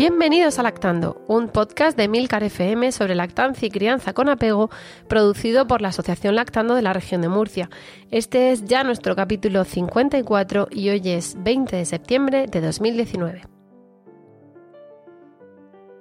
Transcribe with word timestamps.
Bienvenidos 0.00 0.58
a 0.58 0.62
Lactando, 0.62 1.22
un 1.28 1.50
podcast 1.50 1.94
de 1.94 2.08
Milcar 2.08 2.42
FM 2.42 2.90
sobre 2.90 3.14
lactancia 3.14 3.68
y 3.68 3.70
crianza 3.70 4.14
con 4.14 4.30
apego, 4.30 4.70
producido 5.08 5.66
por 5.66 5.82
la 5.82 5.88
Asociación 5.88 6.36
Lactando 6.36 6.74
de 6.74 6.80
la 6.80 6.94
región 6.94 7.20
de 7.20 7.28
Murcia. 7.28 7.68
Este 8.10 8.50
es 8.50 8.64
ya 8.64 8.82
nuestro 8.82 9.14
capítulo 9.14 9.62
54 9.62 10.68
y 10.70 10.88
hoy 10.88 11.02
es 11.04 11.36
20 11.42 11.76
de 11.76 11.84
septiembre 11.84 12.46
de 12.46 12.62
2019. 12.62 13.42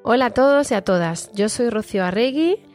Hola 0.06 0.28
a 0.28 0.30
todos 0.30 0.72
y 0.72 0.76
a 0.76 0.82
todas, 0.82 1.30
yo 1.34 1.50
soy 1.50 1.70
Rocío 1.70 2.06
Arregui 2.06 2.69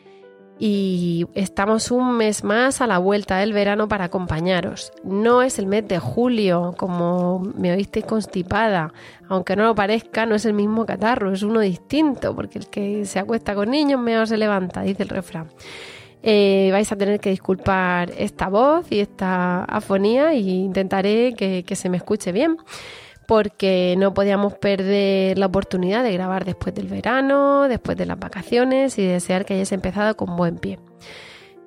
y 0.67 1.27
estamos 1.35 1.91
un 1.91 2.17
mes 2.17 2.43
más 2.43 2.81
a 2.81 2.87
la 2.87 2.97
vuelta 2.97 3.37
del 3.37 3.53
verano 3.53 3.87
para 3.87 4.07
acompañaros. 4.07 4.95
No 5.03 5.43
es 5.43 5.59
el 5.59 5.67
mes 5.67 5.87
de 5.87 5.99
julio, 5.99 6.75
como 6.79 7.41
me 7.55 7.71
oíste 7.71 8.01
constipada, 8.01 8.95
aunque 9.29 9.57
no 9.57 9.65
lo 9.65 9.75
parezca, 9.75 10.25
no 10.25 10.35
es 10.35 10.47
el 10.47 10.55
mismo 10.55 10.87
catarro, 10.87 11.35
es 11.35 11.43
uno 11.43 11.61
distinto, 11.61 12.35
porque 12.35 12.61
el 12.61 12.69
que 12.69 13.05
se 13.05 13.19
acuesta 13.19 13.55
con 13.55 13.71
niños 13.71 14.01
mejor 14.01 14.27
se 14.27 14.39
levanta, 14.39 14.81
dice 14.81 15.03
el 15.03 15.11
refrán. 15.11 15.49
Eh, 16.23 16.71
vais 16.73 16.91
a 16.91 16.97
tener 16.97 17.21
que 17.21 17.29
disculpar 17.29 18.13
esta 18.17 18.49
voz 18.49 18.87
y 18.89 19.01
esta 19.01 19.65
afonía 19.65 20.33
e 20.33 20.39
intentaré 20.39 21.35
que 21.35 21.77
se 21.77 21.91
me 21.91 21.99
escuche 21.99 22.33
bien 22.33 22.57
porque 23.27 23.95
no 23.99 24.15
podíamos 24.15 24.55
perder 24.55 25.39
la 25.39 25.47
oportunidad 25.47 26.03
de 26.03 26.13
grabar 26.13 26.45
después 26.45 26.75
del 26.75 26.89
verano, 26.89 27.69
después 27.69 27.97
de 27.97 28.07
las 28.07 28.19
vacaciones 28.19 28.99
y 28.99 29.07
desear 29.07 29.45
que 29.45 29.55
hayáis 29.55 29.73
empezado 29.73 30.17
con 30.17 30.37
buen 30.37 30.59
pie. 30.59 30.79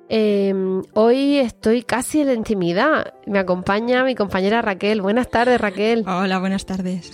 Em, 0.08 0.82
hoy 0.94 1.36
estoy 1.36 1.82
casi 1.82 2.22
en 2.22 2.28
la 2.28 2.34
intimidad. 2.34 3.14
Me 3.26 3.38
acompaña 3.38 4.04
mi 4.04 4.14
compañera 4.14 4.62
Raquel. 4.62 5.02
Buenas 5.02 5.28
tardes, 5.28 5.60
Raquel. 5.60 6.04
Hola, 6.08 6.38
buenas 6.38 6.64
tardes. 6.64 7.12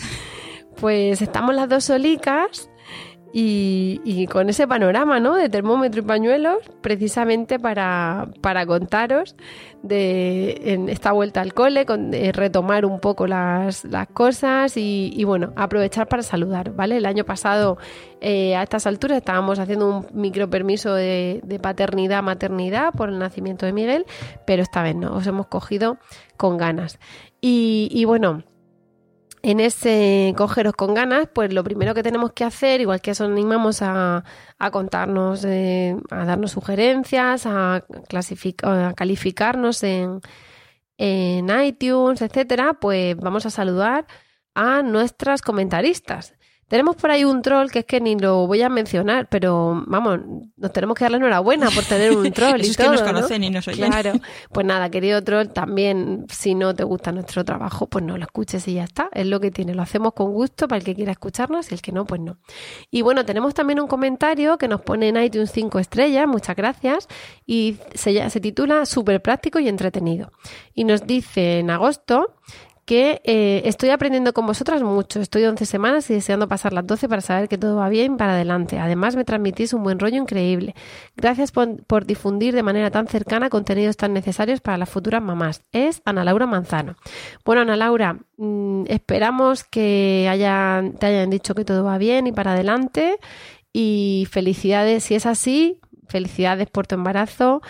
Pues 0.81 1.23
estamos 1.23 1.55
las 1.55 1.69
dos 1.69 1.85
solicas 1.85 2.69
y, 3.37 4.29
con 4.29 4.49
ese 4.49 4.69
panorama 4.69 5.19
¿no? 5.19 5.35
de 5.35 5.49
termómetro 5.49 6.03
y 6.03 6.05
pañuelos, 6.05 6.59
precisamente 6.81 7.59
para, 7.59 8.29
contaros 8.67 9.35
de 9.83 10.73
en 10.73 10.89
esta 10.89 11.11
vuelta 11.11 11.41
al 11.41 11.53
cole, 11.53 11.85
retomar 12.33 12.87
un 12.87 13.01
poco 13.01 13.27
las, 13.27 13.85
cosas 14.13 14.77
y, 14.77 15.25
bueno, 15.25 15.53
aprovechar 15.57 16.07
para 16.07 16.23
saludar, 16.23 16.75
¿vale? 16.75 16.99
El 16.99 17.07
año 17.07 17.25
pasado 17.25 17.77
eh, 18.21 18.55
a 18.55 18.63
estas 18.63 18.87
alturas 18.87 19.19
estábamos 19.19 19.59
haciendo 19.59 19.89
un 19.89 20.07
micro 20.13 20.49
permiso 20.49 20.95
de, 20.95 21.43
paternidad, 21.61 22.23
maternidad 22.23 22.93
por 22.93 23.09
el 23.09 23.19
nacimiento 23.19 23.67
de 23.67 23.73
Miguel, 23.73 24.07
pero 24.47 24.63
esta 24.63 24.85
vez 24.85 24.95
no, 24.95 25.13
os 25.13 25.27
hemos 25.27 25.49
cogido 25.49 25.99
con 26.37 26.57
ganas. 26.57 27.01
y 27.41 28.05
bueno, 28.05 28.45
en 29.45 29.61
ese 29.61 30.33
cogeros 30.39 30.73
con 30.73 30.95
ganas, 30.95 31.29
pues 31.33 31.53
lo 31.53 31.63
primero 31.63 31.95
que 31.95 32.03
tenemos 32.03 32.33
que 32.33 32.45
hacer, 32.45 32.81
igual 32.81 33.03
que 33.03 33.11
eso 33.11 33.27
animamos 33.27 33.83
a, 33.83 34.25
contarnos, 34.73 35.45
eh, 35.45 35.97
a 36.11 36.25
darnos 36.25 36.53
sugerencias, 36.53 37.45
a, 37.45 37.77
a 37.77 38.95
calificarnos 38.95 39.83
en, 39.83 40.21
en 40.97 41.51
iTunes, 41.63 42.23
etcétera, 42.23 42.79
pues 42.81 43.17
vamos 43.17 43.45
a 43.45 43.51
saludar 43.51 44.07
a 44.55 44.83
nuestras 44.83 45.43
comentaristas. 45.43 46.35
Tenemos 46.69 46.97
por 46.97 47.11
ahí 47.11 47.25
un 47.25 47.43
troll 47.43 47.71
que 47.71 47.81
es 47.81 47.85
que 47.85 48.01
ni 48.01 48.19
lo 48.19 48.47
voy 48.47 48.63
a 48.63 48.69
mencionar, 48.69 49.29
pero 49.29 49.85
vamos, 49.87 50.21
nos 50.57 50.73
tenemos 50.73 50.97
que 50.97 51.05
darle 51.05 51.19
enhorabuena 51.19 51.71
por 51.71 51.85
tener 51.85 52.17
un 52.17 52.31
troll 52.33 52.61
y 52.61 52.71
es 52.71 52.77
todo. 52.77 52.93
Que 52.93 52.97
nos 52.99 53.03
conocen 53.03 53.45
y 53.45 53.51
nos 53.51 53.69
oyen. 53.69 53.91
Claro. 53.91 54.13
Pues 54.53 54.67
nada, 54.67 54.89
querido 54.91 55.23
troll, 55.23 55.49
también 55.49 56.27
si 56.31 56.55
no 56.55 56.75
te 56.75 56.85
gusta 56.85 57.11
nuestro 57.13 57.45
trabajo, 57.45 57.87
pues 57.87 58.05
no 58.05 58.17
lo 58.17 58.25
escuches 58.25 58.67
y 58.69 58.75
ya 58.75 58.85
está. 58.85 59.09
Es 59.13 59.27
lo 59.27 59.41
que 59.41 59.51
tiene. 59.51 59.75
Lo 59.75 59.83
hacemos 59.83 60.13
con 60.13 60.33
gusto 60.33 60.69
para 60.69 60.79
el 60.79 60.85
que 60.85 60.95
quiera 60.95 61.13
escucharnos 61.13 61.71
y 61.71 61.75
el 61.75 61.83
que 61.83 61.93
no, 61.93 62.05
pues 62.05 62.21
no. 62.21 62.39
Y 62.91 63.03
bueno, 63.03 63.25
tenemos 63.25 63.55
también 63.55 63.81
un 63.81 63.89
comentario 63.89 64.59
que 64.59 64.69
nos 64.69 64.81
pone 64.81 65.09
en 65.09 65.17
iTunes 65.17 65.51
5 65.51 65.79
estrellas, 65.79 66.27
muchas 66.29 66.57
gracias, 66.57 67.09
y 67.47 67.79
se, 67.95 68.31
se 68.31 68.41
titula 68.41 68.87
Súper 68.87 69.21
práctico 69.23 69.59
y 69.59 69.69
entretenido. 69.69 70.31
Y 70.75 70.85
nos 70.85 71.07
dice 71.07 71.59
en 71.59 71.71
agosto 71.71 72.35
que 72.85 73.23
eh, 73.25 73.63
estoy 73.65 73.91
aprendiendo 73.91 74.33
con 74.33 74.47
vosotras 74.47 74.83
mucho. 74.83 75.21
Estoy 75.21 75.45
11 75.45 75.65
semanas 75.67 76.11
y 76.11 76.15
deseando 76.15 76.49
pasar 76.49 76.73
las 76.73 76.87
12 76.87 77.09
para 77.09 77.23
saber 77.23 77.49
que 77.49 77.57
todo 77.57 77.77
va 77.77 77.89
bien 77.89 78.17
para 78.17 78.35
adelante. 78.35 78.79
Además, 78.79 79.17
me 79.17 79.25
transmitís 79.25 79.73
un 79.73 79.83
buen 79.83 79.99
rollo 79.99 80.17
increíble. 80.17 80.75
Gracias 81.17 81.53
por, 81.53 82.07
difundir 82.07 82.55
de 82.55 82.63
manera 82.63 82.91
tan 82.91 83.07
cercana 83.07 83.49
contenidos 83.49 83.97
tan 83.97 84.13
necesarios 84.13 84.61
para 84.61 84.77
las 84.77 84.91
futuras 84.91 85.23
mamás. 85.23 85.63
Es 85.73 86.03
Ana 86.05 86.25
Laura 86.25 86.47
Manzano. 86.47 86.97
Bueno, 87.45 87.63
Ana 87.63 87.77
Laura, 87.77 88.19
mm, 88.37 88.85
esperamos 88.89 89.65
que 89.65 90.29
hayan, 90.31 90.93
te 90.95 91.07
hayan 91.07 91.31
dicho 91.31 91.55
que 91.55 91.65
todo 91.65 91.85
va 91.85 91.99
bien 91.99 92.27
y 92.27 92.33
para 92.33 92.53
adelante. 92.53 93.19
Y 93.73 94.29
felicidades, 94.31 95.05
si 95.05 95.15
es 95.15 95.27
así, 95.27 95.81
felicidades 96.07 96.69
por 96.71 96.87
tu 96.87 96.95
embarazo 96.95 97.63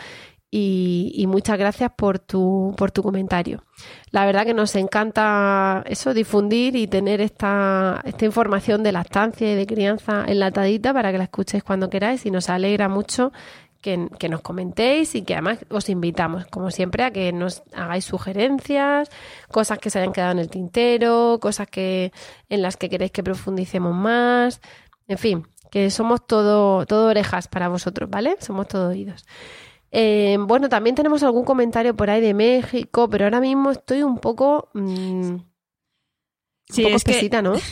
y, 0.57 1.27
muchas 1.27 1.59
gracias 1.59 1.91
por 1.97 2.21
tu, 2.21 2.75
por 2.77 2.93
tu 2.93 3.03
comentario. 3.03 3.65
La 4.13 4.25
verdad 4.25 4.45
que 4.45 4.55
nos 4.55 4.77
encanta 4.77 5.83
eso, 5.87 6.15
difundir 6.15 6.77
y 6.77 6.87
tener 6.87 7.21
esta, 7.21 8.01
esta 8.05 8.25
información 8.25 8.85
de 8.85 8.93
lactancia 8.93 9.53
y 9.53 9.57
de 9.57 9.67
crianza 9.67 10.25
enlatadita 10.29 10.93
para 10.93 11.11
que 11.11 11.19
la 11.19 11.25
escuchéis 11.25 11.65
cuando 11.65 11.91
queráis 11.91 12.25
y 12.25 12.31
nos 12.31 12.51
alegra 12.51 12.89
mucho 12.89 13.33
que, 13.81 14.09
que, 14.17 14.29
nos 14.29 14.43
comentéis 14.43 15.17
y 15.17 15.23
que 15.23 15.35
además 15.35 15.59
os 15.71 15.89
invitamos, 15.89 16.47
como 16.47 16.71
siempre, 16.71 17.03
a 17.03 17.11
que 17.11 17.33
nos 17.33 17.65
hagáis 17.75 18.05
sugerencias, 18.05 19.11
cosas 19.51 19.81
que 19.81 19.91
se 19.91 19.99
hayan 19.99 20.13
quedado 20.13 20.33
en 20.33 20.39
el 20.39 20.51
tintero, 20.51 21.39
cosas 21.43 21.67
que 21.67 22.13
en 22.49 22.63
las 22.63 22.77
que 22.77 22.89
queréis 22.89 23.11
que 23.11 23.25
profundicemos 23.25 23.93
más, 23.93 24.61
en 25.09 25.19
fin, 25.19 25.49
que 25.73 25.91
somos 25.91 26.25
todo, 26.25 26.87
todo 26.87 27.09
orejas 27.09 27.49
para 27.49 27.67
vosotros, 27.67 28.09
¿vale? 28.09 28.37
Somos 28.39 28.69
todo 28.69 28.91
oídos. 28.91 29.25
Eh, 29.97 30.39
bueno, 30.41 30.69
también 30.69 30.97
tenemos 30.97 31.23
algún 31.23 31.45
comentario 31.45 31.95
por 31.95 32.11
ahí 32.11 32.21
de 32.21 32.35
México, 32.35 33.09
pero 33.09 33.27
ahora 33.27 33.39
mismo 33.39 33.71
estoy 33.71 34.03
un 34.03 34.19
poco. 34.19 34.69
Mm, 34.75 35.37
sí, 36.69 36.81
un 36.83 36.87
poco 36.89 36.97
espesita, 36.97 37.41
¿no? 37.41 37.55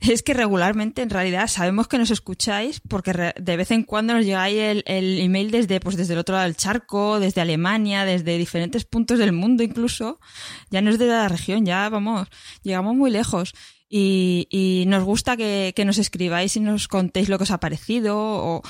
Es 0.00 0.22
que 0.22 0.34
regularmente, 0.34 1.00
en 1.00 1.08
realidad, 1.08 1.46
sabemos 1.46 1.88
que 1.88 1.96
nos 1.96 2.10
escucháis 2.10 2.80
porque 2.80 3.32
de 3.40 3.56
vez 3.56 3.70
en 3.70 3.84
cuando 3.84 4.12
nos 4.12 4.26
llegáis 4.26 4.58
el, 4.58 4.84
el, 4.86 5.18
email 5.20 5.50
desde, 5.50 5.80
pues, 5.80 5.96
desde 5.96 6.12
el 6.12 6.18
otro 6.18 6.34
lado 6.34 6.44
del 6.44 6.58
charco, 6.58 7.18
desde 7.18 7.40
Alemania, 7.40 8.04
desde 8.04 8.36
diferentes 8.36 8.84
puntos 8.84 9.18
del 9.18 9.32
mundo 9.32 9.62
incluso. 9.62 10.20
Ya 10.68 10.82
no 10.82 10.90
es 10.90 10.98
de 10.98 11.06
la 11.06 11.26
región, 11.28 11.64
ya 11.64 11.88
vamos, 11.88 12.28
llegamos 12.62 12.94
muy 12.96 13.10
lejos. 13.10 13.54
Y, 13.88 14.46
y 14.50 14.84
nos 14.88 15.04
gusta 15.04 15.38
que, 15.38 15.72
que, 15.74 15.86
nos 15.86 15.96
escribáis 15.96 16.56
y 16.56 16.60
nos 16.60 16.88
contéis 16.88 17.30
lo 17.30 17.38
que 17.38 17.44
os 17.44 17.50
ha 17.50 17.60
parecido 17.60 18.18
o 18.18 18.62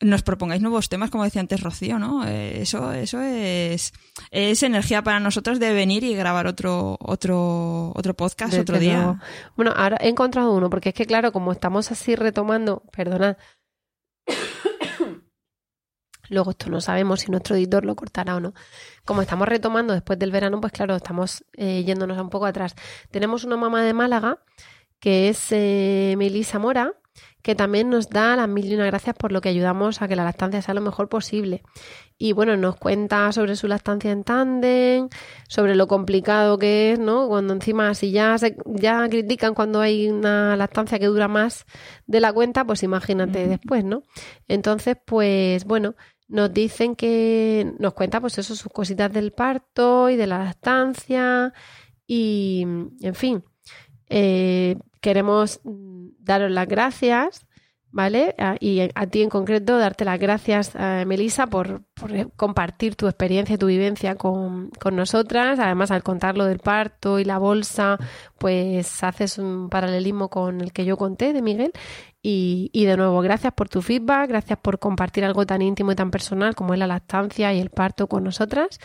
nos 0.00 0.22
propongáis 0.22 0.62
nuevos 0.62 0.88
temas, 0.88 1.10
como 1.10 1.24
decía 1.24 1.40
antes 1.40 1.62
Rocío, 1.62 1.98
¿no? 1.98 2.26
Eh, 2.26 2.62
eso, 2.62 2.92
eso 2.92 3.20
es, 3.20 3.92
es 4.30 4.62
energía 4.62 5.02
para 5.02 5.20
nosotros 5.20 5.60
de 5.60 5.72
venir 5.74 6.04
y 6.04 6.14
grabar 6.14 6.46
otro, 6.46 6.96
otro, 7.00 7.92
otro 7.94 8.14
podcast 8.14 8.54
otro 8.54 8.78
día. 8.78 9.20
Bueno, 9.56 9.72
ahora 9.76 9.98
he 10.00 10.08
encontrado 10.08 10.52
uno, 10.52 10.70
porque 10.70 10.88
es 10.90 10.94
que 10.94 11.06
claro, 11.06 11.32
como 11.32 11.52
estamos 11.52 11.92
así 11.92 12.16
retomando, 12.16 12.82
perdonad. 12.92 13.36
Luego 16.30 16.52
esto 16.52 16.70
no 16.70 16.80
sabemos 16.80 17.20
si 17.20 17.30
nuestro 17.30 17.56
editor 17.56 17.84
lo 17.84 17.96
cortará 17.96 18.36
o 18.36 18.40
no. 18.40 18.54
Como 19.04 19.20
estamos 19.20 19.48
retomando 19.48 19.92
después 19.92 20.18
del 20.18 20.30
verano, 20.30 20.60
pues 20.60 20.72
claro, 20.72 20.94
estamos 20.94 21.44
eh, 21.56 21.82
yéndonos 21.84 22.18
un 22.18 22.30
poco 22.30 22.46
atrás. 22.46 22.74
Tenemos 23.10 23.44
una 23.44 23.56
mamá 23.56 23.82
de 23.82 23.92
Málaga, 23.92 24.38
que 25.00 25.28
es 25.28 25.48
eh, 25.50 26.14
Melisa 26.16 26.58
Mora, 26.60 26.94
que 27.42 27.54
también 27.54 27.88
nos 27.88 28.10
da 28.10 28.36
las 28.36 28.48
mil 28.48 28.66
y 28.66 28.74
una 28.74 28.86
gracias 28.86 29.16
por 29.16 29.32
lo 29.32 29.40
que 29.40 29.48
ayudamos 29.48 30.02
a 30.02 30.08
que 30.08 30.16
la 30.16 30.24
lactancia 30.24 30.60
sea 30.62 30.74
lo 30.74 30.80
mejor 30.80 31.08
posible. 31.08 31.62
Y 32.18 32.32
bueno, 32.32 32.56
nos 32.56 32.76
cuenta 32.76 33.32
sobre 33.32 33.56
su 33.56 33.66
lactancia 33.66 34.10
en 34.10 34.24
tándem, 34.24 35.08
sobre 35.48 35.74
lo 35.74 35.86
complicado 35.88 36.58
que 36.58 36.92
es, 36.92 36.98
¿no? 36.98 37.28
Cuando 37.28 37.54
encima, 37.54 37.94
si 37.94 38.10
ya, 38.10 38.36
se, 38.36 38.56
ya 38.66 39.08
critican 39.08 39.54
cuando 39.54 39.80
hay 39.80 40.10
una 40.10 40.54
lactancia 40.56 40.98
que 40.98 41.06
dura 41.06 41.28
más 41.28 41.64
de 42.06 42.20
la 42.20 42.32
cuenta, 42.32 42.64
pues 42.66 42.82
imagínate 42.82 43.46
después, 43.48 43.84
¿no? 43.84 44.02
Entonces, 44.48 44.96
pues 45.02 45.64
bueno, 45.64 45.94
nos 46.28 46.52
dicen 46.52 46.94
que 46.94 47.72
nos 47.78 47.94
cuenta 47.94 48.20
pues 48.20 48.38
eso, 48.38 48.54
sus 48.54 48.70
cositas 48.70 49.12
del 49.12 49.32
parto 49.32 50.10
y 50.10 50.16
de 50.16 50.26
la 50.26 50.38
lactancia 50.44 51.52
y, 52.06 52.62
en 53.00 53.14
fin, 53.14 53.44
eh, 54.10 54.76
queremos 55.00 55.60
daros 55.64 56.50
las 56.50 56.68
gracias, 56.68 57.46
¿vale? 57.92 58.34
Y 58.60 58.80
a 58.94 59.06
ti 59.06 59.22
en 59.22 59.30
concreto, 59.30 59.78
darte 59.78 60.04
las 60.04 60.18
gracias, 60.18 60.74
a 60.76 61.04
Melissa, 61.04 61.46
por, 61.46 61.82
compartir 62.36 62.96
tu 62.96 63.06
experiencia, 63.06 63.56
tu 63.56 63.66
vivencia 63.66 64.16
con, 64.16 64.70
nosotras. 64.92 65.58
Además, 65.58 65.90
al 65.90 66.02
contar 66.02 66.36
lo 66.36 66.44
del 66.44 66.58
parto 66.58 67.18
y 67.18 67.24
la 67.24 67.38
bolsa, 67.38 67.98
pues 68.38 69.02
haces 69.02 69.38
un 69.38 69.70
paralelismo 69.70 70.28
con 70.28 70.60
el 70.60 70.72
que 70.72 70.84
yo 70.84 70.96
conté 70.96 71.32
de 71.32 71.42
Miguel. 71.42 71.72
Y, 72.22 72.70
y 72.74 72.84
de 72.84 72.98
nuevo, 72.98 73.20
gracias 73.22 73.54
por 73.54 73.70
tu 73.70 73.80
feedback, 73.80 74.28
gracias 74.28 74.58
por 74.58 74.78
compartir 74.78 75.24
algo 75.24 75.46
tan 75.46 75.62
íntimo 75.62 75.92
y 75.92 75.94
tan 75.94 76.10
personal 76.10 76.54
como 76.54 76.74
es 76.74 76.78
la 76.78 76.86
lactancia 76.86 77.52
y 77.54 77.60
el 77.60 77.70
parto 77.70 78.08
con 78.08 78.24
nosotras 78.24 78.78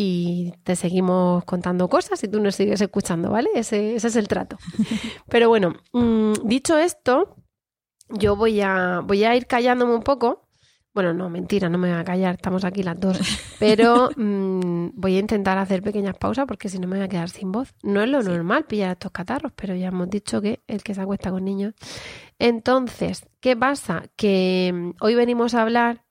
y 0.00 0.52
te 0.62 0.76
seguimos 0.76 1.44
contando 1.44 1.88
cosas 1.88 2.22
y 2.22 2.28
tú 2.28 2.40
nos 2.40 2.54
sigues 2.54 2.80
escuchando, 2.80 3.30
¿vale? 3.30 3.50
Ese, 3.56 3.96
ese 3.96 4.06
es 4.06 4.14
el 4.14 4.28
trato. 4.28 4.56
Pero 5.28 5.48
bueno, 5.48 5.74
mm, 5.92 6.34
dicho 6.44 6.78
esto, 6.78 7.36
yo 8.08 8.36
voy 8.36 8.60
a, 8.60 9.00
voy 9.04 9.24
a 9.24 9.34
ir 9.34 9.46
callándome 9.46 9.94
un 9.94 10.02
poco. 10.02 10.47
Bueno, 10.98 11.14
no, 11.14 11.30
mentira, 11.30 11.68
no 11.68 11.78
me 11.78 11.92
voy 11.92 11.96
a 11.96 12.02
callar, 12.02 12.34
estamos 12.34 12.64
aquí 12.64 12.82
las 12.82 12.98
dos. 12.98 13.16
Pero 13.60 14.10
mm, 14.16 14.88
voy 14.94 15.14
a 15.14 15.20
intentar 15.20 15.56
hacer 15.56 15.80
pequeñas 15.80 16.18
pausas 16.18 16.44
porque 16.44 16.68
si 16.68 16.80
no 16.80 16.88
me 16.88 16.96
voy 16.96 17.04
a 17.04 17.08
quedar 17.08 17.30
sin 17.30 17.52
voz. 17.52 17.72
No 17.84 18.02
es 18.02 18.08
lo 18.08 18.20
normal 18.20 18.64
pillar 18.64 18.90
estos 18.90 19.12
catarros, 19.12 19.52
pero 19.54 19.76
ya 19.76 19.86
hemos 19.88 20.10
dicho 20.10 20.42
que 20.42 20.58
el 20.66 20.82
que 20.82 20.94
se 20.94 21.00
acuesta 21.00 21.30
con 21.30 21.44
niños. 21.44 21.74
Entonces, 22.40 23.24
¿qué 23.38 23.54
pasa? 23.54 24.06
Que 24.16 24.72
mm, 24.74 24.90
hoy 25.00 25.14
venimos 25.14 25.54
a 25.54 25.62
hablar 25.62 26.02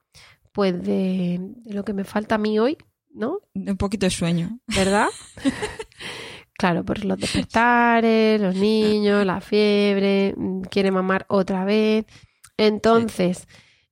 pues 0.53 0.81
de 0.81 1.41
lo 1.65 1.83
que 1.83 1.91
me 1.91 2.05
falta 2.05 2.35
a 2.35 2.37
mí 2.37 2.57
hoy, 2.57 2.77
¿no? 3.13 3.41
Un 3.55 3.75
poquito 3.75 4.05
de 4.05 4.11
sueño. 4.11 4.59
¿Verdad? 4.67 5.07
claro, 6.57 6.85
por 6.85 7.03
los 7.03 7.19
despertares, 7.19 8.39
los 8.39 8.55
niños, 8.55 9.25
la 9.25 9.41
fiebre, 9.41 10.33
mm, 10.37 10.61
quiere 10.61 10.91
mamar 10.91 11.25
otra 11.27 11.65
vez. 11.65 12.05
Entonces, 12.55 13.49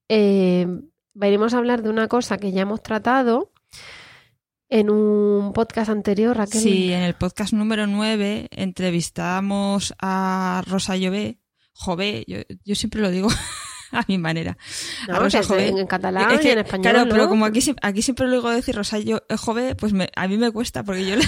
eh, 0.10 0.68
venimos 1.13 1.54
a 1.54 1.57
hablar 1.57 1.81
de 1.81 1.90
una 1.90 2.07
cosa 2.07 2.38
que 2.38 2.52
ya 2.52 2.62
hemos 2.62 2.84
tratado 2.84 3.52
en 4.69 4.90
un 4.90 5.54
podcast 5.54 5.90
anterior, 5.90 6.36
Raquel. 6.36 6.62
Sí, 6.62 6.92
en 6.92 7.04
el 7.04 7.13
podcast 7.13 7.54
número 7.54 7.88
9 7.88 8.50
entrevistamos 8.52 9.94
a 10.00 10.63
Rosa 10.68 10.98
Llové, 10.98 11.40
Jové, 11.74 12.24
yo, 12.28 12.40
yo 12.63 12.75
siempre 12.75 13.02
lo 13.02 13.12
digo 13.12 13.30
a 13.92 14.04
mi 14.07 14.18
manera. 14.18 14.57
en, 15.07 15.88
catalán 15.88 16.40
y 16.44 16.48
en 16.48 16.60
español. 16.60 16.94
Claro, 16.94 17.10
pero 17.10 17.30
como 17.30 17.46
aquí, 17.46 17.60
aquí 17.81 18.02
siempre 18.02 18.28
lo 18.28 18.34
digo 18.34 18.50
decir 18.50 18.75
Rosario 18.75 19.24
Jove, 19.30 19.75
pues 19.75 19.94
a 20.16 20.28
mí 20.28 20.38
me 20.38 20.52
cuesta 20.52 20.84
porque 20.84 21.06
yo 21.06 21.16
le, 21.16 21.25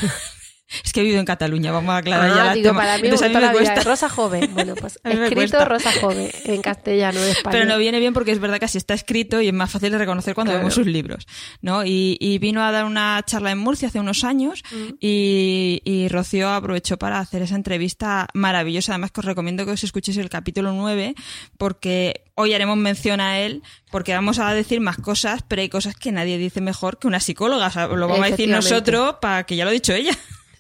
Es 0.84 0.92
que 0.92 1.00
he 1.00 1.04
vivido 1.04 1.22
en 1.22 1.26
Cataluña, 1.26 1.72
vamos 1.72 1.92
a 1.92 1.98
aclarar 1.98 2.30
ah, 2.30 2.36
ya 2.36 2.54
digo, 2.54 2.74
para 2.74 2.98
mí, 2.98 3.10
me 3.10 3.52
cuesta. 3.52 3.84
Rosa 3.84 4.10
Joven. 4.10 4.50
Bueno, 4.58 4.74
pues 4.76 5.00
escrito 5.04 5.64
Rosa 5.66 5.92
Joven 6.02 6.32
en 6.46 6.62
castellano, 6.62 7.20
en 7.20 7.30
español. 7.30 7.52
Pero 7.52 7.66
no 7.66 7.78
viene 7.78 8.00
bien 8.00 8.14
porque 8.14 8.32
es 8.32 8.40
verdad 8.40 8.58
que 8.58 8.66
así 8.66 8.78
está 8.78 8.96
escrito 8.96 9.40
y 9.40 9.48
es 9.48 9.54
más 9.54 9.70
fácil 9.70 9.92
de 9.92 10.00
reconocer 10.00 10.34
cuando 10.34 10.54
vemos 10.54 10.74
sus 10.74 10.88
libros, 10.88 11.28
¿no? 11.62 11.86
Y, 11.86 12.18
y, 12.20 12.40
vino 12.40 12.64
a 12.64 12.72
dar 12.72 12.86
una 12.86 13.22
charla 13.26 13.52
en 13.52 13.60
Murcia 13.60 13.90
hace 13.90 14.00
unos 14.00 14.24
años 14.24 14.64
mm. 14.72 14.96
y, 15.00 15.82
y, 15.86 16.08
Rocío 16.08 16.50
aprovechó 16.50 16.98
para 16.98 17.20
hacer 17.20 17.44
esa 17.44 17.56
entrevista 17.56 18.28
maravillosa. 18.34 18.94
Además 18.94 19.12
que 19.12 19.20
os 19.20 19.26
recomiendo 19.26 19.66
que 19.66 19.72
os 19.72 19.84
escuchéis 19.84 20.18
el 20.18 20.30
capítulo 20.30 20.72
9 20.72 21.14
porque 21.58 22.26
hoy 22.36 22.54
haremos 22.54 22.78
mención 22.78 23.22
a 23.22 23.40
él 23.40 23.64
porque 23.92 24.14
vamos 24.14 24.40
a 24.40 24.54
decir 24.54 24.80
más 24.80 24.98
cosas, 24.98 25.44
pero 25.48 25.62
hay 25.62 25.70
cosas 25.70 25.96
que 25.96 26.12
nadie 26.12 26.38
dice 26.38 26.62
mejor 26.62 27.00
que 27.00 27.08
una 27.08 27.20
psicóloga. 27.20 27.68
O 27.68 27.72
sea, 27.72 27.88
lo 27.88 28.08
vamos 28.08 28.26
a 28.26 28.32
decir 28.32 28.50
nosotros 28.50 29.16
para 29.22 29.46
que 29.46 29.56
ya 29.56 29.64
lo 29.64 29.70
ha 29.70 29.74
dicho 29.74 29.94
ella. 29.94 30.18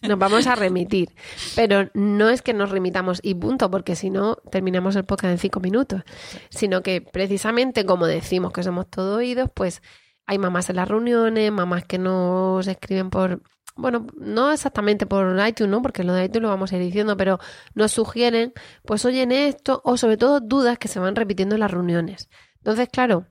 Nos 0.07 0.19
vamos 0.19 0.47
a 0.47 0.55
remitir. 0.55 1.09
Pero 1.55 1.89
no 1.93 2.29
es 2.29 2.41
que 2.41 2.53
nos 2.53 2.69
remitamos 2.69 3.19
y 3.23 3.35
punto, 3.35 3.69
porque 3.69 3.95
si 3.95 4.09
no, 4.09 4.37
terminamos 4.51 4.95
el 4.95 5.05
podcast 5.05 5.31
en 5.31 5.37
cinco 5.37 5.59
minutos. 5.59 6.01
Sino 6.49 6.81
que 6.81 7.01
precisamente, 7.01 7.85
como 7.85 8.07
decimos 8.07 8.51
que 8.51 8.63
somos 8.63 8.89
todos 8.89 9.17
oídos, 9.17 9.49
pues 9.53 9.81
hay 10.25 10.37
mamás 10.37 10.69
en 10.69 10.75
las 10.75 10.87
reuniones, 10.87 11.51
mamás 11.51 11.85
que 11.85 11.97
nos 11.97 12.67
escriben 12.67 13.09
por. 13.09 13.41
Bueno, 13.75 14.07
no 14.17 14.51
exactamente 14.51 15.05
por 15.05 15.37
iTunes, 15.47 15.69
¿no? 15.69 15.81
Porque 15.83 16.03
lo 16.03 16.13
de 16.13 16.25
iTunes 16.25 16.43
lo 16.43 16.49
vamos 16.49 16.71
a 16.71 16.77
ir 16.77 16.81
diciendo, 16.81 17.15
pero 17.15 17.39
nos 17.75 17.91
sugieren, 17.91 18.53
pues 18.85 19.05
oyen 19.05 19.31
esto, 19.31 19.81
o 19.85 19.97
sobre 19.97 20.17
todo 20.17 20.39
dudas 20.39 20.79
que 20.79 20.87
se 20.87 20.99
van 20.99 21.15
repitiendo 21.15 21.55
en 21.55 21.61
las 21.61 21.69
reuniones. 21.69 22.27
Entonces, 22.57 22.89
claro, 22.89 23.27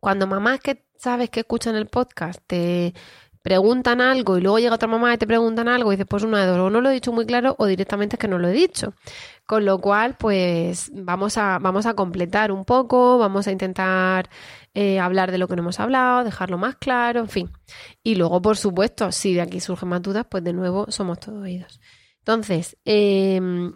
cuando 0.00 0.26
mamás 0.26 0.60
que 0.60 0.86
sabes 0.98 1.30
que 1.30 1.40
escuchan 1.40 1.76
el 1.76 1.86
podcast 1.86 2.40
te 2.46 2.94
preguntan 3.42 4.00
algo 4.00 4.38
y 4.38 4.40
luego 4.40 4.58
llega 4.58 4.74
otra 4.74 4.88
mamá 4.88 5.14
y 5.14 5.18
te 5.18 5.26
preguntan 5.26 5.68
algo 5.68 5.92
y 5.92 5.96
después 5.96 6.22
una 6.22 6.40
de 6.40 6.46
dos, 6.46 6.58
o 6.58 6.70
no 6.70 6.80
lo 6.80 6.90
he 6.90 6.94
dicho 6.94 7.12
muy 7.12 7.26
claro 7.26 7.54
o 7.58 7.66
directamente 7.66 8.16
es 8.16 8.20
que 8.20 8.28
no 8.28 8.38
lo 8.38 8.48
he 8.48 8.52
dicho. 8.52 8.94
Con 9.46 9.64
lo 9.64 9.80
cual, 9.80 10.16
pues 10.18 10.90
vamos 10.94 11.38
a, 11.38 11.58
vamos 11.58 11.86
a 11.86 11.94
completar 11.94 12.52
un 12.52 12.64
poco, 12.64 13.16
vamos 13.16 13.46
a 13.46 13.52
intentar 13.52 14.28
eh, 14.74 15.00
hablar 15.00 15.32
de 15.32 15.38
lo 15.38 15.48
que 15.48 15.56
no 15.56 15.62
hemos 15.62 15.80
hablado, 15.80 16.22
dejarlo 16.22 16.58
más 16.58 16.76
claro, 16.76 17.20
en 17.20 17.28
fin. 17.28 17.50
Y 18.02 18.16
luego, 18.16 18.42
por 18.42 18.56
supuesto, 18.56 19.10
si 19.10 19.34
de 19.34 19.40
aquí 19.40 19.60
surgen 19.60 19.88
más 19.88 20.02
dudas, 20.02 20.26
pues 20.30 20.44
de 20.44 20.52
nuevo 20.52 20.86
somos 20.90 21.18
todos 21.18 21.42
oídos. 21.42 21.80
Entonces, 22.18 22.76
em, 22.84 23.72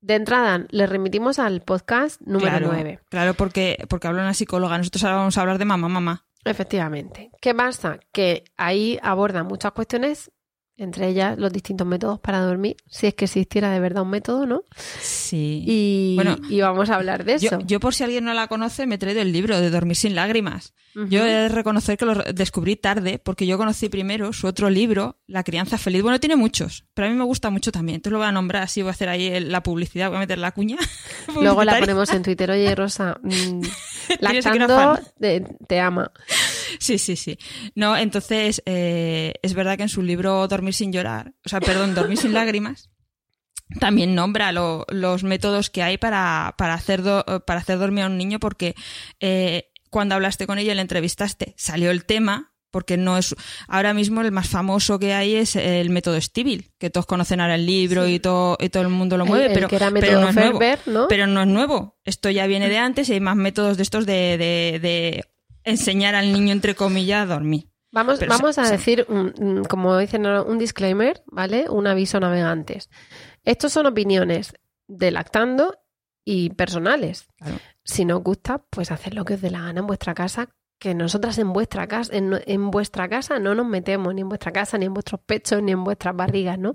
de 0.00 0.14
entrada, 0.16 0.66
le 0.70 0.86
remitimos 0.86 1.38
al 1.38 1.62
podcast 1.62 2.20
número 2.22 2.66
9. 2.66 3.00
Claro, 3.08 3.34
porque, 3.34 3.86
porque 3.88 4.08
habla 4.08 4.22
una 4.22 4.34
psicóloga. 4.34 4.76
Nosotros 4.76 5.04
ahora 5.04 5.16
vamos 5.16 5.38
a 5.38 5.40
hablar 5.40 5.58
de 5.58 5.64
mamá, 5.64 5.88
mamá. 5.88 6.26
Efectivamente. 6.44 7.30
¿Qué 7.40 7.54
pasa? 7.54 7.98
Que 8.12 8.44
ahí 8.56 8.98
aborda 9.02 9.42
muchas 9.42 9.72
cuestiones 9.72 10.30
entre 10.76 11.08
ellas 11.08 11.38
los 11.38 11.52
distintos 11.52 11.86
métodos 11.86 12.18
para 12.18 12.40
dormir, 12.40 12.76
si 12.88 13.06
es 13.06 13.14
que 13.14 13.26
existiera 13.26 13.70
de 13.70 13.80
verdad 13.80 14.02
un 14.02 14.10
método, 14.10 14.46
¿no? 14.46 14.64
Sí. 14.76 15.62
Y, 15.66 16.14
bueno, 16.16 16.36
y 16.48 16.60
vamos 16.60 16.90
a 16.90 16.96
hablar 16.96 17.24
de 17.24 17.34
eso. 17.34 17.58
Yo, 17.60 17.80
por 17.80 17.94
si 17.94 18.02
alguien 18.02 18.24
no 18.24 18.34
la 18.34 18.48
conoce, 18.48 18.86
me 18.86 18.96
he 18.96 18.98
traído 18.98 19.22
el 19.22 19.32
libro 19.32 19.60
de 19.60 19.70
Dormir 19.70 19.96
sin 19.96 20.14
lágrimas. 20.14 20.74
Yo 20.94 21.26
he 21.26 21.30
de 21.30 21.48
reconocer 21.48 21.98
que 21.98 22.04
lo 22.04 22.14
descubrí 22.14 22.76
tarde, 22.76 23.18
porque 23.18 23.46
yo 23.46 23.58
conocí 23.58 23.88
primero 23.88 24.32
su 24.32 24.46
otro 24.46 24.70
libro, 24.70 25.18
La 25.26 25.42
crianza 25.42 25.76
feliz. 25.76 26.02
Bueno, 26.02 26.20
tiene 26.20 26.36
muchos, 26.36 26.84
pero 26.94 27.08
a 27.08 27.10
mí 27.10 27.16
me 27.16 27.24
gusta 27.24 27.50
mucho 27.50 27.72
también. 27.72 27.96
Entonces 27.96 28.12
lo 28.12 28.18
voy 28.18 28.28
a 28.28 28.32
nombrar 28.32 28.62
así, 28.62 28.82
voy 28.82 28.90
a 28.90 28.92
hacer 28.92 29.08
ahí 29.08 29.40
la 29.40 29.62
publicidad, 29.62 30.08
voy 30.08 30.18
a 30.18 30.20
meter 30.20 30.38
la 30.38 30.52
cuña. 30.52 30.76
Luego 31.40 31.64
la 31.64 31.78
ponemos 31.80 32.12
en 32.12 32.22
Twitter. 32.22 32.50
Oye, 32.50 32.74
Rosa, 32.74 33.18
mmm, 33.22 33.60
lactando 34.20 34.98
te, 35.18 35.40
te 35.66 35.80
ama. 35.80 36.12
Sí, 36.78 36.98
sí, 36.98 37.16
sí. 37.16 37.38
No, 37.74 37.96
entonces 37.96 38.62
eh, 38.66 39.34
es 39.42 39.54
verdad 39.54 39.76
que 39.76 39.84
en 39.84 39.88
su 39.88 40.02
libro 40.02 40.46
Dormir 40.46 40.74
sin 40.74 40.92
llorar, 40.92 41.32
o 41.44 41.48
sea, 41.48 41.60
perdón, 41.60 41.94
Dormir 41.94 42.18
sin 42.18 42.32
lágrimas, 42.32 42.90
también 43.80 44.14
nombra 44.14 44.52
los 44.52 45.24
métodos 45.24 45.70
que 45.70 45.82
hay 45.82 45.98
para, 45.98 46.54
para, 46.58 46.74
hacer 46.74 47.02
para 47.02 47.60
hacer 47.60 47.78
dormir 47.78 48.04
a 48.04 48.06
un 48.06 48.18
niño 48.18 48.38
porque 48.38 48.74
eh, 49.20 49.70
cuando 49.94 50.16
hablaste 50.16 50.48
con 50.48 50.58
ella 50.58 50.72
y 50.72 50.74
le 50.74 50.82
entrevistaste 50.82 51.54
salió 51.56 51.92
el 51.92 52.04
tema 52.04 52.52
porque 52.72 52.96
no 52.96 53.16
es 53.16 53.36
ahora 53.68 53.94
mismo 53.94 54.22
el 54.22 54.32
más 54.32 54.48
famoso 54.48 54.98
que 54.98 55.14
hay 55.14 55.36
es 55.36 55.54
el 55.54 55.90
método 55.90 56.20
Stivil, 56.20 56.72
que 56.78 56.90
todos 56.90 57.06
conocen 57.06 57.40
ahora 57.40 57.54
el 57.54 57.64
libro 57.64 58.08
y 58.08 58.18
todo 58.18 58.56
y 58.58 58.70
todo 58.70 58.82
el 58.82 58.88
mundo 58.88 59.16
lo 59.16 59.24
mueve, 59.24 59.54
pero, 59.54 59.68
pero, 59.68 60.20
no 60.20 60.28
es 60.30 60.34
nuevo, 60.34 60.58
pero 61.08 61.28
no 61.28 61.42
es 61.42 61.46
nuevo. 61.46 61.96
Esto 62.02 62.30
ya 62.30 62.48
viene 62.48 62.68
de 62.68 62.78
antes 62.78 63.08
y 63.08 63.12
hay 63.12 63.20
más 63.20 63.36
métodos 63.36 63.76
de 63.76 63.84
estos 63.84 64.06
de, 64.06 64.36
de 64.82 65.24
enseñar 65.62 66.16
al 66.16 66.32
niño, 66.32 66.50
entre 66.52 66.74
comillas, 66.74 67.22
a 67.22 67.26
dormir. 67.26 67.68
Vamos, 67.92 68.18
vamos 68.26 68.58
a 68.58 68.68
decir, 68.68 69.06
como 69.68 69.96
dicen, 69.96 70.26
un 70.26 70.58
disclaimer, 70.58 71.22
¿vale? 71.26 71.66
Un 71.70 71.86
aviso 71.86 72.18
navegantes. 72.18 72.90
Estos 73.44 73.72
son 73.72 73.86
opiniones 73.86 74.54
de 74.88 75.12
lactando 75.12 75.78
y 76.24 76.50
personales. 76.50 77.28
Si 77.84 78.04
no 78.04 78.18
os 78.18 78.24
gusta, 78.24 78.58
pues 78.70 78.90
haced 78.90 79.12
lo 79.12 79.24
que 79.24 79.34
os 79.34 79.40
dé 79.40 79.50
la 79.50 79.62
gana 79.62 79.80
en 79.80 79.86
vuestra 79.86 80.14
casa, 80.14 80.48
que 80.78 80.94
nosotras 80.94 81.38
en 81.38 81.52
vuestra 81.52 81.86
casa, 81.86 82.12
en, 82.14 82.70
vuestra 82.70 83.08
casa 83.08 83.38
no 83.38 83.54
nos 83.54 83.66
metemos, 83.66 84.14
ni 84.14 84.22
en 84.22 84.28
vuestra 84.28 84.52
casa, 84.52 84.78
ni 84.78 84.86
en 84.86 84.94
vuestros 84.94 85.20
pechos, 85.20 85.62
ni 85.62 85.72
en 85.72 85.84
vuestras 85.84 86.16
barrigas, 86.16 86.58
¿no? 86.58 86.74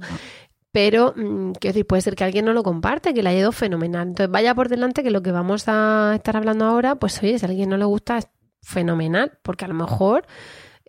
Pero, 0.72 1.14
mm, 1.16 1.52
quiero 1.54 1.74
decir, 1.74 1.88
puede 1.88 2.02
ser 2.02 2.16
que 2.16 2.24
alguien 2.24 2.46
no 2.46 2.54
lo 2.54 2.64
comparte, 2.64 3.14
que 3.14 3.24
le 3.24 3.30
haya 3.30 3.40
ido 3.40 3.52
fenomenal. 3.52 4.10
Entonces, 4.10 4.32
vaya 4.32 4.54
por 4.54 4.70
delante 4.70 5.04
que 5.04 5.10
lo 5.10 5.22
que 5.22 5.32
vamos 5.32 5.64
a 5.68 6.14
estar 6.16 6.38
hablando 6.38 6.66
ahora, 6.66 6.96
pues 6.96 7.22
oye, 7.24 7.40
si 7.40 7.46
a 7.46 7.50
alguien 7.50 7.70
no 7.70 7.78
le 7.78 7.86
gusta, 7.86 8.20
fenomenal, 8.62 9.40
porque 9.42 9.66
a 9.66 9.68
lo 9.68 9.74
mejor 9.74 10.26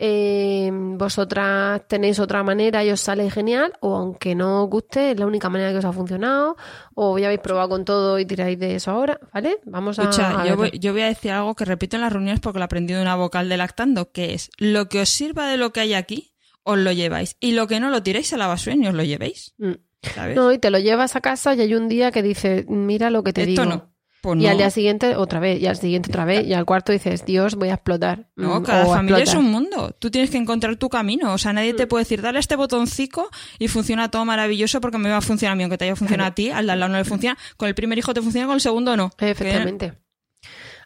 eh, 0.03 0.71
vosotras 0.73 1.83
tenéis 1.87 2.19
otra 2.19 2.43
manera 2.43 2.83
y 2.83 2.91
os 2.91 3.03
sale 3.03 3.31
genial, 3.31 3.75
o 3.81 3.97
aunque 3.97 4.35
no 4.35 4.65
os 4.65 4.71
guste, 4.71 5.11
es 5.11 5.21
la 5.21 5.27
única 5.27 5.51
manera 5.51 5.73
que 5.73 5.79
os 5.79 5.85
ha 5.85 5.93
funcionado, 5.93 6.57
o 6.95 7.19
ya 7.19 7.27
habéis 7.27 7.41
probado 7.41 7.69
con 7.69 7.85
todo 7.85 8.19
y 8.19 8.25
tiráis 8.25 8.59
de 8.59 8.77
eso 8.77 8.93
ahora, 8.93 9.21
¿vale? 9.35 9.59
Vamos 9.67 9.99
a. 9.99 10.05
Escucha, 10.05 10.41
a 10.41 10.47
yo, 10.47 10.57
voy, 10.57 10.71
yo 10.81 10.93
voy 10.93 11.03
a 11.03 11.07
decir 11.09 11.33
algo 11.33 11.55
que 11.55 11.67
repito 11.67 11.97
en 11.97 12.03
las 12.03 12.13
reuniones 12.13 12.41
porque 12.41 12.59
lo 12.59 12.65
aprendí 12.65 12.95
de 12.95 13.03
una 13.03 13.15
vocal 13.15 13.51
de 13.51 13.59
lactando, 13.59 14.11
que 14.11 14.33
es 14.33 14.51
lo 14.57 14.89
que 14.89 15.03
os 15.03 15.11
sirva 15.11 15.47
de 15.49 15.59
lo 15.59 15.73
que 15.75 15.81
hay 15.81 15.93
aquí, 15.93 16.33
os 16.63 16.79
lo 16.79 16.93
lleváis. 16.93 17.37
Y 17.39 17.53
lo 17.53 17.67
que 17.67 17.79
no 17.79 17.91
lo 17.91 18.03
tiráis 18.03 18.33
a 18.33 18.39
la 18.39 18.47
basura 18.47 18.77
ni 18.77 18.89
os 18.89 18.95
lo 18.95 19.03
llevéis. 19.03 19.55
Mm. 19.59 19.73
¿Sabes? 20.03 20.35
No, 20.35 20.51
y 20.51 20.59
te 20.59 20.71
lo 20.71 20.79
llevas 20.79 21.15
a 21.15 21.21
casa 21.21 21.55
y 21.55 21.61
hay 21.61 21.75
un 21.75 21.89
día 21.89 22.11
que 22.11 22.23
dices, 22.23 22.65
mira 22.69 23.11
lo 23.11 23.23
que 23.23 23.35
te 23.35 23.43
Esto 23.43 23.63
digo. 23.63 23.75
no. 23.77 23.90
Pues 24.23 24.39
Y 24.39 24.45
no. 24.45 24.51
al 24.51 24.59
día 24.59 24.71
siguiente 24.71 25.17
otra 25.17 25.41
vez, 25.41 25.61
y 25.61 25.67
al 25.67 25.77
siguiente 25.77 26.11
otra 26.11 26.25
vez, 26.27 26.47
y 26.47 26.53
al 26.53 26.67
cuarto 26.67 26.93
dices, 26.93 27.25
Dios, 27.25 27.55
voy 27.55 27.71
a 27.71 27.75
explotar. 27.75 28.29
No, 28.37 28.61
Mm, 28.61 28.65
cada 28.65 28.85
familia 28.87 29.23
es 29.23 29.35
un 29.35 29.51
mundo. 29.51 29.97
Tú 29.99 30.11
tienes 30.11 30.31
que 30.31 30.37
encontrar 30.37 30.77
tu 30.77 30.89
camino. 30.91 31.33
O 31.33 31.39
sea, 31.39 31.53
nadie 31.53 31.73
Mm. 31.73 31.77
te 31.77 31.87
puede 31.87 32.03
decir, 32.05 32.21
dale 32.21 32.39
este 32.39 32.57
botoncito 32.57 33.29
y 33.59 33.69
funciona 33.69 34.11
todo 34.11 34.25
maravilloso 34.27 34.81
porque 34.81 34.99
me 34.99 35.09
va 35.09 35.17
a 35.19 35.21
funcionar 35.23 35.53
a 35.53 35.57
mí, 35.57 35.63
aunque 35.63 35.79
te 35.79 35.85
haya 35.87 35.97
funcionado 35.97 36.29
a 36.29 36.35
ti, 36.35 36.51
al 36.51 36.67
de 36.67 36.73
al 36.73 36.81
lado 36.81 36.93
no 36.93 36.99
le 36.99 37.05
funciona. 37.05 37.39
Con 37.57 37.69
el 37.69 37.75
primer 37.75 37.97
hijo 37.99 38.13
te 38.13 38.21
funciona, 38.21 38.47
con 38.47 38.55
el 38.57 38.61
segundo 38.61 38.97
no. 38.97 39.11
Efectivamente. 39.19 39.95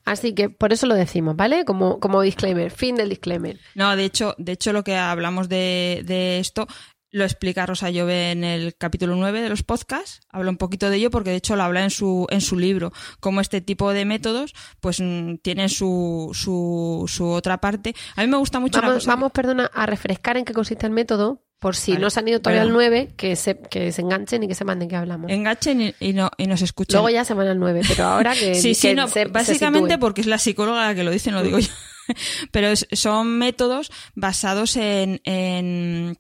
Así 0.07 0.35
que 0.35 0.51
por 0.51 0.73
eso 0.75 0.87
lo 0.87 0.95
decimos, 0.95 1.35
¿vale? 1.35 1.65
Como, 1.65 1.99
como 1.99 2.21
disclaimer, 2.21 2.71
fin 2.71 2.95
del 2.95 3.09
disclaimer. 3.09 3.59
No, 3.75 3.97
de 3.97 4.05
hecho, 4.05 4.35
de 4.37 4.53
hecho 4.53 4.75
lo 4.75 4.85
que 4.85 4.97
hablamos 4.97 5.49
de, 5.49 6.03
de 6.05 6.41
esto 6.41 6.67
lo 7.15 7.25
explica 7.25 7.65
Rosa 7.65 7.91
Llove 7.91 8.33
en 8.33 8.43
el 8.43 8.77
capítulo 8.77 9.15
9 9.15 9.41
de 9.41 9.49
los 9.49 9.63
podcasts. 9.63 10.21
Habla 10.31 10.51
un 10.51 10.57
poquito 10.57 10.91
de 10.91 10.97
ello 10.97 11.11
porque 11.11 11.31
de 11.31 11.37
hecho 11.37 11.55
lo 11.55 11.63
habla 11.63 11.85
en 11.85 11.91
su, 11.91 12.27
en 12.31 12.41
su 12.41 12.59
libro. 12.59 12.93
Como 13.21 13.41
este 13.41 13.61
tipo 13.61 13.93
de 13.93 14.05
métodos 14.05 14.53
pues 14.81 15.01
mm, 15.01 15.37
tienen 15.37 15.69
su, 15.69 16.31
su, 16.35 17.05
su 17.07 17.27
otra 17.29 17.59
parte. 17.59 17.95
A 18.17 18.23
mí 18.23 18.27
me 18.27 18.37
gusta 18.37 18.59
mucho 18.59 18.81
Vamos, 18.81 18.95
cosa 18.97 19.11
vamos, 19.13 19.31
perdona, 19.33 19.71
a 19.73 19.87
refrescar 19.87 20.37
en 20.37 20.45
qué 20.45 20.53
consiste 20.53 20.87
el 20.87 20.93
método, 20.93 21.41
por 21.61 21.77
si 21.77 21.93
Vale, 21.93 22.03
no 22.03 22.11
se 22.11 22.19
han 22.21 22.29
ido 22.29 22.41
todavía 22.41 22.63
al 22.63 22.69
perdón. 22.69 22.83
9, 22.91 23.15
que 23.17 23.37
se, 23.37 23.59
que 23.59 23.93
se 23.93 24.03
enganchen 24.03 24.43
y 24.43 24.49
que 24.49 24.55
sepan 24.57 24.81
de 24.81 24.89
qué 24.89 24.97
hablamos. 24.97 25.31
enganchen 25.31 25.81
y, 25.81 25.95
y 26.01 26.13
no, 26.15 26.31
y 26.37 26.47
nos 26.49 26.63
escuchen. 26.63 26.95
Luego 26.95 27.11
ya 27.11 27.25
se 27.25 27.33
van 27.35 27.47
al 27.47 27.59
9, 27.61 27.83
pero 27.89 28.05
ahora 28.05 28.35
que, 28.35 28.55
Sí, 28.61 28.75
sí, 28.75 28.89
que 28.89 28.95
no, 28.97 29.07
se- 29.07 29.23
se 29.23 29.25
básicamente 29.27 29.99
porque 29.99 30.21
es 30.21 30.27
la 30.27 30.39
psicóloga 30.39 30.85
la 30.89 30.95
que 30.95 31.05
lo 31.05 31.11
dice, 31.13 31.31
no 31.31 31.39
lo 31.39 31.45
digo 31.45 31.59
yo. 31.61 31.69
Pero 32.51 32.67
es- 32.67 32.87
son 32.93 33.39
métodos 33.39 33.91
basados 34.15 34.77
en, 34.77 35.23
en, 35.25 36.19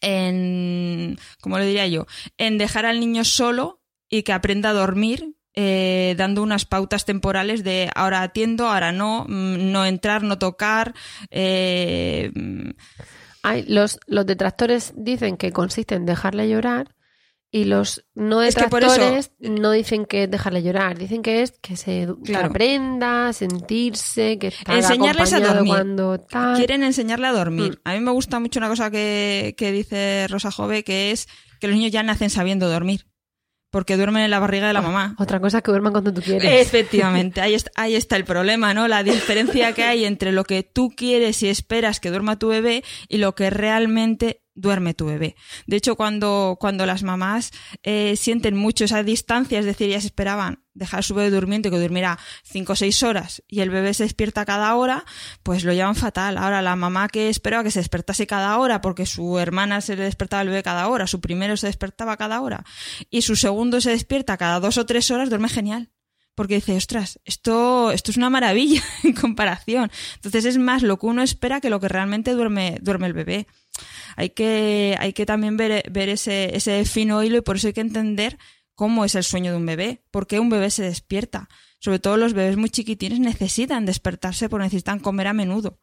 en, 0.00 1.18
¿cómo 1.40 1.58
lo 1.58 1.64
diría 1.64 1.86
yo? 1.86 2.06
En 2.36 2.58
dejar 2.58 2.86
al 2.86 3.00
niño 3.00 3.24
solo 3.24 3.82
y 4.08 4.22
que 4.22 4.32
aprenda 4.32 4.70
a 4.70 4.74
dormir. 4.74 5.34
eh, 5.60 6.14
dando 6.16 6.44
unas 6.44 6.66
pautas 6.66 7.04
temporales 7.04 7.64
de 7.64 7.90
ahora 7.96 8.22
atiendo, 8.22 8.68
ahora 8.68 8.92
no, 8.92 9.24
mm, 9.24 9.72
no 9.72 9.84
entrar, 9.86 10.22
no 10.22 10.38
tocar, 10.38 10.94
eh, 11.30 12.30
mm, 12.32 12.70
los, 13.66 13.98
los 14.06 14.24
detractores 14.26 14.92
dicen 14.96 15.36
que 15.36 15.50
consiste 15.50 15.96
en 15.96 16.06
dejarle 16.06 16.48
llorar 16.48 16.94
y 17.50 17.64
los 17.64 18.04
no 18.14 18.42
Es 18.42 18.54
que 18.54 18.68
por 18.68 18.82
eso- 18.82 18.92
detractores 18.92 19.32
no 19.38 19.70
dicen 19.72 20.04
que 20.04 20.24
es 20.24 20.30
dejarle 20.30 20.62
llorar, 20.62 20.98
dicen 20.98 21.22
que 21.22 21.42
es 21.42 21.52
que 21.62 21.76
se 21.76 22.06
Claro. 22.24 22.48
aprenda, 22.48 23.32
sentirse, 23.32 24.38
que 24.38 24.48
está 24.48 24.74
Enseñarles 24.76 25.32
a 25.32 25.40
dormir. 25.40 25.72
cuando 25.72 26.18
tal. 26.20 26.56
quieren 26.56 26.82
enseñarle 26.82 27.26
a 27.26 27.32
dormir. 27.32 27.72
Mm. 27.84 27.88
A 27.88 27.92
mí 27.94 28.00
me 28.00 28.10
gusta 28.10 28.38
mucho 28.38 28.60
una 28.60 28.68
cosa 28.68 28.90
que, 28.90 29.54
que 29.56 29.72
dice 29.72 30.26
Rosa 30.28 30.50
Jove, 30.50 30.84
que 30.84 31.10
es 31.10 31.26
que 31.60 31.68
los 31.68 31.76
niños 31.76 31.90
ya 31.92 32.02
nacen 32.02 32.30
sabiendo 32.30 32.68
dormir. 32.68 33.06
Porque 33.70 33.98
duermen 33.98 34.22
en 34.22 34.30
la 34.30 34.38
barriga 34.38 34.66
de 34.66 34.72
la 34.72 34.80
mamá. 34.80 35.14
Otra 35.18 35.40
cosa 35.40 35.58
es 35.58 35.62
que 35.62 35.70
duerman 35.70 35.92
cuando 35.92 36.10
tú 36.14 36.22
quieres. 36.22 36.42
Efectivamente, 36.66 37.42
ahí 37.42 37.52
está, 37.52 37.70
ahí 37.74 37.96
está 37.96 38.16
el 38.16 38.24
problema, 38.24 38.72
¿no? 38.72 38.88
La 38.88 39.02
diferencia 39.02 39.74
que 39.74 39.84
hay 39.84 40.06
entre 40.06 40.32
lo 40.32 40.44
que 40.44 40.62
tú 40.62 40.88
quieres 40.96 41.42
y 41.42 41.48
esperas 41.48 42.00
que 42.00 42.08
duerma 42.08 42.38
tu 42.38 42.48
bebé 42.48 42.82
y 43.08 43.18
lo 43.18 43.34
que 43.34 43.50
realmente 43.50 44.40
duerme 44.58 44.92
tu 44.94 45.06
bebé. 45.06 45.36
De 45.66 45.76
hecho, 45.76 45.96
cuando, 45.96 46.56
cuando 46.60 46.84
las 46.84 47.02
mamás 47.02 47.52
eh, 47.82 48.16
sienten 48.16 48.56
mucho 48.56 48.84
esa 48.84 49.02
distancia, 49.02 49.58
es 49.58 49.64
decir, 49.64 49.88
ellas 49.88 50.04
esperaban 50.04 50.64
dejar 50.74 51.00
a 51.00 51.02
su 51.02 51.14
bebé 51.14 51.30
durmiendo 51.30 51.70
que 51.70 51.78
durmiera 51.78 52.18
5 52.44 52.72
o 52.72 52.76
6 52.76 53.02
horas 53.02 53.42
y 53.48 53.60
el 53.60 53.70
bebé 53.70 53.94
se 53.94 54.04
despierta 54.04 54.44
cada 54.44 54.74
hora, 54.74 55.04
pues 55.42 55.64
lo 55.64 55.72
llevan 55.72 55.96
fatal. 55.96 56.38
Ahora, 56.38 56.62
la 56.62 56.76
mamá 56.76 57.08
que 57.08 57.28
esperaba 57.28 57.64
que 57.64 57.70
se 57.70 57.80
despertase 57.80 58.26
cada 58.26 58.58
hora 58.58 58.80
porque 58.80 59.06
su 59.06 59.38
hermana 59.38 59.80
se 59.80 59.96
le 59.96 60.04
despertaba 60.04 60.42
el 60.42 60.48
bebé 60.48 60.62
cada 60.62 60.88
hora, 60.88 61.06
su 61.06 61.20
primero 61.20 61.56
se 61.56 61.66
despertaba 61.66 62.16
cada 62.16 62.40
hora 62.40 62.64
y 63.10 63.22
su 63.22 63.36
segundo 63.36 63.80
se 63.80 63.90
despierta 63.90 64.36
cada 64.36 64.60
dos 64.60 64.78
o 64.78 64.86
tres 64.86 65.10
horas, 65.10 65.28
duerme 65.28 65.48
genial 65.48 65.90
porque 66.38 66.54
dice, 66.54 66.76
ostras, 66.76 67.18
esto, 67.24 67.90
esto 67.90 68.12
es 68.12 68.16
una 68.16 68.30
maravilla 68.30 68.80
en 69.02 69.12
comparación. 69.12 69.90
Entonces 70.14 70.44
es 70.44 70.56
más 70.56 70.84
lo 70.84 70.96
que 70.96 71.06
uno 71.06 71.20
espera 71.20 71.60
que 71.60 71.68
lo 71.68 71.80
que 71.80 71.88
realmente 71.88 72.30
duerme, 72.30 72.78
duerme 72.80 73.08
el 73.08 73.12
bebé. 73.12 73.48
Hay 74.18 74.30
que, 74.30 74.96
hay 74.98 75.12
que 75.12 75.26
también 75.26 75.56
ver, 75.56 75.88
ver 75.92 76.08
ese, 76.08 76.56
ese 76.56 76.84
fino 76.84 77.22
hilo 77.22 77.36
y 77.36 77.40
por 77.40 77.54
eso 77.54 77.68
hay 77.68 77.72
que 77.72 77.80
entender 77.80 78.36
cómo 78.74 79.04
es 79.04 79.14
el 79.14 79.22
sueño 79.22 79.52
de 79.52 79.58
un 79.58 79.64
bebé, 79.64 80.02
por 80.10 80.26
qué 80.26 80.40
un 80.40 80.50
bebé 80.50 80.70
se 80.70 80.82
despierta. 80.82 81.48
Sobre 81.78 82.00
todo 82.00 82.16
los 82.16 82.32
bebés 82.32 82.56
muy 82.56 82.68
chiquitines 82.68 83.20
necesitan 83.20 83.86
despertarse 83.86 84.48
porque 84.48 84.64
necesitan 84.64 84.98
comer 84.98 85.28
a 85.28 85.34
menudo. 85.34 85.78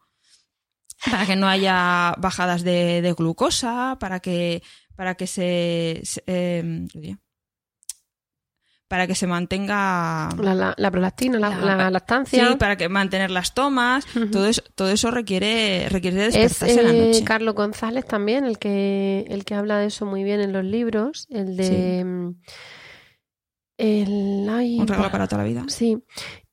Para 1.10 1.24
que 1.24 1.34
no 1.34 1.48
haya 1.48 2.14
bajadas 2.18 2.62
de, 2.62 3.00
de 3.00 3.12
glucosa, 3.14 3.96
para 3.98 4.20
que, 4.20 4.62
para 4.96 5.14
que 5.14 5.26
se, 5.26 6.02
eh. 6.26 6.86
Para 8.88 9.06
que 9.06 9.14
se 9.16 9.26
mantenga 9.26 10.28
La, 10.40 10.54
la, 10.54 10.74
la 10.76 10.90
prolactina, 10.90 11.38
la, 11.40 11.50
La- 11.50 11.76
la 11.76 11.90
lactancia. 11.90 12.48
Sí, 12.50 12.56
para 12.56 12.76
que 12.76 12.88
mantener 12.88 13.30
las 13.30 13.52
tomas, 13.54 14.06
todo 14.30 14.46
eso, 14.46 14.62
todo 14.74 14.88
eso 14.90 15.10
requiere, 15.10 15.88
requiere 15.90 16.26
Es 16.26 16.34
despertarse 16.34 16.80
en 16.80 16.84
la 16.86 16.92
eh, 16.94 17.06
noche. 17.08 17.24
Carlos 17.24 17.54
González 17.54 18.04
también 18.06 18.44
el 18.44 18.58
que, 18.58 19.24
el 19.28 19.44
que 19.44 19.54
habla 19.54 19.78
de 19.78 19.86
eso 19.86 20.06
muy 20.06 20.22
bien 20.24 20.40
en 20.40 20.52
los 20.52 20.64
libros. 20.64 21.26
El 21.30 21.56
de. 21.56 22.04
mm, 22.04 22.34
El. 23.78 24.48
ay, 24.50 24.80
Un 24.80 24.86
regalo 24.86 25.10
para 25.10 25.26
toda 25.26 25.42
la 25.42 25.48
vida. 25.48 25.64
Sí, 25.68 25.98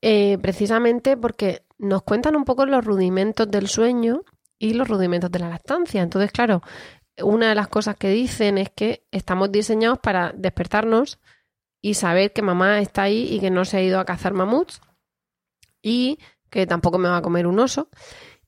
eh, 0.01 0.37
precisamente 0.41 1.15
porque 1.17 1.63
nos 1.77 2.03
cuentan 2.03 2.35
un 2.35 2.43
poco 2.45 2.65
los 2.65 2.83
rudimentos 2.83 3.49
del 3.49 3.67
sueño 3.67 4.21
y 4.59 4.73
los 4.73 4.87
rudimentos 4.87 5.31
de 5.31 5.39
la 5.39 5.49
lactancia. 5.49 6.01
Entonces, 6.01 6.31
claro, 6.31 6.61
una 7.21 7.49
de 7.49 7.55
las 7.55 7.67
cosas 7.67 7.95
que 7.95 8.09
dicen 8.09 8.57
es 8.57 8.69
que 8.75 9.03
estamos 9.11 9.51
diseñados 9.51 9.99
para 9.99 10.33
despertarnos 10.35 11.19
y 11.83 11.95
saber 11.95 12.31
que 12.31 12.41
mamá 12.41 12.79
está 12.79 13.03
ahí 13.03 13.27
y 13.29 13.41
que 13.41 13.51
no 13.51 13.65
se 13.65 13.77
ha 13.77 13.81
ido 13.83 13.99
a 13.99 14.05
cazar 14.05 14.33
mamuts 14.33 14.81
y 15.81 16.17
que 16.49 16.65
tampoco 16.65 16.97
me 16.97 17.09
va 17.09 17.17
a 17.17 17.21
comer 17.21 17.45
un 17.45 17.59
oso. 17.59 17.89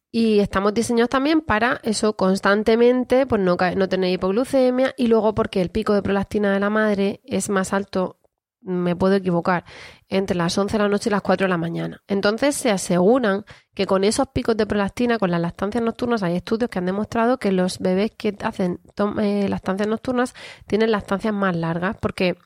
Y 0.10 0.39
estamos 0.39 0.74
diseñados 0.74 1.10
también 1.10 1.42
para 1.42 1.82
eso 1.84 2.15
constantemente, 2.15 3.27
pues 3.27 3.42
no, 3.42 3.58
no 3.75 3.89
tener 3.89 4.13
hipoglucemia 4.13 4.94
y 4.96 5.08
luego 5.08 5.36
porque 5.36 5.62
el 5.62 5.70
pico 5.70 5.94
de 5.94 6.01
prolactina 6.01 6.54
de 6.54 6.62
la 6.62 6.70
madre 6.70 7.20
es 7.25 7.50
más 7.50 7.74
alto, 7.74 8.22
me 8.62 8.96
puedo 8.96 9.15
equivocar, 9.15 9.65
entre 10.08 10.38
las 10.38 10.58
11 10.58 10.77
de 10.77 10.84
la 10.84 10.88
noche 10.88 11.10
y 11.10 11.12
las 11.12 11.22
4 11.22 11.44
de 11.44 11.50
la 11.50 11.58
mañana. 11.58 12.01
Entonces 12.08 12.56
se 12.56 12.72
aseguran 12.72 13.44
que 13.74 13.86
con 13.86 14.06
esos 14.06 14.30
picos 14.30 14.56
de 14.56 14.65
prolactina, 14.65 15.20
con 15.20 15.30
las 15.30 15.42
lactancias 15.42 15.84
nocturnas, 15.84 16.24
hay 16.24 16.38
estudios 16.38 16.70
que 16.70 16.80
han 16.80 16.86
demostrado 16.86 17.38
que 17.38 17.51
los 17.51 17.80
bebés 17.80 18.12
que 18.18 18.34
hacen 18.44 18.80
eh, 19.20 19.50
lactancias 19.50 19.89
nocturnas 19.89 20.34
tienen 20.68 20.92
lactancias 20.92 21.34
más 21.34 21.54
largas 21.54 21.98
porque 22.00 22.38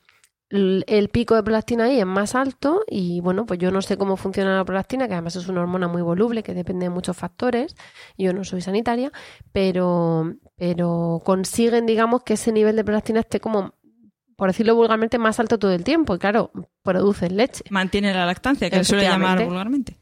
el 0.50 1.08
pico 1.10 1.36
de 1.36 1.44
prolactina 1.44 1.84
ahí 1.84 2.00
es 2.00 2.06
más 2.06 2.34
alto 2.34 2.82
y 2.88 3.20
bueno, 3.20 3.46
pues 3.46 3.60
yo 3.60 3.70
no 3.70 3.80
sé 3.82 3.96
cómo 3.96 4.16
funciona 4.16 4.56
la 4.56 4.64
prolactina, 4.64 5.06
que 5.06 5.14
además 5.14 5.36
es 5.36 5.46
una 5.46 5.60
hormona 5.60 5.86
muy 5.86 6.02
voluble 6.02 6.42
que 6.42 6.54
depende 6.54 6.86
de 6.86 6.90
muchos 6.90 7.16
factores. 7.16 7.76
Yo 8.18 8.32
no 8.32 8.42
soy 8.42 8.60
sanitaria, 8.60 9.12
pero, 9.52 10.34
pero 10.56 11.22
consiguen, 11.24 11.86
digamos, 11.86 12.24
que 12.24 12.34
ese 12.34 12.50
nivel 12.50 12.74
de 12.74 12.84
prolactina 12.84 13.20
esté 13.20 13.38
como, 13.38 13.74
por 14.36 14.48
decirlo 14.48 14.74
vulgarmente, 14.74 15.18
más 15.18 15.38
alto 15.38 15.56
todo 15.56 15.72
el 15.72 15.84
tiempo. 15.84 16.16
Y 16.16 16.18
claro, 16.18 16.50
producen 16.82 17.36
leche. 17.36 17.62
Mantiene 17.70 18.12
la 18.12 18.26
lactancia, 18.26 18.68
que 18.68 18.78
se 18.78 18.84
suele 18.84 19.04
llamar 19.04 19.44
vulgarmente. 19.44 19.98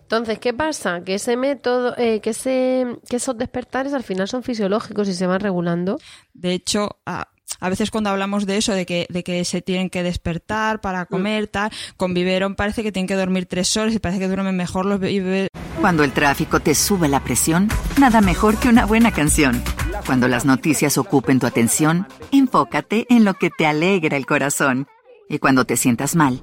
Entonces, 0.00 0.38
¿qué 0.38 0.54
pasa? 0.54 1.04
Que 1.04 1.16
ese 1.16 1.36
método, 1.36 1.94
eh, 1.98 2.20
que, 2.22 2.30
ese, 2.30 2.86
que 3.06 3.16
esos 3.16 3.36
despertares 3.36 3.92
al 3.92 4.02
final 4.02 4.26
son 4.28 4.42
fisiológicos 4.42 5.06
y 5.08 5.12
se 5.12 5.26
van 5.26 5.40
regulando. 5.40 5.98
De 6.32 6.54
hecho, 6.54 7.00
a, 7.04 7.28
a 7.60 7.68
veces 7.68 7.90
cuando 7.90 8.10
hablamos 8.10 8.46
de 8.46 8.56
eso, 8.56 8.72
de 8.72 8.86
que, 8.86 9.06
de 9.08 9.24
que 9.24 9.44
se 9.44 9.62
tienen 9.62 9.90
que 9.90 10.02
despertar 10.02 10.80
para 10.80 11.06
comer, 11.06 11.46
tal, 11.48 11.70
con 11.96 12.14
biberón 12.14 12.54
parece 12.54 12.82
que 12.82 12.92
tienen 12.92 13.08
que 13.08 13.14
dormir 13.14 13.46
tres 13.46 13.76
horas 13.76 13.94
y 13.94 13.98
parece 13.98 14.20
que 14.20 14.28
duermen 14.28 14.56
mejor 14.56 14.86
los 14.86 15.00
bebés. 15.00 15.48
Cuando 15.80 16.04
el 16.04 16.12
tráfico 16.12 16.60
te 16.60 16.74
sube 16.74 17.08
la 17.08 17.20
presión, 17.20 17.68
nada 17.98 18.20
mejor 18.20 18.56
que 18.58 18.68
una 18.68 18.86
buena 18.86 19.12
canción. 19.12 19.62
Cuando 20.06 20.28
las 20.28 20.44
noticias 20.44 20.98
ocupen 20.98 21.38
tu 21.38 21.46
atención, 21.46 22.06
enfócate 22.32 23.06
en 23.10 23.24
lo 23.24 23.34
que 23.34 23.50
te 23.50 23.66
alegra 23.66 24.16
el 24.16 24.26
corazón. 24.26 24.86
Y 25.28 25.38
cuando 25.38 25.64
te 25.64 25.76
sientas 25.76 26.16
mal, 26.16 26.42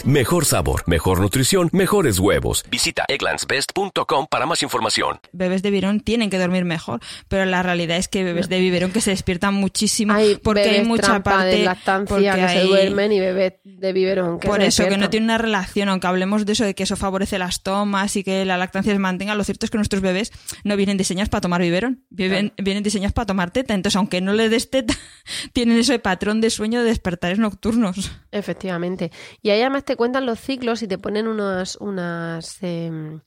Mejor 0.05 0.45
sabor, 0.45 0.83
mejor 0.87 1.19
nutrición, 1.21 1.69
mejores 1.73 2.17
huevos. 2.17 2.63
Visita 2.71 3.05
egglandsbest.com 3.07 4.25
para 4.29 4.47
más 4.47 4.63
información. 4.63 5.19
Bebés 5.31 5.61
de 5.61 5.69
biberón 5.69 5.99
tienen 5.99 6.31
que 6.31 6.39
dormir 6.39 6.65
mejor, 6.65 7.01
pero 7.27 7.45
la 7.45 7.61
realidad 7.61 7.97
es 7.97 8.07
que 8.07 8.23
bebés 8.23 8.49
de 8.49 8.59
biberón 8.59 8.91
que 8.91 8.99
se 9.01 9.11
despiertan 9.11 9.53
muchísimo 9.53 10.13
Hay 10.13 10.37
porque 10.37 10.63
hay 10.69 10.85
mucha 10.85 11.21
parte 11.21 11.45
de 11.57 11.63
lactancia 11.65 12.05
porque 12.07 12.25
que 12.25 12.47
se 12.47 12.57
hay- 12.59 12.67
duermen 12.67 13.11
y 13.11 13.19
bebés 13.19 13.53
de 13.63 13.93
biberón 13.93 14.39
que 14.39 14.47
por 14.47 14.59
se 14.61 14.67
eso, 14.67 14.87
que 14.87 14.97
no 14.97 15.09
tiene 15.11 15.25
una 15.25 15.37
relación, 15.37 15.87
aunque 15.89 16.07
hablemos 16.07 16.45
de 16.47 16.53
eso, 16.53 16.65
de 16.65 16.73
que 16.73 16.83
eso 16.83 16.95
favorece 16.95 17.37
las 17.37 17.61
tomas 17.61 18.15
y 18.15 18.23
que 18.23 18.43
la 18.43 18.57
lactancia 18.57 18.93
se 18.93 18.99
mantenga, 18.99 19.35
lo 19.35 19.43
cierto 19.43 19.67
es 19.67 19.69
que 19.69 19.77
nuestros 19.77 20.01
bebés 20.01 20.31
no 20.63 20.77
vienen 20.77 20.97
diseñados 20.97 21.29
para 21.29 21.41
tomar 21.41 21.61
biberón, 21.61 22.03
viven, 22.09 22.53
vienen 22.57 22.81
diseñados 22.81 23.13
para 23.13 23.27
tomar 23.27 23.51
teta. 23.51 23.75
Entonces, 23.75 23.97
aunque 23.97 24.19
no 24.19 24.33
les 24.33 24.49
des 24.49 24.69
teta, 24.71 24.95
tienen 25.53 25.77
ese 25.77 25.99
patrón 25.99 26.41
de 26.41 26.49
sueño 26.49 26.79
de 26.81 26.87
despertares 26.87 27.37
nocturnos. 27.37 28.11
Efectivamente. 28.31 29.11
Y 29.43 29.51
ahí 29.51 29.61
además 29.61 29.83
te 29.91 29.97
cuentan 29.97 30.25
los 30.25 30.39
ciclos 30.39 30.81
y 30.83 30.87
te 30.87 30.97
ponen 30.97 31.27
unas, 31.27 31.75
unas, 31.75 32.63
em, 32.63 33.19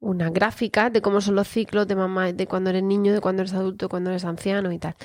unas 0.00 0.32
gráficas 0.32 0.92
de 0.92 1.00
cómo 1.00 1.20
son 1.20 1.36
los 1.36 1.46
ciclos 1.46 1.86
de 1.86 1.94
mamá, 1.94 2.32
de 2.32 2.48
cuando 2.48 2.70
eres 2.70 2.82
niño, 2.82 3.12
de 3.12 3.20
cuando 3.20 3.42
eres 3.42 3.54
adulto, 3.54 3.84
de 3.84 3.88
cuando 3.88 4.10
eres 4.10 4.24
anciano 4.24 4.72
y 4.72 4.80
tal. 4.80 4.96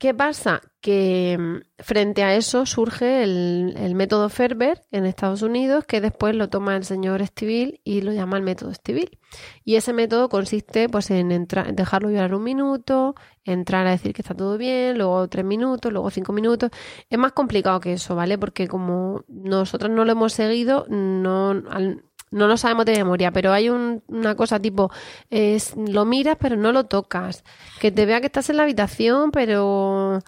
¿Qué 0.00 0.14
pasa? 0.14 0.62
Que 0.80 1.32
em, 1.32 1.60
frente 1.78 2.22
a 2.22 2.34
eso 2.34 2.64
surge 2.64 3.22
el, 3.22 3.74
el 3.76 3.94
método 3.94 4.30
Ferber 4.30 4.80
en 4.92 5.04
Estados 5.04 5.42
Unidos, 5.42 5.84
que 5.84 6.00
después 6.00 6.34
lo 6.34 6.48
toma 6.48 6.74
el 6.76 6.84
señor 6.86 7.22
Stivil 7.26 7.82
y 7.84 8.00
lo 8.00 8.10
llama 8.12 8.38
el 8.38 8.42
método 8.42 8.72
Stivil. 8.72 9.18
Y 9.62 9.76
ese 9.76 9.92
método 9.92 10.30
consiste 10.30 10.88
pues 10.88 11.10
en 11.10 11.46
dejarlo 11.74 12.08
llorar 12.10 12.34
un 12.34 12.44
minuto, 12.44 13.14
entrar 13.44 13.86
a 13.86 13.90
decir 13.90 14.14
que 14.14 14.22
está 14.22 14.34
todo 14.34 14.56
bien, 14.56 14.96
luego 14.96 15.28
tres 15.28 15.44
minutos, 15.44 15.92
luego 15.92 16.08
cinco 16.10 16.32
minutos. 16.32 16.70
Es 17.10 17.18
más 17.18 17.32
complicado 17.32 17.78
que 17.80 17.92
eso, 17.92 18.14
¿vale? 18.16 18.38
Porque 18.38 18.68
como 18.68 19.24
nosotros 19.28 19.90
no 19.90 20.06
lo 20.06 20.12
hemos 20.12 20.32
seguido, 20.32 20.86
no, 20.88 21.50
al- 21.68 22.04
no 22.30 22.46
lo 22.46 22.56
sabemos 22.56 22.86
de 22.86 22.92
memoria, 22.96 23.32
pero 23.32 23.52
hay 23.52 23.68
un- 23.68 24.02
una 24.08 24.34
cosa 24.36 24.60
tipo, 24.60 24.90
es, 25.30 25.74
lo 25.76 26.04
miras 26.04 26.36
pero 26.40 26.56
no 26.56 26.72
lo 26.72 26.84
tocas, 26.86 27.44
que 27.80 27.90
te 27.90 28.06
vea 28.06 28.20
que 28.20 28.26
estás 28.26 28.48
en 28.50 28.56
la 28.58 28.62
habitación 28.64 29.30
pero 29.30 30.20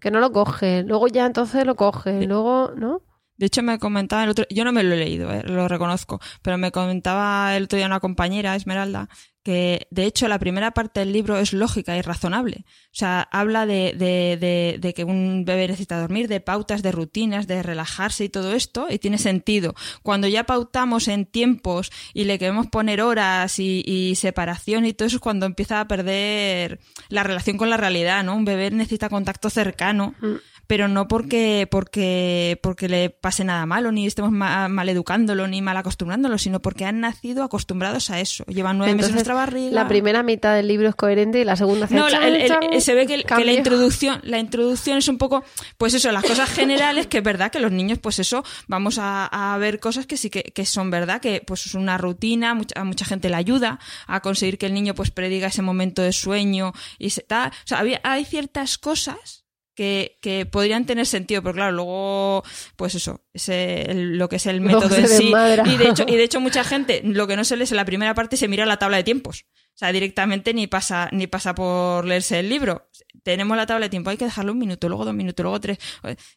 que 0.00 0.10
no 0.10 0.20
lo 0.20 0.32
coges, 0.32 0.84
luego 0.86 1.08
ya 1.08 1.26
entonces 1.26 1.66
lo 1.66 1.74
coges, 1.76 2.26
luego, 2.26 2.72
¿no? 2.76 3.02
De 3.36 3.46
hecho, 3.46 3.62
me 3.62 3.78
comentaba 3.78 4.24
el 4.24 4.30
otro, 4.30 4.44
yo 4.50 4.64
no 4.64 4.72
me 4.72 4.82
lo 4.82 4.94
he 4.94 4.98
leído, 4.98 5.32
eh, 5.32 5.42
lo 5.44 5.66
reconozco, 5.66 6.20
pero 6.42 6.58
me 6.58 6.70
comentaba 6.72 7.56
el 7.56 7.64
otro 7.64 7.78
día 7.78 7.86
una 7.86 8.00
compañera, 8.00 8.54
Esmeralda, 8.54 9.08
que 9.42 9.86
de 9.90 10.04
hecho 10.04 10.28
la 10.28 10.38
primera 10.38 10.72
parte 10.72 11.00
del 11.00 11.12
libro 11.12 11.38
es 11.38 11.52
lógica 11.52 11.96
y 11.96 12.02
razonable. 12.02 12.64
O 12.66 12.94
sea, 12.94 13.22
habla 13.32 13.66
de, 13.66 13.94
de, 13.96 14.78
de, 14.80 14.94
que 14.94 15.04
un 15.04 15.44
bebé 15.44 15.68
necesita 15.68 16.00
dormir, 16.00 16.28
de 16.28 16.40
pautas, 16.40 16.82
de 16.82 16.92
rutinas, 16.92 17.46
de 17.46 17.62
relajarse 17.62 18.24
y 18.24 18.28
todo 18.28 18.52
esto, 18.52 18.88
y 18.90 18.98
tiene 18.98 19.18
sentido. 19.18 19.74
Cuando 20.02 20.28
ya 20.28 20.44
pautamos 20.44 21.08
en 21.08 21.26
tiempos 21.26 21.90
y 22.12 22.24
le 22.24 22.38
queremos 22.38 22.66
poner 22.66 23.00
horas 23.00 23.58
y, 23.58 23.82
y 23.86 24.14
separación 24.16 24.84
y 24.84 24.92
todo 24.92 25.06
eso 25.06 25.16
es 25.16 25.22
cuando 25.22 25.46
empieza 25.46 25.80
a 25.80 25.88
perder 25.88 26.80
la 27.08 27.22
relación 27.22 27.56
con 27.56 27.70
la 27.70 27.76
realidad, 27.76 28.24
¿no? 28.24 28.36
Un 28.36 28.44
bebé 28.44 28.70
necesita 28.70 29.08
contacto 29.08 29.50
cercano 29.50 30.14
Mm. 30.20 30.36
Pero 30.70 30.86
no 30.86 31.08
porque, 31.08 31.66
porque, 31.68 32.56
porque 32.62 32.88
le 32.88 33.10
pase 33.10 33.42
nada 33.42 33.66
malo, 33.66 33.90
ni 33.90 34.06
estemos 34.06 34.30
ma- 34.30 34.68
mal 34.68 34.88
educándolo, 34.88 35.48
ni 35.48 35.60
mal 35.62 35.76
acostumbrándolo, 35.76 36.38
sino 36.38 36.62
porque 36.62 36.84
han 36.84 37.00
nacido 37.00 37.42
acostumbrados 37.42 38.08
a 38.10 38.20
eso. 38.20 38.44
Llevan 38.44 38.78
nueve 38.78 38.94
meses 38.94 39.08
en 39.08 39.14
nuestra 39.16 39.34
barriga. 39.34 39.72
La 39.74 39.88
primera 39.88 40.22
mitad 40.22 40.54
del 40.54 40.68
libro 40.68 40.88
es 40.88 40.94
coherente 40.94 41.40
y 41.40 41.44
la 41.44 41.56
segunda 41.56 41.86
hace 41.86 41.96
No, 41.96 42.04
la- 42.08 42.18
chan, 42.20 42.22
el- 42.22 42.36
el- 42.42 42.46
chan, 42.48 42.80
se 42.80 42.94
ve 42.94 43.06
que, 43.08 43.24
la 43.44 43.52
introducción, 43.52 44.20
la 44.22 44.38
introducción 44.38 44.98
es 44.98 45.08
un 45.08 45.18
poco, 45.18 45.42
pues 45.76 45.92
eso, 45.94 46.12
las 46.12 46.22
cosas 46.22 46.48
generales, 46.48 47.08
que 47.08 47.18
es 47.18 47.24
verdad 47.24 47.50
que 47.50 47.58
los 47.58 47.72
niños, 47.72 47.98
pues 47.98 48.20
eso, 48.20 48.44
vamos 48.68 48.98
a, 48.98 49.26
a 49.26 49.58
ver 49.58 49.80
cosas 49.80 50.06
que 50.06 50.16
sí 50.16 50.30
que, 50.30 50.44
que 50.44 50.64
son 50.66 50.88
verdad, 50.88 51.20
que 51.20 51.42
pues 51.44 51.66
es 51.66 51.74
una 51.74 51.98
rutina, 51.98 52.54
mucha- 52.54 52.80
a 52.80 52.84
mucha 52.84 53.04
gente 53.04 53.28
le 53.28 53.34
ayuda 53.34 53.80
a 54.06 54.20
conseguir 54.20 54.56
que 54.56 54.66
el 54.66 54.74
niño 54.74 54.94
pues 54.94 55.10
prediga 55.10 55.48
ese 55.48 55.62
momento 55.62 56.00
de 56.00 56.12
sueño 56.12 56.72
y 56.96 57.10
se 57.10 57.22
tal. 57.22 57.48
O 57.50 57.52
sea, 57.66 57.80
había, 57.80 58.00
hay 58.04 58.24
ciertas 58.24 58.78
cosas 58.78 59.44
que, 59.74 60.18
que 60.20 60.46
podrían 60.46 60.84
tener 60.86 61.06
sentido, 61.06 61.42
pero 61.42 61.54
claro, 61.54 61.72
luego, 61.72 62.42
pues 62.76 62.94
eso, 62.94 63.24
ese, 63.32 63.82
el- 63.90 64.18
lo 64.18 64.28
que 64.28 64.36
es 64.36 64.46
el 64.46 64.60
método 64.60 64.88
en 64.96 65.08
sí. 65.08 65.30
Y 65.66 65.76
de 65.76 65.88
hecho, 65.88 66.04
y 66.06 66.16
de 66.16 66.24
hecho, 66.24 66.40
mucha 66.42 66.64
gente, 66.64 67.00
lo 67.04 67.26
que 67.26 67.36
no 67.36 67.44
se 67.44 67.56
lee 67.56 67.64
en 67.70 67.76
la 67.76 67.84
primera 67.84 68.14
parte, 68.14 68.36
se 68.36 68.48
mira 68.48 68.66
la 68.66 68.78
tabla 68.78 68.96
de 68.98 69.04
tiempos. 69.04 69.46
O 69.72 69.78
sea, 69.80 69.92
directamente 69.92 70.52
ni 70.52 70.66
pasa, 70.66 71.08
ni 71.12 71.26
pasa 71.26 71.54
por 71.54 72.04
leerse 72.04 72.38
el 72.40 72.48
libro. 72.50 72.90
Tenemos 73.22 73.56
la 73.56 73.64
tabla 73.66 73.86
de 73.86 73.90
tiempo, 73.90 74.10
hay 74.10 74.16
que 74.18 74.26
dejarlo 74.26 74.52
un 74.52 74.58
minuto, 74.58 74.88
luego 74.88 75.04
dos 75.06 75.14
minutos, 75.14 75.42
luego 75.42 75.58
tres. 75.60 75.78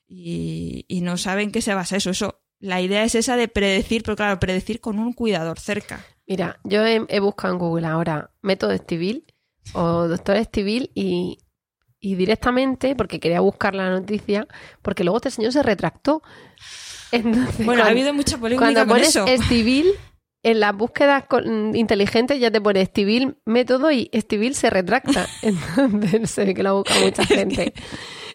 Y, 0.08 0.86
y 0.88 1.02
no 1.02 1.18
saben 1.18 1.52
qué 1.52 1.62
se 1.62 1.74
basa 1.74 1.98
eso. 1.98 2.10
Eso, 2.12 2.42
la 2.60 2.82
idea 2.82 3.04
es 3.04 3.16
esa 3.16 3.36
de 3.36 3.48
predecir, 3.48 4.04
pero 4.04 4.16
claro, 4.16 4.40
predecir 4.40 4.80
con 4.80 5.00
un 5.00 5.14
cuidador 5.14 5.60
cerca. 5.60 6.06
Mira, 6.28 6.60
yo 6.64 6.86
he, 6.86 7.06
he 7.10 7.20
buscado 7.20 7.54
en 7.54 7.60
Google 7.60 7.88
ahora 7.88 8.32
método 8.42 8.72
Estivil 8.72 9.26
o 9.74 10.08
doctor 10.08 10.38
Estivil 10.38 10.92
y, 10.94 11.40
y 12.06 12.16
directamente, 12.16 12.96
porque 12.98 13.22
quería 13.22 13.40
buscar 13.40 13.74
la 13.74 13.90
noticia, 13.90 14.46
porque 14.82 15.06
luego 15.06 15.18
este 15.20 15.32
señor 15.32 15.54
se 15.54 15.64
retractó. 15.64 16.22
Entonces, 17.14 17.66
Bueno, 17.66 17.82
ha 17.84 17.88
habido 17.88 18.14
mucha 18.14 18.38
polémica 18.38 18.66
Cuando 18.66 18.82
con 18.82 18.90
pones 18.90 19.08
eso. 19.10 19.26
Estivil, 19.26 19.88
en 20.44 20.60
las 20.60 20.76
búsquedas 20.76 21.24
inteligentes 21.74 22.42
ya 22.42 22.52
te 22.52 22.60
pone 22.60 22.82
Estivil 22.82 23.38
método 23.46 23.90
y 23.90 24.10
Estivil 24.12 24.54
se 24.54 24.70
retracta. 24.70 25.28
Entonces 25.42 26.30
se 26.30 26.44
ve 26.44 26.54
que 26.54 26.62
lo 26.64 26.70
ha 26.70 26.74
buscado 26.74 27.06
mucha 27.06 27.26
gente. 27.26 27.74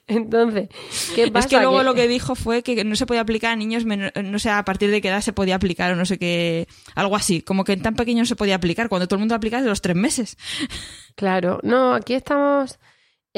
Entonces, 0.07 0.71
¿qué 1.15 1.31
pasa? 1.31 1.47
Es 1.47 1.51
que 1.51 1.61
luego 1.61 1.83
lo 1.83 1.93
que 1.93 2.09
dijo 2.09 2.35
fue 2.35 2.63
que 2.63 2.83
no 2.85 2.97
se 2.97 3.05
podía 3.05 3.21
aplicar 3.21 3.53
a 3.53 3.57
niños, 3.57 3.85
men- 3.85 4.11
no 4.25 4.39
sé 4.39 4.49
a 4.49 4.65
partir 4.65 4.91
de 4.91 5.03
qué 5.03 5.09
edad 5.09 5.21
se 5.21 5.35
podía 5.35 5.57
aplicar 5.57 5.93
o 5.93 5.97
no 5.97 6.07
sé 6.07 6.17
qué, 6.19 6.67
algo 6.95 7.15
así, 7.17 7.43
como 7.43 7.65
que 7.65 7.75
en 7.75 7.83
tan 7.83 7.95
pequeño 7.95 8.21
no 8.23 8.27
se 8.27 8.35
podía 8.35 8.55
aplicar, 8.55 8.89
cuando 8.89 9.07
todo 9.07 9.17
el 9.17 9.21
mundo 9.21 9.35
aplica 9.35 9.59
desde 9.59 9.69
los 9.69 9.83
tres 9.83 9.97
meses. 9.97 10.39
Claro, 11.15 11.61
no, 11.63 11.93
aquí 11.93 12.15
estamos... 12.15 12.79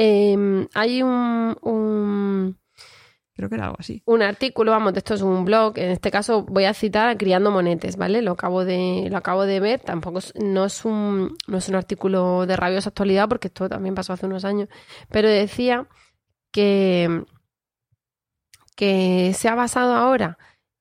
eh, 0.02 0.66
hay 0.72 1.02
un, 1.02 1.54
un, 1.60 2.58
Creo 3.34 3.50
que 3.50 3.54
era 3.56 3.66
algo 3.66 3.76
así. 3.78 4.02
un 4.06 4.22
artículo, 4.22 4.70
vamos, 4.70 4.96
esto 4.96 5.12
es 5.12 5.20
un 5.20 5.44
blog, 5.44 5.76
en 5.76 5.90
este 5.90 6.10
caso 6.10 6.42
voy 6.44 6.64
a 6.64 6.72
citar 6.72 7.10
a 7.10 7.18
Criando 7.18 7.50
Monetes, 7.50 7.96
¿vale? 7.96 8.22
Lo 8.22 8.32
acabo 8.32 8.64
de, 8.64 9.08
lo 9.10 9.18
acabo 9.18 9.44
de 9.44 9.60
ver, 9.60 9.80
tampoco 9.80 10.20
es, 10.20 10.32
no, 10.36 10.64
es 10.64 10.86
un, 10.86 11.36
no 11.48 11.58
es 11.58 11.68
un 11.68 11.74
artículo 11.74 12.46
de 12.46 12.56
rabiosa 12.56 12.88
actualidad 12.88 13.28
porque 13.28 13.48
esto 13.48 13.68
también 13.68 13.94
pasó 13.94 14.14
hace 14.14 14.24
unos 14.24 14.46
años, 14.46 14.70
pero 15.10 15.28
decía 15.28 15.86
que, 16.50 17.24
que 18.74 19.34
se 19.34 19.48
ha 19.48 19.54
basado 19.54 19.94
ahora 19.94 20.38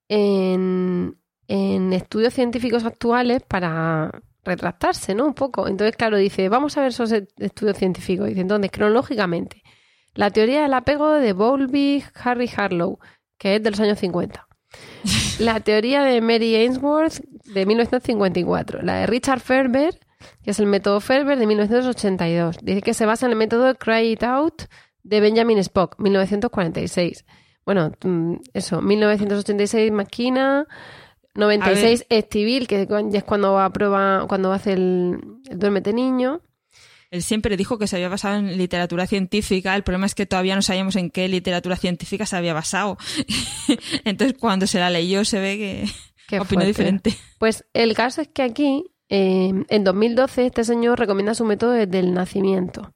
en, 0.08 1.20
en 1.50 1.92
estudios 1.92 2.34
científicos 2.34 2.86
actuales 2.86 3.44
para 3.44 4.22
retractarse, 4.43 5.15
¿no? 5.15 5.25
Un 5.25 5.34
poco. 5.34 5.67
Entonces, 5.67 5.95
claro, 5.95 6.17
dice, 6.17 6.49
vamos 6.49 6.78
a 6.78 6.82
ver 6.82 6.89
esos 6.89 7.12
e- 7.12 7.28
estudios 7.38 7.78
científicos. 7.78 8.28
Dice, 8.28 8.41
entonces, 8.41 8.71
cronológicamente, 8.71 9.63
la 10.15 10.32
teoría 10.32 10.63
del 10.63 10.73
apego 10.73 11.12
de 11.12 11.34
Bowlby, 11.34 12.04
Harry 12.23 12.49
Harlow, 12.56 12.99
que 13.38 13.56
es 13.56 13.63
de 13.63 13.71
los 13.71 13.80
años 13.80 13.99
50. 13.99 14.47
La 15.39 15.60
teoría 15.62 16.04
de 16.04 16.21
Mary 16.21 16.56
Ainsworth 16.56 17.21
de 17.45 17.65
1954. 17.65 18.82
La 18.82 18.95
de 18.99 19.08
Richard 19.08 19.39
Ferber, 19.39 19.97
que 20.43 20.52
es 20.52 20.60
el 20.60 20.65
método 20.65 20.99
Ferber 20.99 21.39
de 21.39 21.47
1982. 21.47 22.58
Dice 22.62 22.82
que 22.82 22.93
se 22.93 23.06
basa 23.06 23.25
en 23.25 23.32
el 23.32 23.38
método 23.38 23.73
Cry 23.75 24.12
It 24.12 24.23
Out 24.23 24.63
de 25.04 25.21
Benjamin 25.21 25.58
Spock, 25.60 25.95
1946. 25.97 27.25
Bueno, 27.65 27.91
mm, 28.04 28.36
eso, 28.54 28.82
1986 28.82 29.91
Maquina, 29.91 30.67
96 31.36 32.06
Estivil, 32.10 32.68
que 32.68 32.88
ya 33.10 33.18
es 33.20 33.24
cuando 33.24 33.54
va 33.54 33.65
a 33.65 33.74
prueba, 33.74 34.26
cuando 34.28 34.52
hace 34.52 34.74
el, 34.74 35.20
el 35.50 35.60
duérmete 35.60 35.94
niño. 35.94 36.42
Él 37.12 37.24
siempre 37.24 37.58
dijo 37.58 37.80
que 37.80 37.88
se 37.88 37.96
había 37.96 38.10
basado 38.10 38.38
en 38.38 38.58
literatura 38.58 39.08
científica. 39.08 39.76
El 39.76 39.84
problema 39.84 40.06
es 40.06 40.13
que 40.13 40.28
todavía 40.28 40.56
no 40.56 40.62
sabíamos 40.62 40.96
en 40.96 41.10
qué 41.10 41.28
literatura 41.28 41.76
científica 41.76 42.26
se 42.28 42.36
había 42.38 42.54
basado. 42.54 42.98
Entonces, 44.06 44.38
cuando 44.39 44.68
se 44.68 44.80
la 44.80 44.89
leyó, 44.92 45.26
se 45.26 45.39
ve 45.39 45.58
que 45.58 45.86
Qué 46.28 46.39
opinó 46.39 46.62
fuerte. 46.62 46.68
diferente. 46.68 47.15
Pues 47.39 47.65
el 47.74 47.96
caso 47.96 48.22
es 48.22 48.28
que 48.28 48.44
aquí, 48.44 48.92
eh, 49.10 49.52
en 49.70 49.84
2012, 49.84 50.46
este 50.46 50.63
señor 50.63 51.00
recomienda 51.00 51.34
su 51.34 51.46
método 51.46 51.72
desde 51.72 51.98
el 51.98 52.13
nacimiento. 52.13 52.94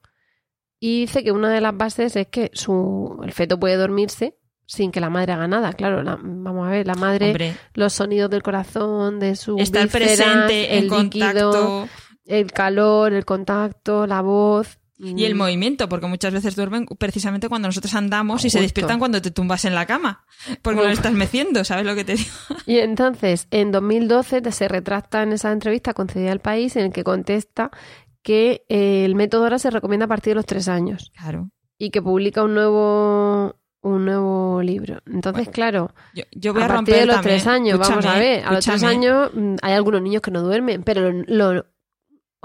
Y 0.79 1.01
dice 1.01 1.23
que 1.23 1.31
una 1.31 1.49
de 1.49 1.61
las 1.61 1.75
bases 1.75 2.15
es 2.15 2.27
que 2.27 2.51
su, 2.53 3.19
el 3.23 3.31
feto 3.31 3.59
puede 3.59 3.77
dormirse 3.77 4.37
sin 4.65 4.91
que 4.91 4.99
la 4.99 5.09
madre 5.09 5.33
haga 5.33 5.47
nada. 5.47 5.73
Claro, 5.73 6.03
la- 6.03 6.17
vamos 6.21 6.67
a 6.67 6.71
ver, 6.71 6.87
la 6.87 6.95
madre, 6.95 7.27
Hombre, 7.27 7.55
los 7.73 7.93
sonidos 7.93 8.29
del 8.29 8.43
corazón, 8.43 9.19
de 9.19 9.35
su 9.35 9.57
estar 9.57 9.87
presente, 9.89 10.77
en 10.77 10.83
el 10.85 10.89
líquido, 10.89 11.51
contacto 11.51 11.89
el 12.25 12.51
calor, 12.53 13.11
el 13.13 13.25
contacto, 13.25 14.07
la 14.07 14.21
voz. 14.21 14.79
y 14.97 15.25
el 15.25 15.35
movimiento, 15.35 15.89
porque 15.89 16.07
muchas 16.07 16.31
veces 16.31 16.55
duermen 16.55 16.85
precisamente 16.97 17.49
cuando 17.49 17.67
nosotros 17.67 17.93
andamos 17.95 18.45
y 18.45 18.49
se 18.49 18.61
despiertan 18.61 18.99
cuando 18.99 19.21
te 19.21 19.31
tumbas 19.31 19.65
en 19.65 19.75
la 19.75 19.85
cama, 19.85 20.23
porque 20.61 20.79
Uf. 20.79 20.85
le 20.87 20.93
estás 20.93 21.11
meciendo, 21.11 21.65
¿sabes 21.65 21.85
lo 21.85 21.93
que 21.95 22.05
te 22.05 22.15
digo? 22.15 22.29
Y 22.65 22.77
entonces, 22.77 23.47
en 23.51 23.73
2012 23.73 24.41
te- 24.41 24.51
se 24.53 24.69
retracta 24.69 25.21
en 25.23 25.33
esa 25.33 25.51
entrevista 25.51 25.93
concedida 25.93 26.31
al 26.31 26.39
país 26.39 26.77
en 26.77 26.85
el 26.85 26.93
que 26.93 27.03
contesta 27.03 27.69
que 28.21 28.63
eh, 28.69 29.03
el 29.03 29.15
método 29.15 29.43
ahora 29.43 29.59
se 29.59 29.69
recomienda 29.71 30.05
a 30.05 30.07
partir 30.07 30.31
de 30.31 30.35
los 30.35 30.45
tres 30.45 30.69
años 30.69 31.11
Claro. 31.17 31.49
y 31.77 31.89
que 31.89 32.01
publica 32.01 32.41
un 32.43 32.53
nuevo 32.53 33.57
un 33.83 34.05
nuevo 34.05 34.61
libro. 34.63 35.01
Entonces, 35.05 35.49
claro, 35.49 35.93
Yo, 36.15 36.23
yo 36.31 36.53
voy 36.53 36.61
a, 36.63 36.65
a 36.65 36.67
partir 36.69 36.77
romper 36.95 36.99
de 37.01 37.05
los 37.05 37.15
también. 37.17 37.35
tres 37.37 37.47
años, 37.47 37.79
vamos 37.79 38.05
a 38.05 38.17
ver, 38.17 38.43
a 38.45 38.51
los 38.53 38.65
tres 38.65 38.81
años 38.83 39.29
mm, 39.33 39.55
hay 39.61 39.73
algunos 39.73 40.01
niños 40.01 40.21
que 40.21 40.31
no 40.31 40.41
duermen, 40.41 40.83
pero 40.83 41.11
lo, 41.11 41.53
lo 41.53 41.65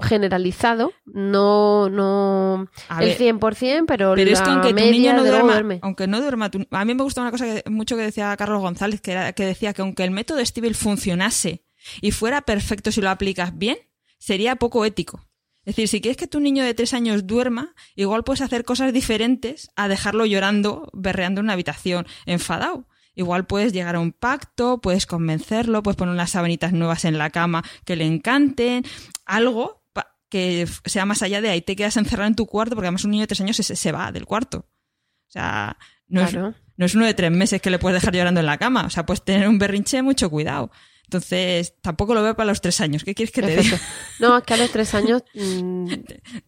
generalizado, 0.01 0.93
no, 1.07 1.89
no 1.91 2.69
A 2.89 3.03
el 3.03 3.09
ver, 3.09 3.19
100%, 3.19 3.85
pero, 3.87 4.15
Pero 4.15 4.31
es 4.31 4.39
la 4.39 4.45
que 4.45 4.51
aunque 4.51 4.69
tu 4.69 4.91
niño 4.91 5.13
no 5.15 5.25
duerma, 5.25 5.53
duerme. 5.55 5.79
aunque 5.83 6.07
no 6.07 6.21
duerma, 6.21 6.51
tu- 6.51 6.67
a 6.71 6.85
mí 6.85 6.95
me 6.95 7.03
gusta 7.03 7.21
una 7.21 7.31
cosa 7.33 7.45
que, 7.47 7.69
mucho 7.71 7.97
que 7.97 8.03
decía 8.03 8.37
Carlos 8.37 8.61
González, 8.61 9.01
que, 9.01 9.13
era, 9.13 9.33
que 9.33 9.45
decía 9.45 9.73
que 9.73 9.83
aunque 9.83 10.05
el 10.05 10.11
método 10.13 10.45
Stivel 10.45 10.75
funcionase 10.77 11.65
y 12.01 12.13
fuera 12.13 12.43
perfecto 12.43 12.93
si 12.93 13.01
lo 13.01 13.11
aplicas 13.11 13.57
bien, 13.59 13.77
sería 14.19 14.57
poco 14.57 14.85
ético. 14.85 15.21
Es 15.69 15.77
decir, 15.77 15.89
si 15.89 16.01
quieres 16.01 16.17
que 16.17 16.27
tu 16.27 16.41
niño 16.41 16.65
de 16.65 16.73
tres 16.73 16.95
años 16.95 17.27
duerma, 17.27 17.75
igual 17.95 18.25
puedes 18.25 18.41
hacer 18.41 18.65
cosas 18.65 18.91
diferentes 18.91 19.69
a 19.77 19.87
dejarlo 19.87 20.25
llorando, 20.25 20.89
berreando 20.95 21.41
en 21.41 21.45
una 21.45 21.53
habitación, 21.53 22.07
enfadado. 22.25 22.87
Igual 23.15 23.47
puedes 23.47 23.75
llegar 23.75 23.95
a 23.95 24.01
un 24.01 24.13
pacto, 24.13 24.81
puedes 24.81 25.05
convencerlo, 25.05 25.83
puedes 25.83 25.97
poner 25.99 26.15
unas 26.15 26.31
sabanitas 26.31 26.73
nuevas 26.73 27.05
en 27.05 27.19
la 27.19 27.29
cama 27.29 27.63
que 27.85 27.97
le 27.97 28.07
encanten, 28.07 28.83
algo 29.27 29.83
que 30.31 30.67
sea 30.87 31.05
más 31.05 31.23
allá 31.23 31.43
de 31.43 31.51
ahí 31.51 31.61
te 31.61 31.77
quedas 31.77 31.99
encerrado 31.99 32.29
en 32.29 32.35
tu 32.35 32.47
cuarto, 32.47 32.75
porque 32.75 32.87
además 32.87 33.05
un 33.05 33.11
niño 33.11 33.25
de 33.25 33.27
tres 33.27 33.43
años 33.43 33.57
se, 33.57 33.77
se 33.77 33.93
va 33.93 34.11
del 34.11 34.25
cuarto. 34.25 34.59
O 34.61 35.31
sea, 35.31 35.77
no, 36.07 36.27
Claro. 36.27 36.49
es, 36.49 36.57
no 36.79 36.87
es 36.87 36.95
uno 36.95 37.05
de 37.05 37.13
tres 37.13 37.31
meses 37.31 37.61
que 37.61 37.69
le 37.69 37.79
puedes 37.79 38.01
dejar 38.01 38.15
llorando 38.15 38.41
en 38.41 38.47
la 38.47 38.57
cama. 38.57 38.87
O 38.87 38.91
sea, 38.91 39.05
puedes 39.05 39.23
tener 39.23 39.47
un 39.49 39.59
berrinche, 39.59 40.01
mucho 40.01 40.31
cuidado. 40.31 40.71
Entonces, 41.09 41.73
tampoco 41.81 42.13
lo 42.15 42.23
veo 42.23 42.37
para 42.37 42.49
los 42.49 42.61
tres 42.61 42.83
años. 42.83 43.03
¿Qué 43.03 43.15
quieres 43.15 43.33
que 43.33 43.41
te 43.41 43.57
diga? 43.57 43.81
No, 44.21 44.37
es 44.37 44.45
que 44.45 44.53
a 44.55 44.57
los 44.59 44.71
tres 44.71 44.93
años 44.95 45.23
mm, 45.33 45.87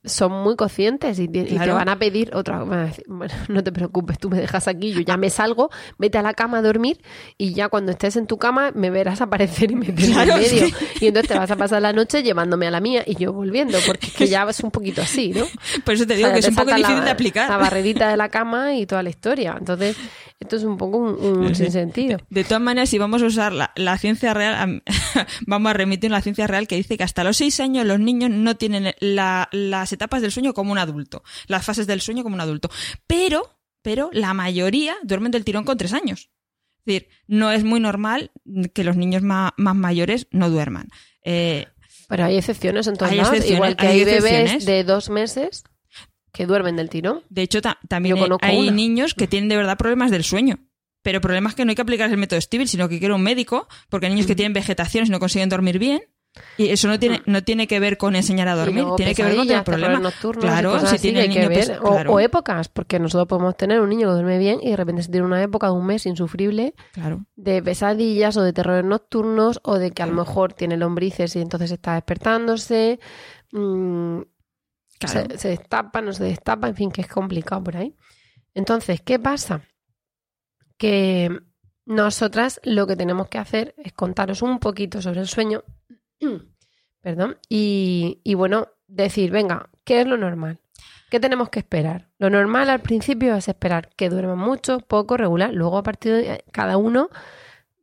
son 0.04 0.32
muy 0.42 0.54
conscientes 0.56 1.18
y, 1.18 1.28
te- 1.28 1.38
y 1.40 1.44
te 1.44 1.54
Claro. 1.54 1.76
van 1.76 1.88
a 1.88 1.98
pedir 1.98 2.34
otra. 2.34 2.58
van 2.64 2.78
a 2.80 2.84
decir, 2.86 3.04
Bueno, 3.08 3.32
no 3.48 3.64
te 3.64 3.72
preocupes, 3.72 4.18
tú 4.18 4.28
me 4.28 4.38
dejas 4.38 4.68
aquí, 4.68 4.92
yo 4.92 5.00
ya 5.00 5.16
me 5.16 5.30
salgo, 5.30 5.70
vete 5.98 6.18
a 6.18 6.22
la 6.22 6.34
cama 6.34 6.58
a 6.58 6.62
dormir 6.62 7.00
y 7.38 7.54
ya 7.54 7.68
cuando 7.70 7.92
estés 7.92 8.16
en 8.16 8.26
tu 8.26 8.36
cama 8.38 8.70
me 8.74 8.90
verás 8.90 9.22
aparecer 9.22 9.70
y 9.70 9.76
meterme 9.76 10.12
Claro, 10.12 10.32
en 10.34 10.38
medio. 10.40 10.66
sí. 10.66 10.74
Y 11.00 11.06
entonces 11.06 11.28
te 11.30 11.38
vas 11.38 11.50
a 11.50 11.56
pasar 11.56 11.80
la 11.80 11.94
noche 11.94 12.22
llevándome 12.22 12.66
a 12.66 12.70
la 12.70 12.80
mía 12.80 13.02
y 13.06 13.14
yo 13.16 13.32
volviendo, 13.32 13.78
porque 13.86 14.08
es 14.08 14.12
que 14.12 14.26
ya 14.26 14.42
es 14.50 14.60
un 14.60 14.70
poquito 14.70 15.00
así, 15.00 15.30
¿no? 15.30 15.46
Por 15.84 15.94
eso 15.94 16.06
te 16.06 16.12
O 16.12 16.16
digo 16.16 16.28
sea, 16.28 16.34
que 16.34 16.40
es 16.40 16.48
un 16.48 16.54
poco 16.56 16.70
la- 16.70 16.76
difícil 16.76 17.02
de 17.04 17.10
aplicar. 17.10 17.48
La 17.48 17.56
barrerita 17.56 18.08
de 18.10 18.16
la 18.18 18.28
cama 18.28 18.74
y 18.74 18.84
toda 18.84 19.02
la 19.02 19.08
historia. 19.10 19.56
Entonces, 19.58 19.96
esto 20.40 20.56
es 20.56 20.64
un 20.64 20.76
poco 20.78 20.96
un, 20.98 21.38
un 21.44 21.54
sinsentido. 21.54 22.18
De 22.30 22.44
todas 22.44 22.62
maneras, 22.62 22.88
si 22.88 22.98
vamos 22.98 23.22
a 23.22 23.26
usar 23.26 23.52
la, 23.52 23.72
la 23.76 23.98
ciencia 23.98 24.32
real, 24.34 24.54
am- 24.54 24.80
vamos 25.46 25.70
a 25.70 25.72
remitir 25.74 26.10
a 26.10 26.16
la 26.16 26.22
ciencia 26.22 26.46
real 26.46 26.66
que 26.66 26.76
dice 26.76 26.96
que 26.96 27.04
hasta 27.04 27.22
los 27.24 27.36
seis 27.36 27.60
años 27.60 27.84
los 27.86 28.00
niños 28.00 28.30
no 28.30 28.56
tienen 28.56 28.94
la- 29.00 29.48
las 29.52 29.92
etapas 29.92 30.22
del 30.22 30.32
sueño 30.32 30.54
como 30.54 30.72
un 30.72 30.78
adulto, 30.78 31.22
las 31.46 31.64
fases 31.64 31.86
del 31.86 32.00
sueño 32.00 32.22
como 32.22 32.34
un 32.34 32.40
adulto. 32.40 32.70
Pero, 33.06 33.58
pero 33.82 34.08
la 34.12 34.32
mayoría 34.34 34.96
duermen 35.02 35.30
del 35.30 35.44
tirón 35.44 35.64
con 35.64 35.76
tres 35.76 35.92
años. 35.92 36.30
Es 36.78 36.84
decir, 36.86 37.08
no 37.26 37.52
es 37.52 37.62
muy 37.62 37.78
normal 37.78 38.30
que 38.72 38.84
los 38.84 38.96
niños 38.96 39.22
ma- 39.22 39.52
más, 39.58 39.76
mayores 39.76 40.26
no 40.30 40.48
duerman. 40.48 40.88
Eh, 41.22 41.66
Pero 42.08 42.24
hay 42.24 42.38
excepciones 42.38 42.86
en 42.86 42.96
todos 42.96 43.12
Hay 43.12 43.18
lados. 43.18 43.32
excepciones, 43.34 43.56
Igual 43.58 43.76
que 43.76 43.86
hay 43.86 43.98
hay, 43.98 44.04
bebés 44.06 44.24
excepciones. 44.24 44.64
de 44.64 44.84
dos 44.84 45.10
meses 45.10 45.64
que 46.32 46.46
duermen 46.46 46.76
del 46.76 46.88
tirón. 46.90 47.22
de 47.28 47.42
hecho, 47.42 47.60
ta- 47.62 47.78
también 47.88 48.16
Yo 48.16 48.36
hay- 48.40 48.70
niños 48.70 49.14
que 49.14 49.26
tienen 49.26 49.48
de 49.48 49.56
verdad 49.56 49.76
problemas 49.78 50.10
del 50.10 50.24
sueño. 50.24 50.58
Pero 51.02 51.20
problemas 51.22 51.54
que 51.54 51.64
no 51.64 51.70
hay 51.70 51.76
que 51.76 51.82
aplicar 51.82 52.10
el 52.10 52.18
método 52.18 52.38
Stivel, 52.40 52.68
sino 52.68 52.86
que 52.88 52.98
quiere 52.98 53.14
un 53.14 53.22
médico, 53.22 53.66
porque 53.88 54.06
hay 54.06 54.12
niños 54.12 54.26
que 54.26 54.36
tienen 54.36 54.52
vegetaciones 54.52 55.08
y 55.08 55.12
no 55.12 55.18
consiguen 55.18 55.48
dormir 55.48 55.78
bien. 55.78 56.02
Y 56.58 56.68
eso 56.68 56.86
no 56.86 56.96
tiene, 56.98 57.22
no 57.26 57.42
tiene 57.42 57.66
que 57.66 57.80
ver 57.80 57.96
con 57.96 58.14
enseñar 58.14 58.46
a 58.48 58.54
Mm. 58.54 58.58
Dormir, 58.58 58.84
tiene 58.96 59.14
que 59.16 59.24
ver 59.24 59.34
con 59.34 59.48
terrores 59.48 59.64
problemas. 59.64 60.00
nocturnos 60.02 60.44
Claro, 60.44 60.86
si 60.86 60.98
tiene 60.98 61.26
niño 61.26 61.40
que 61.40 61.48
ver. 61.48 61.78
O- 61.82 61.90
claro, 61.90 62.12
o, 62.12 62.20
épocas, 62.20 62.68
porque 62.68 63.00
nosotros 63.00 63.26
podemos 63.26 63.56
tener 63.56 63.80
un 63.80 63.88
niño 63.88 64.06
que 64.08 64.12
duerme 64.12 64.38
bien 64.38 64.60
y 64.62 64.70
de 64.70 64.76
repente 64.76 65.02
se 65.02 65.10
tiene 65.10 65.26
una 65.26 65.42
época 65.42 65.66
de 65.68 65.72
un 65.72 65.86
mes 65.86 66.04
insufrible 66.06 66.74
claro. 66.92 67.24
de 67.34 67.62
pesadillas 67.62 68.36
o 68.36 68.42
de 68.42 68.52
terrores 68.52 68.84
nocturnos 68.84 69.58
o 69.64 69.78
de 69.78 69.90
que 69.90 70.02
a 70.02 70.06
lo 70.06 70.12
mejor 70.12 70.52
tiene 70.52 70.76
lombrices 70.76 71.34
y 71.34 71.40
entonces 71.40 71.72
está 71.72 71.94
despertándose. 71.94 73.00
mm, 73.52 74.20
Claro. 75.00 75.30
Se, 75.30 75.38
se 75.38 75.48
destapa, 75.48 76.00
no 76.00 76.12
se 76.12 76.24
destapa, 76.24 76.68
en 76.68 76.76
fin, 76.76 76.90
que 76.92 77.00
es 77.00 77.08
complicado 77.08 77.64
por 77.64 77.76
ahí. 77.76 77.96
Entonces, 78.54 79.00
¿qué 79.00 79.18
pasa? 79.18 79.62
Que 80.76 81.40
nosotras 81.86 82.60
lo 82.62 82.86
que 82.86 82.96
tenemos 82.96 83.28
que 83.28 83.38
hacer 83.38 83.74
es 83.78 83.92
contaros 83.92 84.42
un 84.42 84.60
poquito 84.60 85.02
sobre 85.02 85.20
el 85.20 85.26
sueño, 85.26 85.64
perdón, 87.00 87.38
y, 87.48 88.20
y 88.22 88.34
bueno, 88.34 88.68
decir, 88.86 89.30
venga, 89.30 89.70
¿qué 89.84 90.02
es 90.02 90.06
lo 90.06 90.16
normal? 90.16 90.60
¿Qué 91.10 91.18
tenemos 91.18 91.48
que 91.48 91.58
esperar? 91.58 92.08
Lo 92.18 92.30
normal 92.30 92.70
al 92.70 92.80
principio 92.80 93.34
es 93.34 93.48
esperar 93.48 93.88
que 93.96 94.08
duerman 94.08 94.38
mucho, 94.38 94.78
poco, 94.78 95.16
regular. 95.16 95.52
Luego 95.52 95.78
a 95.78 95.82
partir 95.82 96.12
de 96.12 96.44
cada 96.52 96.76
uno, 96.76 97.10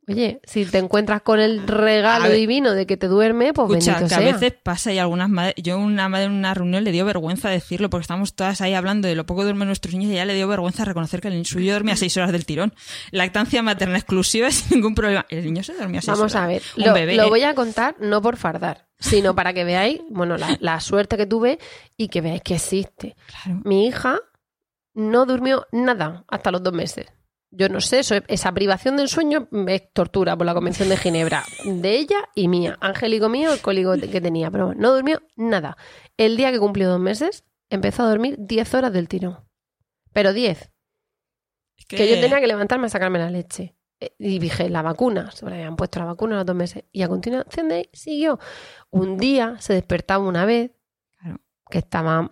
oye, 0.08 0.40
si 0.44 0.64
te 0.64 0.78
encuentras 0.78 1.22
con 1.22 1.38
el 1.40 1.66
regalo 1.66 2.24
A 2.24 2.28
ver. 2.28 2.36
divino 2.36 2.72
de 2.74 2.86
que 2.86 2.96
te 2.96 3.06
duerme, 3.08 3.52
pues 3.52 3.68
Escucha, 3.70 3.92
bendito 3.98 4.14
que 4.16 4.22
sea. 4.22 4.30
a 4.30 4.32
veces 4.32 4.54
pasa 4.62 4.92
y 4.92 4.98
algunas 4.98 5.28
madres, 5.28 5.54
yo 5.58 5.78
una 5.78 6.08
madre 6.08 6.24
en 6.26 6.32
una 6.32 6.54
reunión 6.54 6.84
le 6.84 6.92
dio 6.92 7.04
vergüenza 7.04 7.48
decirlo 7.50 7.90
porque 7.90 8.02
estamos 8.02 8.34
todas 8.34 8.60
ahí 8.60 8.74
hablando 8.74 9.06
de 9.08 9.14
lo 9.14 9.26
poco 9.26 9.44
duermen 9.44 9.68
nuestros 9.68 9.94
niños 9.94 10.10
y 10.12 10.14
ya 10.16 10.24
le 10.24 10.34
dio 10.34 10.48
vergüenza 10.48 10.84
reconocer 10.84 11.20
que 11.20 11.28
el 11.28 11.46
suyo 11.46 11.72
dormía 11.74 11.96
seis 11.96 12.16
horas 12.16 12.32
del 12.32 12.44
tirón. 12.46 12.74
Lactancia 13.10 13.62
materna 13.62 13.98
exclusiva 13.98 14.50
sin 14.50 14.76
ningún 14.78 14.94
problema. 14.94 15.26
El 15.28 15.44
niño 15.44 15.62
se 15.62 15.74
dormía 15.74 16.00
seis 16.00 16.16
Vamos 16.18 16.34
horas. 16.34 16.44
a 16.44 16.46
ver, 16.48 16.62
lo, 16.76 16.92
bebé, 16.94 17.14
lo 17.16 17.24
¿eh? 17.24 17.28
voy 17.28 17.42
a 17.44 17.54
contar 17.54 17.96
no 18.00 18.20
por 18.22 18.36
fardar, 18.36 18.86
sino 18.98 19.34
para 19.34 19.52
que 19.52 19.64
veáis, 19.64 20.00
bueno, 20.10 20.36
la, 20.36 20.56
la 20.60 20.80
suerte 20.80 21.16
que 21.16 21.26
tuve 21.26 21.58
y 21.96 22.08
que 22.08 22.20
veáis 22.20 22.42
que 22.42 22.54
existe. 22.54 23.14
Claro. 23.26 23.60
Mi 23.64 23.86
hija 23.86 24.18
no 24.94 25.26
durmió 25.26 25.66
nada 25.70 26.24
hasta 26.28 26.50
los 26.50 26.62
dos 26.62 26.72
meses. 26.72 27.06
Yo 27.50 27.68
no 27.68 27.80
sé, 27.80 28.00
eso, 28.00 28.16
esa 28.28 28.52
privación 28.52 28.96
del 28.96 29.08
sueño 29.08 29.48
es 29.68 29.92
tortura 29.92 30.36
por 30.36 30.46
la 30.46 30.54
Convención 30.54 30.88
de 30.90 30.98
Ginebra, 30.98 31.44
de 31.64 31.96
ella 31.96 32.28
y 32.34 32.46
mía. 32.48 32.76
Angélico 32.80 33.28
mío, 33.28 33.52
el 33.52 33.60
cólico 33.60 33.94
que 33.94 34.20
tenía, 34.20 34.50
pero 34.50 34.74
no 34.74 34.94
durmió 34.94 35.22
nada. 35.36 35.76
El 36.18 36.36
día 36.36 36.52
que 36.52 36.58
cumplió 36.58 36.90
dos 36.90 37.00
meses, 37.00 37.44
empezó 37.70 38.02
a 38.02 38.10
dormir 38.10 38.36
10 38.38 38.74
horas 38.74 38.92
del 38.92 39.08
tirón. 39.08 39.38
Pero 40.12 40.32
10. 40.32 40.70
Es 41.78 41.86
Que 41.86 42.08
yo 42.08 42.20
tenía 42.20 42.40
que 42.40 42.46
levantarme 42.46 42.86
a 42.86 42.90
sacarme 42.90 43.18
la 43.18 43.30
leche. 43.30 43.76
Eh, 44.00 44.12
Y 44.18 44.38
dije, 44.38 44.68
la 44.68 44.82
vacuna, 44.82 45.30
se 45.30 45.46
le 45.46 45.54
habían 45.54 45.76
puesto 45.76 46.00
la 46.00 46.06
vacuna 46.06 46.34
a 46.34 46.38
los 46.38 46.46
dos 46.46 46.56
meses. 46.56 46.84
Y 46.92 47.02
a 47.02 47.08
continuación 47.08 47.68
de 47.68 47.74
ahí 47.74 47.88
siguió. 47.92 48.38
Un 48.90 49.16
día 49.16 49.56
se 49.60 49.72
despertaba 49.72 50.24
una 50.24 50.44
vez. 50.44 50.72
Que 51.70 51.78
estaba 51.78 52.28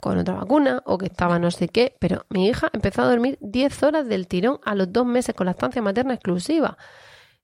con 0.00 0.18
otra 0.18 0.34
vacuna 0.34 0.82
o 0.86 0.98
que 0.98 1.06
estaba 1.06 1.38
no 1.38 1.50
sé 1.50 1.68
qué, 1.68 1.96
pero 2.00 2.26
mi 2.30 2.48
hija 2.48 2.68
empezó 2.72 3.02
a 3.02 3.08
dormir 3.08 3.38
10 3.40 3.82
horas 3.82 4.06
del 4.08 4.26
tirón 4.26 4.58
a 4.64 4.74
los 4.74 4.92
dos 4.92 5.06
meses 5.06 5.34
con 5.34 5.46
la 5.46 5.52
estancia 5.52 5.80
materna 5.82 6.14
exclusiva. 6.14 6.76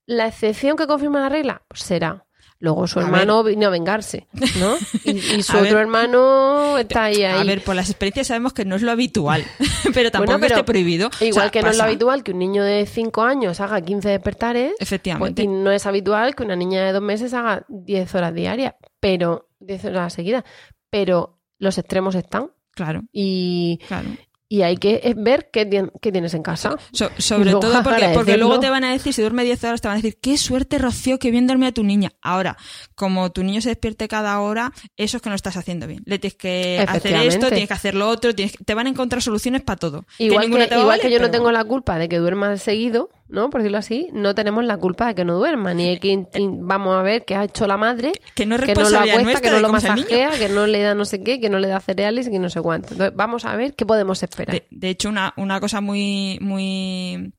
La 0.06 0.26
excepción 0.28 0.76
que 0.76 0.86
confirma 0.86 1.20
la 1.20 1.28
regla 1.28 1.62
pues 1.68 1.80
será. 1.82 2.22
Luego 2.58 2.86
su 2.86 3.00
A 3.00 3.02
hermano 3.02 3.44
vino 3.44 3.66
a 3.66 3.70
vengarse, 3.70 4.28
¿no? 4.58 4.76
Y, 5.04 5.10
y 5.10 5.42
su 5.42 5.52
A 5.52 5.60
otro 5.60 5.74
ver. 5.74 5.82
hermano 5.82 6.78
está 6.78 7.04
ahí, 7.04 7.22
ahí. 7.22 7.38
A 7.40 7.44
ver, 7.44 7.62
por 7.62 7.74
las 7.76 7.90
experiencias 7.90 8.28
sabemos 8.28 8.54
que 8.54 8.64
no 8.64 8.76
es 8.76 8.82
lo 8.82 8.92
habitual, 8.92 9.44
pero 9.92 10.10
tampoco 10.10 10.38
pero 10.40 10.54
esté 10.54 10.64
prohibido. 10.64 11.10
Igual 11.20 11.30
O 11.32 11.34
sea, 11.42 11.50
que 11.50 11.60
no 11.62 11.68
es 11.68 11.76
lo 11.76 11.82
habitual 11.84 12.22
que 12.22 12.32
un 12.32 12.38
niño 12.38 12.64
de 12.64 12.86
5 12.86 13.22
años 13.22 13.60
haga 13.60 13.82
15 13.82 14.08
despertares, 14.08 14.70
pues, 14.78 14.80
Efectivamente. 14.88 15.42
y 15.42 15.48
no 15.48 15.70
es 15.70 15.84
habitual 15.84 16.34
que 16.34 16.44
una 16.44 16.56
niña 16.56 16.82
de 16.86 16.92
2 16.92 17.02
meses 17.02 17.34
haga 17.34 17.66
10 17.68 18.14
horas 18.14 18.32
diarias, 18.32 18.74
pero 19.00 19.50
10 19.60 19.84
horas 19.86 20.14
seguidas. 20.14 20.44
Pero 20.88 21.35
los 21.58 21.78
extremos 21.78 22.14
están 22.14 22.50
Claro, 22.72 23.02
y, 23.10 23.78
claro. 23.88 24.08
y 24.50 24.60
hay 24.62 24.76
que 24.76 25.00
eh, 25.02 25.14
ver 25.16 25.48
qué, 25.50 25.66
tien- 25.66 25.90
qué 26.02 26.12
tienes 26.12 26.34
en 26.34 26.42
casa. 26.42 26.76
So- 26.92 27.10
sobre 27.16 27.44
luego 27.44 27.60
todo 27.60 27.82
porque, 27.82 28.10
porque 28.12 28.36
luego 28.36 28.60
te 28.60 28.68
van 28.68 28.84
a 28.84 28.92
decir, 28.92 29.14
si 29.14 29.22
duerme 29.22 29.44
10 29.44 29.64
horas, 29.64 29.80
te 29.80 29.88
van 29.88 29.94
a 29.94 30.02
decir, 30.02 30.18
qué 30.20 30.36
suerte, 30.36 30.76
Rocío, 30.76 31.18
que 31.18 31.30
bien 31.30 31.46
duerme 31.46 31.66
a 31.68 31.72
tu 31.72 31.82
niña. 31.82 32.12
Ahora, 32.20 32.58
como 32.94 33.32
tu 33.32 33.42
niño 33.42 33.62
se 33.62 33.70
despierte 33.70 34.08
cada 34.08 34.38
hora, 34.40 34.72
eso 34.98 35.16
es 35.16 35.22
que 35.22 35.30
no 35.30 35.34
estás 35.34 35.56
haciendo 35.56 35.86
bien. 35.86 36.02
Le 36.04 36.18
tienes 36.18 36.36
que 36.36 36.84
hacer 36.86 37.14
esto, 37.14 37.48
tienes 37.48 37.68
que 37.68 37.74
hacer 37.74 37.94
lo 37.94 38.08
otro, 38.10 38.34
tienes 38.34 38.54
que- 38.56 38.62
te 38.64 38.74
van 38.74 38.86
a 38.86 38.90
encontrar 38.90 39.22
soluciones 39.22 39.62
para 39.62 39.78
todo. 39.78 40.04
Igual, 40.18 40.50
que, 40.50 40.78
igual 40.78 41.00
que 41.00 41.10
yo 41.10 41.18
no 41.18 41.30
tengo 41.30 41.50
la 41.50 41.64
culpa 41.64 41.98
de 41.98 42.10
que 42.10 42.18
duerma 42.18 42.56
seguido, 42.58 43.08
¿no? 43.28 43.50
Por 43.50 43.60
decirlo 43.60 43.78
así, 43.78 44.08
no 44.12 44.34
tenemos 44.34 44.64
la 44.64 44.76
culpa 44.76 45.08
de 45.08 45.14
que 45.14 45.24
no 45.24 45.36
duerma, 45.36 45.74
ni 45.74 45.88
hay 45.88 45.98
que 45.98 46.26
vamos 46.60 46.96
a 46.96 47.02
ver 47.02 47.24
qué 47.24 47.34
ha 47.34 47.44
hecho 47.44 47.66
la 47.66 47.76
madre, 47.76 48.12
Que 48.34 48.46
no 48.46 48.56
es 48.56 48.62
que 48.62 48.74
no 48.74 48.88
lo 48.88 48.98
acuesta, 48.98 49.40
que 49.40 49.50
no 49.50 49.56
de 49.56 49.62
lo 49.62 49.68
masajea, 49.70 50.30
que 50.38 50.48
no 50.48 50.66
le 50.66 50.82
da 50.82 50.94
no 50.94 51.04
sé 51.04 51.22
qué, 51.22 51.40
que 51.40 51.48
no 51.48 51.58
le 51.58 51.68
da 51.68 51.80
cereales 51.80 52.28
y 52.28 52.30
que 52.30 52.38
no 52.38 52.50
sé 52.50 52.60
cuánto. 52.60 52.92
Entonces, 52.92 53.16
vamos 53.16 53.44
a 53.44 53.56
ver 53.56 53.74
qué 53.74 53.84
podemos 53.86 54.22
esperar. 54.22 54.54
De, 54.54 54.66
de 54.70 54.90
hecho, 54.90 55.08
una, 55.08 55.34
una 55.36 55.60
cosa 55.60 55.80
muy, 55.80 56.38
muy 56.40 57.32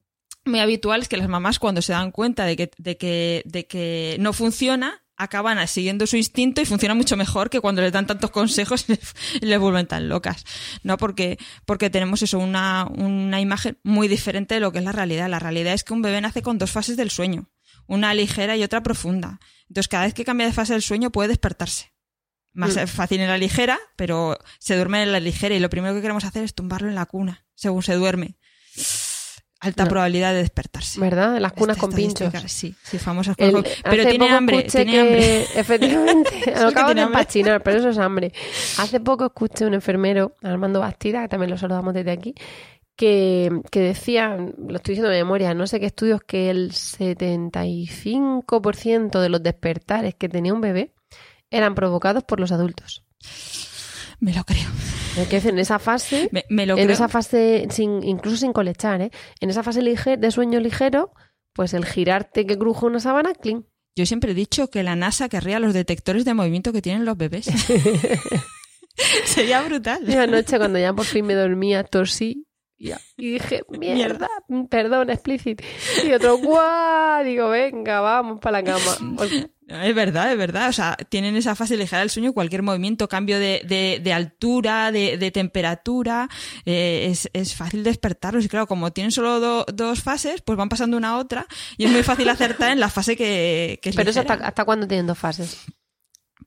muy 0.47 0.59
habitual 0.59 1.01
es 1.01 1.09
que 1.09 1.17
las 1.17 1.27
mamás 1.27 1.59
cuando 1.59 1.81
se 1.81 1.91
dan 1.91 2.11
cuenta 2.11 2.45
de 2.45 2.55
que, 2.55 2.71
de 2.77 2.97
que, 2.97 3.43
de 3.45 3.67
que 3.67 4.17
no 4.19 4.33
funciona, 4.33 5.03
acaban 5.17 5.67
siguiendo 5.67 6.05
su 6.07 6.15
instinto 6.15 6.61
y 6.61 6.65
funciona 6.65 6.95
mucho 6.95 7.17
mejor 7.17 7.49
que 7.49 7.59
cuando 7.59 7.81
les 7.81 7.91
dan 7.91 8.07
tantos 8.07 8.31
consejos 8.31 8.85
y 8.89 9.45
les, 9.45 9.59
vuelven 9.59 9.87
tan 9.87 10.07
locas, 10.09 10.45
¿no? 10.83 10.97
Porque, 10.97 11.37
porque 11.65 11.89
tenemos 11.89 12.21
eso, 12.21 12.39
una, 12.39 12.85
una 12.85 13.41
imagen 13.41 13.77
muy 13.83 14.07
diferente 14.07 14.55
de 14.55 14.61
lo 14.61 14.71
que 14.71 14.79
es 14.79 14.83
la 14.85 14.91
realidad. 14.91 15.29
La 15.29 15.39
realidad 15.39 15.73
es 15.73 15.83
que 15.83 15.93
un 15.93 16.01
bebé 16.01 16.21
nace 16.21 16.41
con 16.41 16.57
dos 16.57 16.71
fases 16.71 16.97
del 16.97 17.09
sueño, 17.09 17.49
una 17.87 18.13
ligera 18.13 18.55
y 18.55 18.63
otra 18.63 18.83
profunda. 18.83 19.39
Entonces, 19.67 19.87
cada 19.87 20.05
vez 20.05 20.13
que 20.13 20.23
cambia 20.23 20.47
de 20.47 20.53
fase 20.53 20.73
del 20.73 20.81
sueño 20.81 21.11
puede 21.11 21.29
despertarse. 21.29 21.93
Más 22.53 22.75
Mm. 22.75 22.87
fácil 22.87 23.19
en 23.21 23.27
la 23.27 23.37
ligera, 23.37 23.77
pero 23.95 24.37
se 24.59 24.75
duerme 24.75 25.03
en 25.03 25.11
la 25.11 25.19
ligera 25.19 25.55
y 25.55 25.59
lo 25.59 25.69
primero 25.69 25.93
que 25.93 26.01
queremos 26.01 26.25
hacer 26.25 26.43
es 26.43 26.55
tumbarlo 26.55 26.89
en 26.89 26.95
la 26.95 27.05
cuna, 27.05 27.45
según 27.53 27.83
se 27.83 27.93
duerme. 27.93 28.37
Alta 29.59 29.85
No. 29.85 29.89
probabilidad 29.89 30.33
de 30.33 30.37
despertarse. 30.39 30.99
¿Verdad? 30.99 31.39
Las 31.39 31.51
cunas 31.53 31.77
Esta 31.77 31.87
con 31.87 31.95
pinchos. 31.95 32.31
Sí, 32.45 32.75
sí, 32.83 32.99
famosas 32.99 33.35
cunas 33.35 33.53
con- 33.53 33.63
Pero 33.89 34.05
tiene 34.07 34.29
hambre, 34.29 34.61
tiene 34.63 34.91
que- 34.91 34.99
hambre. 34.99 35.43
Efectivamente, 35.59 36.53
lo 36.61 36.67
acabo 36.67 36.93
de 36.93 37.01
empachinar, 37.01 37.63
pero 37.63 37.79
eso 37.79 37.89
es 37.89 37.97
hambre. 37.97 38.31
Hace 38.77 38.99
poco 38.99 39.25
escuché 39.25 39.65
un 39.65 39.73
enfermero, 39.73 40.35
Armando 40.43 40.79
Bastida, 40.79 41.23
que 41.23 41.27
también 41.29 41.49
lo 41.49 41.57
saludamos 41.57 41.95
desde 41.95 42.11
aquí, 42.11 42.35
que, 42.95 43.49
que 43.71 43.79
decía, 43.79 44.37
lo 44.37 44.75
estoy 44.75 44.93
diciendo 44.93 45.09
de 45.09 45.17
memoria, 45.23 45.53
no 45.55 45.65
sé 45.67 45.79
qué 45.79 45.87
estudios, 45.87 46.21
que 46.21 46.49
el 46.51 46.71
75% 46.71 49.19
de 49.19 49.29
los 49.29 49.41
despertares 49.43 50.13
que 50.15 50.29
tenía 50.29 50.53
un 50.53 50.61
bebé 50.61 50.93
eran 51.49 51.73
provocados 51.75 52.23
por 52.23 52.39
los 52.39 52.51
adultos. 52.51 53.03
Me 54.19 54.33
lo 54.33 54.43
creo. 54.43 54.67
Que 55.29 55.37
en 55.37 55.59
esa 55.59 55.79
fase 55.79 56.29
Me, 56.31 56.43
me 56.49 56.65
lo 56.65 56.75
en 56.77 56.83
creo. 56.83 56.93
esa 56.93 57.07
fase, 57.07 57.67
sin, 57.71 58.03
incluso 58.03 58.37
sin 58.37 58.53
colechar, 58.53 59.01
¿eh? 59.01 59.11
En 59.39 59.49
esa 59.49 59.63
fase 59.63 59.81
lige- 59.81 60.17
de 60.17 60.31
sueño 60.31 60.59
ligero, 60.59 61.11
pues 61.53 61.73
el 61.73 61.85
girarte 61.85 62.45
que 62.45 62.57
cruje 62.57 62.85
una 62.85 62.99
sábana, 62.99 63.33
clean. 63.33 63.65
Yo 63.95 64.05
siempre 64.05 64.31
he 64.31 64.35
dicho 64.35 64.69
que 64.69 64.83
la 64.83 64.95
NASA 64.95 65.27
querría 65.27 65.59
los 65.59 65.73
detectores 65.73 66.23
de 66.23 66.33
movimiento 66.35 66.71
que 66.71 66.81
tienen 66.83 67.03
los 67.05 67.17
bebés. 67.17 67.47
Sería 69.25 69.61
brutal. 69.61 70.01
Y 70.07 70.13
anoche 70.15 70.57
cuando 70.57 70.79
ya 70.79 70.93
por 70.93 71.05
fin 71.05 71.25
me 71.25 71.33
dormía, 71.35 71.83
tosí 71.83 72.45
y, 72.79 72.91
y 73.17 73.31
dije, 73.33 73.61
mierda, 73.69 74.27
perdón, 74.69 75.09
explícito. 75.09 75.63
Y 76.07 76.11
otro, 76.13 76.37
guau, 76.37 77.23
digo, 77.23 77.49
venga, 77.49 78.01
vamos 78.01 78.39
para 78.39 78.61
la 78.61 78.63
cama. 78.73 79.15
Porque- 79.17 79.49
Es 79.67 79.93
verdad, 79.93 80.31
es 80.31 80.37
verdad. 80.37 80.69
O 80.69 80.71
sea, 80.73 80.95
tienen 81.09 81.35
esa 81.35 81.53
fase 81.53 81.75
ligera 81.75 81.99
del 81.99 82.09
sueño, 82.09 82.31
cualquier 82.33 82.63
movimiento, 82.63 83.09
cambio 83.09 83.37
de, 83.37 83.61
de, 83.67 83.99
de 84.01 84.13
altura, 84.13 84.91
de, 84.93 85.17
de 85.17 85.29
temperatura, 85.31 86.29
eh, 86.65 87.07
es, 87.11 87.29
es 87.33 87.53
fácil 87.53 87.83
despertarlos. 87.83 88.45
Y 88.45 88.47
claro, 88.47 88.65
como 88.67 88.91
tienen 88.93 89.11
solo 89.11 89.39
do- 89.41 89.65
dos 89.73 90.01
fases, 90.01 90.41
pues 90.41 90.57
van 90.57 90.69
pasando 90.69 90.95
una 90.95 91.09
a 91.09 91.17
otra 91.17 91.47
y 91.77 91.83
es 91.85 91.91
muy 91.91 92.03
fácil 92.03 92.29
acertar 92.29 92.71
en 92.71 92.79
la 92.79 92.89
fase 92.89 93.17
que, 93.17 93.79
que 93.81 93.89
es 93.89 93.95
Pero 93.95 94.09
eso 94.09 94.21
ligera. 94.21 94.35
hasta, 94.35 94.47
hasta 94.47 94.63
cuándo 94.65 94.87
tienen 94.87 95.05
dos 95.07 95.17
fases. 95.17 95.57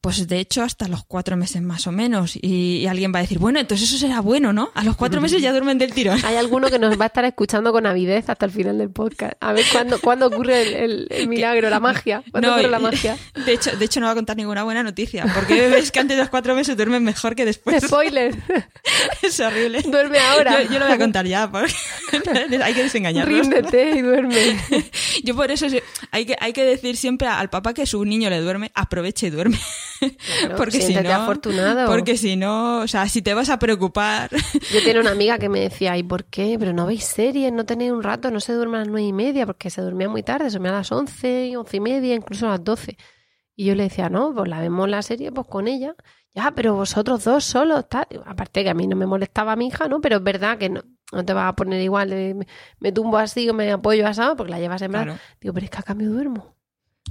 Pues 0.02 0.26
de 0.28 0.38
hecho 0.40 0.62
hasta 0.62 0.88
los 0.88 1.04
cuatro 1.04 1.36
meses 1.36 1.60
más 1.60 1.86
o 1.86 1.92
menos. 1.92 2.34
Y, 2.36 2.78
y 2.78 2.86
alguien 2.86 3.12
va 3.14 3.18
a 3.18 3.22
decir, 3.22 3.38
bueno, 3.38 3.60
entonces 3.60 3.86
eso 3.88 3.98
será 3.98 4.20
bueno, 4.20 4.50
¿no? 4.52 4.70
A 4.74 4.82
los 4.82 4.96
cuatro 4.96 5.20
meses 5.20 5.42
ya 5.42 5.50
duermen 5.52 5.76
del 5.76 5.92
tirón. 5.92 6.18
Hay 6.24 6.36
alguno 6.36 6.70
que 6.70 6.78
nos 6.78 6.98
va 6.98 7.04
a 7.04 7.06
estar 7.08 7.24
escuchando 7.26 7.70
con 7.70 7.84
avidez 7.84 8.28
hasta 8.30 8.46
el 8.46 8.52
final 8.52 8.78
del 8.78 8.88
podcast. 8.90 9.34
A 9.40 9.52
ver 9.52 9.64
cuándo, 9.70 10.00
cuándo 10.00 10.28
ocurre 10.28 10.62
el, 10.62 10.74
el- 10.74 11.06
el 11.10 11.28
milagro, 11.28 11.68
la 11.68 11.80
magia. 11.80 12.22
¿Cuándo 12.30 12.48
No, 12.48 12.54
ocurre 12.54 12.70
la 12.70 12.78
magia? 12.78 13.18
De 13.44 13.52
hecho, 13.52 13.76
de 13.76 13.84
hecho, 13.84 14.00
no 14.00 14.06
va 14.06 14.12
a 14.12 14.14
contar 14.14 14.36
ninguna 14.38 14.62
buena 14.64 14.82
noticia, 14.82 15.26
porque 15.34 15.54
bebés 15.54 15.90
que 15.92 16.00
antes 16.00 16.16
de 16.16 16.22
los 16.22 16.30
cuatro 16.30 16.54
meses 16.54 16.76
duermen 16.78 17.04
mejor 17.04 17.34
que 17.34 17.44
después. 17.44 17.82
Spoiler. 17.86 18.34
es 19.22 19.38
horrible. 19.40 19.82
Duerme 19.82 20.18
ahora. 20.18 20.62
Yo, 20.62 20.72
yo 20.72 20.78
lo 20.78 20.86
voy 20.86 20.94
a 20.94 20.98
contar 20.98 21.26
ya, 21.26 21.50
porque 21.50 21.72
hay 22.62 22.72
que 22.74 22.82
desengañarlos. 22.84 23.38
Ríndete 23.38 23.90
y 23.98 24.00
duerme. 24.00 24.56
Yo 25.24 25.36
por 25.36 25.50
eso 25.50 25.66
hay 26.10 26.24
que, 26.24 26.36
hay 26.40 26.54
que 26.54 26.64
decir 26.64 26.96
siempre 26.96 27.28
al 27.28 27.50
papá 27.50 27.74
que 27.74 27.84
su 27.84 28.02
niño 28.06 28.30
le 28.30 28.40
duerme, 28.40 28.70
aproveche 28.74 29.26
y 29.26 29.30
duerme. 29.30 29.58
Claro, 30.40 30.56
porque 30.56 30.80
si 30.80 30.94
no, 30.94 31.10
afortunado. 31.10 31.86
porque 31.86 32.16
si 32.16 32.36
no, 32.36 32.78
o 32.80 32.88
sea, 32.88 33.08
si 33.08 33.22
te 33.22 33.34
vas 33.34 33.50
a 33.50 33.58
preocupar, 33.58 34.30
Yo 34.72 34.82
tenía 34.82 35.00
una 35.00 35.10
amiga 35.10 35.38
que 35.38 35.48
me 35.48 35.60
decía, 35.60 35.96
¿y 35.96 36.02
por 36.02 36.24
qué? 36.24 36.56
Pero 36.58 36.72
no 36.72 36.86
veis 36.86 37.04
series, 37.04 37.52
no 37.52 37.64
tenéis 37.66 37.92
un 37.92 38.02
rato, 38.02 38.30
no 38.30 38.40
se 38.40 38.52
duerme 38.52 38.76
a 38.76 38.80
las 38.80 38.88
nueve 38.88 39.06
y 39.06 39.12
media, 39.12 39.46
porque 39.46 39.70
se 39.70 39.82
dormía 39.82 40.08
muy 40.08 40.22
tarde, 40.22 40.50
se 40.50 40.54
dormía 40.54 40.72
a 40.72 40.76
las 40.78 40.92
once, 40.92 41.56
once 41.56 41.76
y 41.76 41.80
media, 41.80 42.14
incluso 42.14 42.46
a 42.46 42.50
las 42.50 42.64
doce. 42.64 42.96
Y 43.54 43.66
yo 43.66 43.74
le 43.74 43.84
decía, 43.84 44.08
no, 44.08 44.34
pues 44.34 44.48
la 44.48 44.60
vemos 44.60 44.88
la 44.88 45.02
serie 45.02 45.30
pues 45.32 45.46
con 45.46 45.68
ella. 45.68 45.94
Ya, 46.32 46.52
pero 46.54 46.74
vosotros 46.74 47.24
dos 47.24 47.44
solos, 47.44 47.88
tal. 47.88 48.06
Aparte 48.24 48.62
que 48.62 48.70
a 48.70 48.74
mí 48.74 48.86
no 48.86 48.96
me 48.96 49.04
molestaba 49.04 49.56
mi 49.56 49.66
hija, 49.66 49.88
¿no? 49.88 50.00
Pero 50.00 50.16
es 50.16 50.22
verdad 50.22 50.56
que 50.58 50.70
no, 50.70 50.82
no 51.12 51.24
te 51.24 51.32
vas 51.32 51.48
a 51.48 51.56
poner 51.56 51.82
igual 51.82 52.10
de 52.10 52.34
me, 52.34 52.46
me 52.78 52.92
tumbo 52.92 53.18
así 53.18 53.48
o 53.50 53.54
me 53.54 53.70
apoyo 53.72 54.06
asado 54.06 54.36
porque 54.36 54.52
la 54.52 54.60
llevas 54.60 54.80
en 54.82 54.92
brazos. 54.92 55.06
claro, 55.14 55.20
Digo, 55.40 55.54
pero 55.54 55.64
es 55.64 55.70
que 55.70 55.78
a 55.78 55.82
cambio 55.82 56.08
duermo. 56.10 56.54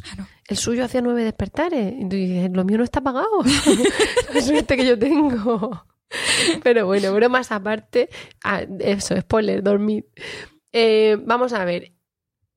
Claro. 0.02 0.28
El 0.48 0.58
suyo 0.58 0.84
hacía 0.86 1.02
nueve 1.02 1.24
despertares. 1.24 1.94
Y 1.98 2.08
tú 2.10 2.16
dices, 2.16 2.50
lo 2.52 2.64
mío 2.66 2.78
no 2.78 2.84
está 2.84 3.02
pagado. 3.02 3.28
La 4.34 4.42
suerte 4.42 4.76
que 4.78 4.86
yo 4.86 4.98
tengo. 4.98 5.86
Pero 6.64 6.86
bueno, 6.88 7.14
bromas 7.14 7.52
aparte. 7.52 8.10
ah, 8.44 8.62
eso, 8.80 9.16
spoiler, 9.20 9.62
dormir. 9.62 10.08
Eh, 10.72 11.18
vamos 11.26 11.54
a 11.54 11.64
ver. 11.66 11.94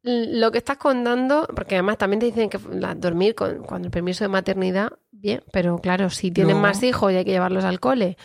Lo 0.05 0.51
que 0.51 0.59
estás 0.59 0.79
contando, 0.79 1.47
porque 1.55 1.77
además 1.77 1.97
también 1.99 2.19
te 2.21 2.27
dicen 2.27 2.49
que 2.51 2.59
la- 2.73 2.95
dormir 2.95 3.35
con, 3.37 3.63
cuando 3.63 3.87
el 3.87 3.93
permiso 3.93 4.25
de 4.25 4.29
maternidad, 4.29 4.91
bien, 5.13 5.45
pero 5.53 5.79
claro, 5.79 6.11
si 6.11 6.33
tienes 6.33 6.57
No. 6.57 6.61
más 6.63 6.83
hijos 6.83 7.13
y 7.13 7.17
hay 7.17 7.25
que 7.25 7.31
llevarlos 7.31 7.63
al 7.65 7.79
cole, 7.79 8.17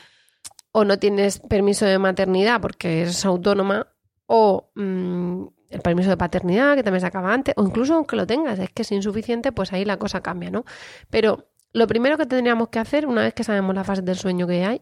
o 0.72 0.86
no 0.86 0.98
tienes 0.98 1.40
permiso 1.40 1.86
de 1.86 2.00
maternidad 2.00 2.62
porque 2.62 3.02
eres 3.02 3.24
autónoma, 3.26 3.86
o 4.26 4.72
mm, 4.74 5.46
el 5.70 5.82
permiso 5.82 6.10
de 6.10 6.18
paternidad, 6.18 6.76
que 6.76 6.84
también 6.84 7.02
se 7.02 7.08
acaba 7.08 7.34
antes, 7.34 7.54
o 7.58 7.64
incluso 7.64 7.96
aunque 7.96 8.16
lo 8.16 8.26
tengas, 8.26 8.60
es 8.60 8.70
que 8.72 8.84
es 8.84 8.92
insuficiente, 8.92 9.52
pues 9.52 9.74
ahí 9.74 9.86
la 9.86 9.98
cosa 9.98 10.22
cambia, 10.22 10.50
¿no? 10.50 10.66
Pero 11.10 11.50
lo 11.74 11.88
primero 11.88 12.18
que 12.18 12.26
tendríamos 12.26 12.70
que 12.70 12.80
hacer, 12.80 13.06
una 13.06 13.22
vez 13.22 13.34
que 13.34 13.44
sabemos 13.44 13.76
la 13.76 13.84
fase 13.84 14.02
del 14.02 14.16
sueño 14.16 14.48
que 14.48 14.64
hay, 14.64 14.82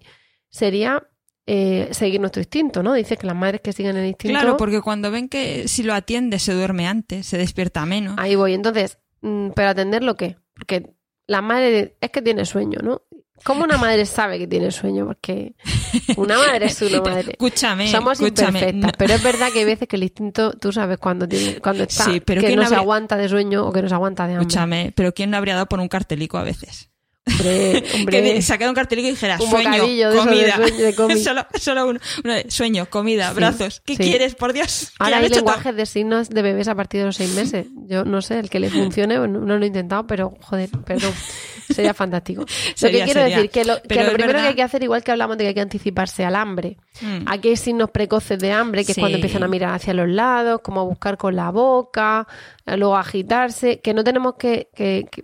sería 0.50 1.08
eh, 1.48 1.90
seguir 1.92 2.20
nuestro 2.20 2.42
instinto, 2.42 2.82
¿no? 2.84 2.94
Dice 2.94 3.18
que 3.18 3.28
las 3.28 3.36
madres 3.36 3.62
que 3.62 3.74
siguen 3.74 3.98
el 3.98 4.08
instinto... 4.08 4.40
Claro, 4.40 4.58
porque 4.58 4.82
cuando 4.82 5.12
ven 5.12 5.30
que 5.30 5.68
si 5.68 5.84
lo 5.84 5.94
atiende 5.94 6.40
se 6.40 6.54
duerme 6.54 6.88
antes, 6.88 7.26
se 7.26 7.38
despierta 7.38 7.86
menos. 7.86 8.16
Ahí 8.18 8.36
voy. 8.36 8.54
Entonces, 8.54 9.00
mm, 9.22 9.50
¿pero 9.56 9.70
atenderlo 9.70 10.16
qué? 10.16 10.38
Porque 10.54 10.96
la 11.28 11.42
madre 11.42 11.98
es 12.02 12.10
que 12.12 12.22
tiene 12.22 12.46
sueño, 12.46 12.80
¿no? 12.84 13.04
¿Cómo 13.46 13.64
una 13.64 13.78
madre 13.78 14.06
sabe 14.06 14.40
que 14.40 14.48
tiene 14.48 14.72
sueño? 14.72 15.06
Porque 15.06 15.54
una 16.18 16.38
madre 16.38 16.66
es 16.66 16.82
una 16.82 17.00
madre. 17.10 17.32
Escúchame, 17.34 17.90
Somos 17.92 18.20
escúchame. 18.20 18.60
imperfectas, 18.60 18.92
no- 18.92 18.98
pero 18.98 19.14
es 19.14 19.24
verdad 19.24 19.52
que 19.54 19.60
hay 19.60 19.66
veces 19.66 19.88
que 19.88 19.96
el 19.96 20.04
instinto, 20.04 20.52
tú 20.54 20.72
sabes 20.74 20.98
cuando 20.98 21.28
tiene, 21.28 21.60
cuando 21.62 21.84
está, 21.84 22.06
Sí, 22.06 22.20
pero 22.20 22.42
que 22.42 22.48
¿quién 22.48 22.58
no 22.60 22.64
se 22.64 22.68
habría- 22.70 22.80
aguanta 22.80 23.18
de 23.18 23.30
sueño 23.30 23.66
o 23.68 23.72
que 23.72 23.82
no 23.84 23.88
se 23.90 23.94
aguanta 23.96 24.26
de 24.28 24.34
hambre. 24.34 24.42
Escúchame, 24.48 24.94
pero 24.96 25.14
¿quién 25.14 25.30
no 25.30 25.38
habría 25.38 25.54
dado 25.54 25.68
por 25.68 25.80
un 25.80 25.88
cartelico 25.88 26.38
a 26.40 26.44
veces? 26.44 26.90
Hombre, 27.28 27.84
hombre. 27.96 28.22
Que 28.22 28.42
sacara 28.42 28.70
un 28.70 28.76
cartelito 28.76 29.08
y 29.08 29.12
dijera 29.12 29.38
Un 29.42 29.50
sueño, 29.50 29.86
de 29.88 29.96
de 29.96 30.16
comida. 30.18 30.56
sueño, 30.56 30.86
de 30.86 30.96
comi. 30.96 31.18
solo, 31.18 31.46
solo 31.60 31.88
uno, 31.88 32.00
uno 32.24 32.34
de 32.34 32.52
sueño, 32.52 32.86
comida, 32.88 33.30
Sí, 33.30 33.36
brazos. 33.36 33.82
¿Qué 33.86 33.96
sí. 33.96 34.04
quieres, 34.04 34.36
por 34.36 34.54
Dios? 34.54 34.92
Ahora 35.00 35.18
hay 35.18 35.28
todo. 35.30 35.38
lenguajes 35.40 35.76
de 35.76 35.86
signos 35.86 36.30
de 36.30 36.42
bebés 36.42 36.68
a 36.68 36.76
partir 36.76 37.00
de 37.02 37.08
los 37.08 37.16
seis 37.16 37.34
meses. 37.34 37.68
Yo 37.88 38.06
no 38.06 38.22
sé, 38.22 38.40
el 38.40 38.50
que 38.50 38.60
le 38.60 38.70
funcione, 38.70 39.16
no, 39.16 39.28
no 39.28 39.58
lo 39.58 39.64
he 39.64 39.68
intentado, 39.68 40.06
pero 40.06 40.34
joder, 40.42 40.70
perdón. 40.86 41.14
Sería 41.68 41.96
fantástico. 41.96 42.42
lo 42.42 42.46
que 42.90 43.04
quiero 43.04 43.22
sería. 43.22 43.38
decir, 43.38 43.50
que 43.50 43.66
lo, 43.66 43.82
que 43.82 43.96
lo 44.04 44.12
primero 44.14 44.28
verdad- 44.34 44.42
que 44.44 44.48
hay 44.50 44.56
que 44.56 44.62
hacer, 44.62 44.84
igual 44.84 45.04
que 45.04 45.12
hablamos 45.12 45.36
de 45.38 45.46
que 45.46 45.48
hay 45.48 45.54
que 45.56 45.62
anticiparse 45.62 46.24
al 46.24 46.36
hambre, 46.36 46.78
Mm. 47.02 47.26
aquí 47.28 47.50
hay 47.50 47.58
signos 47.58 47.90
precoces 47.90 48.40
de 48.40 48.54
hambre, 48.54 48.86
que 48.86 48.94
es 48.94 48.98
cuando 48.98 49.18
empiezan 49.18 49.44
a 49.44 49.48
mirar 49.50 49.74
hacia 49.74 49.94
los 49.94 50.08
lados, 50.08 50.62
como 50.64 50.80
a 50.80 50.84
buscar 50.84 51.18
con 51.18 51.36
la 51.36 51.50
boca, 51.52 52.26
eh, 52.66 52.78
luego 52.78 52.96
a 52.96 53.02
agitarse, 53.02 53.82
que 53.82 53.94
no 53.94 54.02
tenemos 54.04 54.36
que, 54.36 54.70
que- 54.74 55.06
que- 55.12 55.24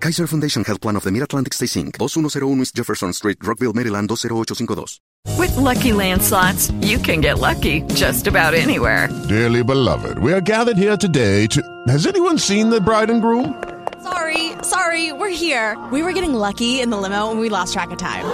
Kaiser 0.00 0.26
Foundation 0.26 0.64
Health 0.64 0.80
Plan 0.80 0.96
of 0.96 1.04
the 1.04 1.12
Mid-Atlantic 1.12 1.52
Stay 1.52 1.66
Inc. 1.66 1.98
2101 1.98 2.60
East 2.62 2.74
Jefferson 2.74 3.12
Street, 3.12 3.36
Rockville, 3.42 3.74
Maryland 3.74 4.08
20852. 4.08 4.98
With 5.38 5.54
Lucky 5.58 5.92
Land 5.92 6.22
slots, 6.22 6.70
you 6.80 6.98
can 6.98 7.20
get 7.20 7.38
lucky 7.38 7.82
just 7.94 8.26
about 8.26 8.54
anywhere. 8.54 9.08
Dearly 9.28 9.62
beloved, 9.62 10.18
we 10.18 10.32
are 10.32 10.40
gathered 10.40 10.78
here 10.78 10.96
today 10.96 11.46
to. 11.48 11.62
Has 11.88 12.06
anyone 12.06 12.38
seen 12.38 12.70
the 12.70 12.80
bride 12.80 13.10
and 13.10 13.20
groom? 13.20 13.62
Sorry, 14.02 14.52
sorry, 14.62 15.12
we're 15.12 15.28
here. 15.28 15.78
We 15.92 16.02
were 16.02 16.12
getting 16.12 16.32
lucky 16.32 16.80
in 16.80 16.88
the 16.88 16.96
limo 16.96 17.30
and 17.30 17.38
we 17.38 17.50
lost 17.50 17.74
track 17.74 17.90
of 17.90 17.98
time. 17.98 18.24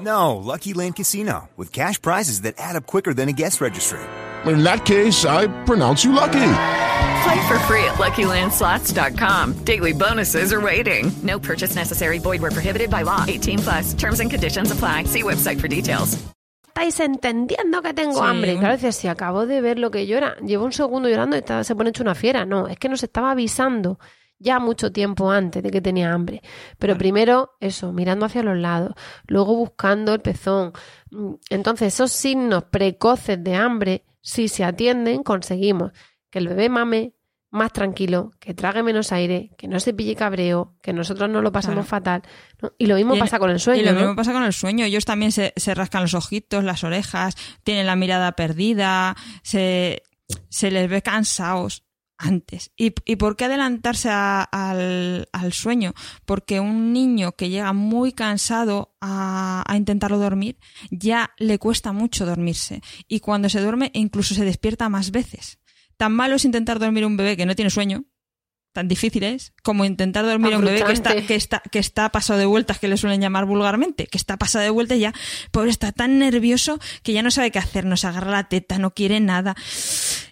No, 0.00 0.36
Lucky 0.36 0.72
Land 0.72 0.96
Casino, 0.96 1.50
with 1.58 1.70
cash 1.70 2.00
prizes 2.00 2.40
that 2.42 2.54
add 2.56 2.76
up 2.76 2.86
quicker 2.86 3.12
than 3.12 3.28
a 3.28 3.32
guest 3.32 3.60
registry. 3.60 4.00
In 4.46 4.62
that 4.64 4.86
case, 4.86 5.26
I 5.26 5.48
pronounce 5.64 6.02
you 6.02 6.12
lucky. 6.12 6.82
Play 7.24 7.40
for 7.48 7.58
free 7.60 7.84
at 7.84 7.94
LuckyLandSlots.com. 7.98 9.64
Daily 9.64 9.92
bonuses 9.92 10.52
are 10.52 10.60
waiting. 10.60 11.10
No 11.22 11.38
purchase 11.38 11.74
necessary. 11.74 12.18
Void 12.18 12.40
were 12.42 12.50
prohibited 12.50 12.90
by 12.90 13.02
law. 13.02 13.24
18 13.26 13.58
plus. 13.60 13.94
Terms 13.94 14.20
and 14.20 14.30
conditions 14.30 14.70
apply. 14.70 15.04
See 15.04 15.22
website 15.22 15.58
for 15.60 15.68
details. 15.68 16.18
¿Estáis 16.74 16.98
entendiendo 17.00 17.80
que 17.82 17.94
tengo 17.94 18.14
Sí. 18.20 18.24
hambre? 18.26 18.56
Claro, 18.58 18.74
dices, 18.76 18.96
si 18.96 19.06
acabo 19.08 19.46
de 19.46 19.60
ver 19.60 19.78
lo 19.78 19.90
que 19.92 20.06
llora, 20.06 20.36
llevo 20.44 20.64
un 20.64 20.72
segundo 20.72 21.08
llorando 21.08 21.36
y 21.36 21.38
está- 21.38 21.62
se 21.62 21.74
pone 21.76 21.90
hecho 21.90 22.02
una 22.02 22.16
fiera. 22.16 22.44
No, 22.44 22.66
es 22.66 22.78
que 22.78 22.88
nos 22.88 23.02
estaba 23.04 23.30
avisando 23.30 23.98
ya 24.40 24.58
mucho 24.58 24.90
tiempo 24.90 25.30
antes 25.30 25.62
de 25.62 25.70
que 25.70 25.80
tenía 25.80 26.12
hambre. 26.12 26.42
Pero 26.80 26.98
primero, 26.98 27.52
eso, 27.60 27.92
mirando 27.92 28.26
hacia 28.26 28.42
los 28.42 28.58
lados, 28.58 28.92
luego 29.28 29.54
buscando 29.54 30.12
el 30.14 30.20
pezón. 30.20 30.72
Mm, 31.10 31.34
Entonces, 31.50 31.94
esos 31.94 32.10
signos 32.10 32.64
precoces 32.64 33.42
de 33.42 33.54
hambre, 33.54 34.04
si 34.20 34.48
se 34.48 34.64
atienden, 34.64 35.22
conseguimos 35.22 35.92
que 36.34 36.40
el 36.40 36.48
bebé 36.48 36.68
mame 36.68 37.12
más 37.52 37.72
tranquilo, 37.72 38.32
que 38.40 38.54
trague 38.54 38.82
menos 38.82 39.12
aire, 39.12 39.52
que 39.56 39.68
no 39.68 39.78
se 39.78 39.94
pille 39.94 40.16
cabreo, 40.16 40.74
que 40.82 40.92
nosotros 40.92 41.30
no 41.30 41.40
lo 41.42 41.52
pasemos 41.52 41.86
Claro. 41.86 41.88
fatal. 41.88 42.22
¿no? 42.60 42.72
Y 42.76 42.86
lo 42.86 42.96
mismo 42.96 43.14
Y- 43.14 43.20
pasa 43.20 43.38
con 43.38 43.50
el 43.50 43.60
sueño. 43.60 43.80
Y 43.80 43.84
lo 43.84 43.92
¿no? 43.92 44.00
mismo 44.00 44.16
pasa 44.16 44.32
con 44.32 44.42
el 44.42 44.52
sueño. 44.52 44.84
Ellos 44.84 45.04
también 45.04 45.30
se, 45.30 45.52
se 45.54 45.72
rascan 45.76 46.02
los 46.02 46.14
ojitos, 46.14 46.64
las 46.64 46.82
orejas, 46.82 47.36
tienen 47.62 47.86
la 47.86 47.94
mirada 47.94 48.32
perdida, 48.32 49.14
se, 49.44 50.02
se 50.48 50.72
les 50.72 50.90
ve 50.90 51.02
cansados 51.02 51.84
antes. 52.18 52.72
¿Y, 52.76 52.92
y 53.04 53.14
por 53.16 53.36
qué 53.36 53.44
adelantarse 53.44 54.08
a- 54.10 54.42
al, 54.42 55.28
al 55.32 55.52
sueño? 55.52 55.94
Porque 56.24 56.58
un 56.58 56.92
niño 56.92 57.32
que 57.36 57.50
llega 57.50 57.72
muy 57.72 58.12
cansado 58.12 58.96
a, 59.00 59.62
a 59.64 59.76
intentarlo 59.76 60.18
dormir, 60.18 60.58
ya 60.90 61.30
le 61.38 61.60
cuesta 61.60 61.92
mucho 61.92 62.26
dormirse. 62.26 62.82
Y 63.06 63.20
cuando 63.20 63.48
se 63.48 63.60
duerme, 63.60 63.92
incluso 63.94 64.34
se 64.34 64.44
despierta 64.44 64.88
más 64.88 65.12
veces. 65.12 65.60
Tan 65.96 66.12
malo 66.12 66.36
es 66.36 66.44
intentar 66.44 66.78
dormir 66.78 67.04
un 67.06 67.16
bebé 67.16 67.36
que 67.36 67.46
no 67.46 67.54
tiene 67.54 67.70
sueño, 67.70 68.04
tan 68.74 68.88
difícil 68.88 69.22
es 69.22 69.52
como 69.62 69.84
intentar 69.84 70.26
dormir 70.26 70.52
a 70.52 70.58
un 70.58 70.64
bebé 70.64 70.82
que 70.84 70.92
está, 70.92 71.14
que 71.14 71.36
está, 71.36 71.62
que 71.70 71.78
está 71.78 72.10
pasado 72.10 72.40
de 72.40 72.44
vueltas, 72.46 72.80
que 72.80 72.88
le 72.88 72.96
suelen 72.96 73.20
llamar 73.20 73.44
vulgarmente, 73.46 74.08
que 74.08 74.18
está 74.18 74.36
pasado 74.36 74.64
de 74.64 74.70
vueltas 74.70 74.98
y 74.98 75.02
ya, 75.02 75.14
pobre, 75.52 75.70
está 75.70 75.92
tan 75.92 76.18
nervioso 76.18 76.80
que 77.04 77.12
ya 77.12 77.22
no 77.22 77.30
sabe 77.30 77.52
qué 77.52 77.60
hacer, 77.60 77.84
no 77.84 77.96
se 77.96 78.08
agarra 78.08 78.32
la 78.32 78.48
teta, 78.48 78.78
no 78.78 78.90
quiere 78.92 79.20
nada. 79.20 79.54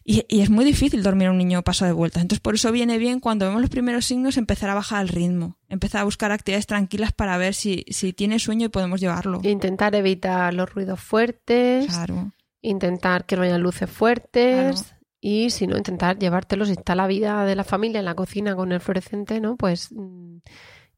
Y, 0.05 0.25
y 0.29 0.41
es 0.41 0.51
muy 0.51 0.65
difícil 0.65 1.05
dormir 1.05 1.29
a 1.29 1.31
un 1.31 1.39
niño 1.39 1.63
pasado 1.63 1.91
de 1.91 1.93
vueltas. 1.93 2.21
Entonces, 2.21 2.41
por 2.41 2.57
eso 2.57 2.73
viene 2.73 2.99
bien 2.99 3.21
cuando 3.21 3.47
vemos 3.47 3.61
los 3.61 3.71
primeros 3.71 4.07
signos 4.07 4.37
empezar 4.37 4.69
a 4.71 4.75
bajar 4.75 5.03
el 5.03 5.09
ritmo, 5.09 5.57
empezar 5.69 6.01
a 6.01 6.05
buscar 6.05 6.33
actividades 6.33 6.67
tranquilas 6.67 7.13
para 7.13 7.37
ver 7.39 7.55
si, 7.55 7.85
si 7.91 8.13
tiene 8.13 8.41
sueño 8.41 8.67
y 8.67 8.71
podemos 8.71 9.01
llevarlo. 9.01 9.39
Intentar 9.45 9.95
evitar 9.95 10.53
los 10.53 10.69
ruidos 10.75 10.99
fuertes, 10.99 11.87
Claro. 11.87 12.33
intentar 12.61 13.25
que 13.25 13.37
no 13.37 13.43
haya 13.43 13.59
luces 13.59 13.89
fuertes 13.89 14.93
y 15.25 15.51
si 15.51 15.69
no, 15.69 15.77
intentar 15.77 16.19
llevártelos, 16.19 16.67
si 16.67 16.75
está 16.75 16.97
la 16.97 17.07
vida 17.07 17.45
de 17.45 17.55
la 17.55 17.63
familia 17.63 18.01
en 18.01 18.05
la 18.07 18.17
cocina 18.17 18.57
con 18.57 18.73
el 18.73 18.81
fluorescente, 18.81 19.41
¿no? 19.41 19.57
Pues 19.57 19.93
mm, 19.93 20.39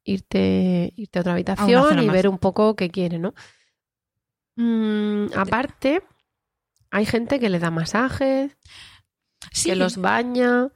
irte, 0.04 0.92
irte 0.96 1.18
a 1.18 1.20
otra 1.20 1.32
habitación 1.34 1.98
y 2.02 2.06
más. 2.06 2.14
ver 2.14 2.28
un 2.28 2.38
poco 2.38 2.74
qué 2.74 2.88
quiere, 2.90 3.18
¿no? 3.18 3.34
Mm, 4.56 5.26
aparte, 5.36 6.02
hay 6.90 7.06
gente 7.06 7.38
que 7.40 7.50
le 7.50 7.58
da 7.58 7.70
masajes, 7.70 8.56
Sí, 9.52 9.68
que 9.70 9.76
los 9.76 9.98
baña. 9.98 10.68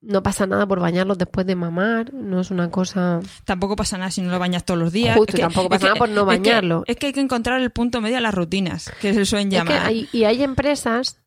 No 0.00 0.22
pasa 0.22 0.46
nada 0.46 0.66
por 0.66 0.78
bañarlos 0.80 1.18
después 1.18 1.46
de 1.46 1.56
mamar, 1.56 2.12
no 2.12 2.40
es 2.40 2.50
una 2.50 2.70
cosa... 2.70 3.20
tampoco 3.44 3.74
pasa 3.76 3.96
nada 3.96 4.10
si 4.10 4.20
no 4.22 4.30
lo 4.30 4.38
bañas 4.38 4.64
todos 4.64 4.78
los 4.78 4.92
días. 4.92 5.16
Justo, 5.16 5.32
Es 5.32 5.36
que- 5.36 5.42
tampoco 5.42 5.68
pasa 5.68 5.86
es 5.86 5.90
nada 5.94 5.98
por 5.98 6.08
no 6.08 6.20
es 6.30 6.38
que- 6.38 6.48
bañarlo. 6.50 6.84
Es 6.86 6.96
que, 6.96 7.06
hay 7.06 7.12
que 7.12 7.20
encontrar 7.20 7.60
el 7.60 7.70
punto 7.70 8.00
medio 8.00 8.18
a 8.18 8.20
las 8.20 8.34
rutinas, 8.34 8.92
que 9.00 9.14
se 9.14 9.24
suelen 9.24 9.50
llamar. 9.50 9.86
hay- 9.86 10.08
y 10.12 10.24
hay 10.24 10.42
empresas 10.42 11.20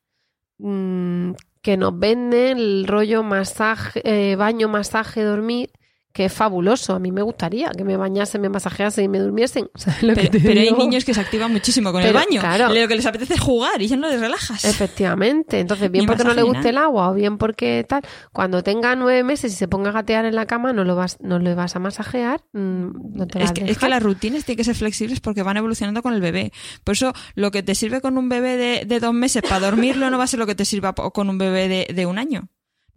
mm, 0.59 1.31
que 1.61 1.77
nos 1.77 1.97
venden 1.97 2.57
el 2.57 2.87
rollo 2.87 3.23
masaje, 3.23 4.01
eh, 4.05 4.35
baño, 4.35 4.69
masaje, 4.69 5.23
dormir, 5.23 5.71
que 6.13 6.25
es 6.25 6.33
fabuloso. 6.33 6.93
A 6.95 6.99
mí 6.99 7.11
me 7.11 7.21
gustaría 7.21 7.69
que 7.69 7.83
me 7.83 7.95
bañasen, 7.97 8.41
me 8.41 8.49
masajeasen 8.49 9.05
y 9.05 9.07
me 9.07 9.19
durmiesen. 9.19 9.69
¿Sabes 9.75 10.03
lo 10.03 10.15
que 10.15 10.29
Pero, 10.31 10.43
pero 10.43 10.61
hay 10.61 10.71
niños 10.71 11.05
que 11.05 11.13
se 11.13 11.21
activan 11.21 11.51
muchísimo 11.51 11.91
con 11.91 12.01
el 12.01 12.13
baño. 12.13 12.39
claro. 12.39 12.73
Lo 12.73 12.87
que 12.87 12.95
les 12.95 13.05
apetece 13.05 13.35
es 13.35 13.39
jugar 13.39 13.81
y 13.81 13.87
ya 13.87 13.95
no 13.95 14.09
les 14.09 14.19
relajas. 14.19 14.65
Efectivamente. 14.65 15.59
Entonces, 15.59 15.91
bien 15.91 16.03
Ni 16.03 16.07
porque 16.07 16.23
no 16.23 16.33
le 16.33 16.43
guste 16.43 16.69
el 16.69 16.77
agua 16.77 17.09
o 17.09 17.13
bien 17.13 17.37
porque 17.37 17.85
tal. 17.87 18.01
Cuando 18.31 18.63
tenga 18.63 18.95
nueve 18.95 19.23
meses 19.23 19.53
y 19.53 19.55
se 19.55 19.67
ponga 19.67 19.89
a 19.89 19.93
gatear 19.93 20.25
en 20.25 20.35
la 20.35 20.45
cama, 20.45 20.73
no 20.73 20.83
lo 20.83 20.95
vas, 20.95 21.17
no 21.21 21.39
le 21.39 21.55
vas 21.55 21.75
a 21.75 21.79
masajear. 21.79 22.41
mm, 22.53 23.15
no 23.15 23.27
te 23.27 23.43
Es 23.43 23.51
que, 23.51 23.69
es 23.69 23.77
que 23.77 23.89
las 23.89 24.01
rutinas 24.01 24.45
tienen 24.45 24.57
que 24.57 24.63
ser 24.63 24.75
flexibles 24.75 25.19
porque 25.19 25.43
van 25.43 25.57
evolucionando 25.57 26.01
con 26.01 26.13
el 26.13 26.21
bebé. 26.21 26.51
Por 26.83 26.93
eso, 26.93 27.13
lo 27.35 27.51
que 27.51 27.63
te 27.63 27.75
sirve 27.75 28.01
con 28.01 28.17
un 28.17 28.29
bebé 28.29 28.57
de, 28.57 28.85
de 28.85 28.99
dos 28.99 29.13
meses 29.13 29.41
para 29.43 29.59
dormirlo 29.59 30.09
no 30.09 30.17
va 30.17 30.23
a 30.23 30.27
ser 30.27 30.39
lo 30.39 30.47
que 30.47 30.55
te 30.55 30.65
sirva 30.65 30.93
con 30.93 31.29
un 31.29 31.37
bebé 31.37 31.67
de, 31.67 31.93
de 31.93 32.05
un 32.05 32.17
año. 32.17 32.49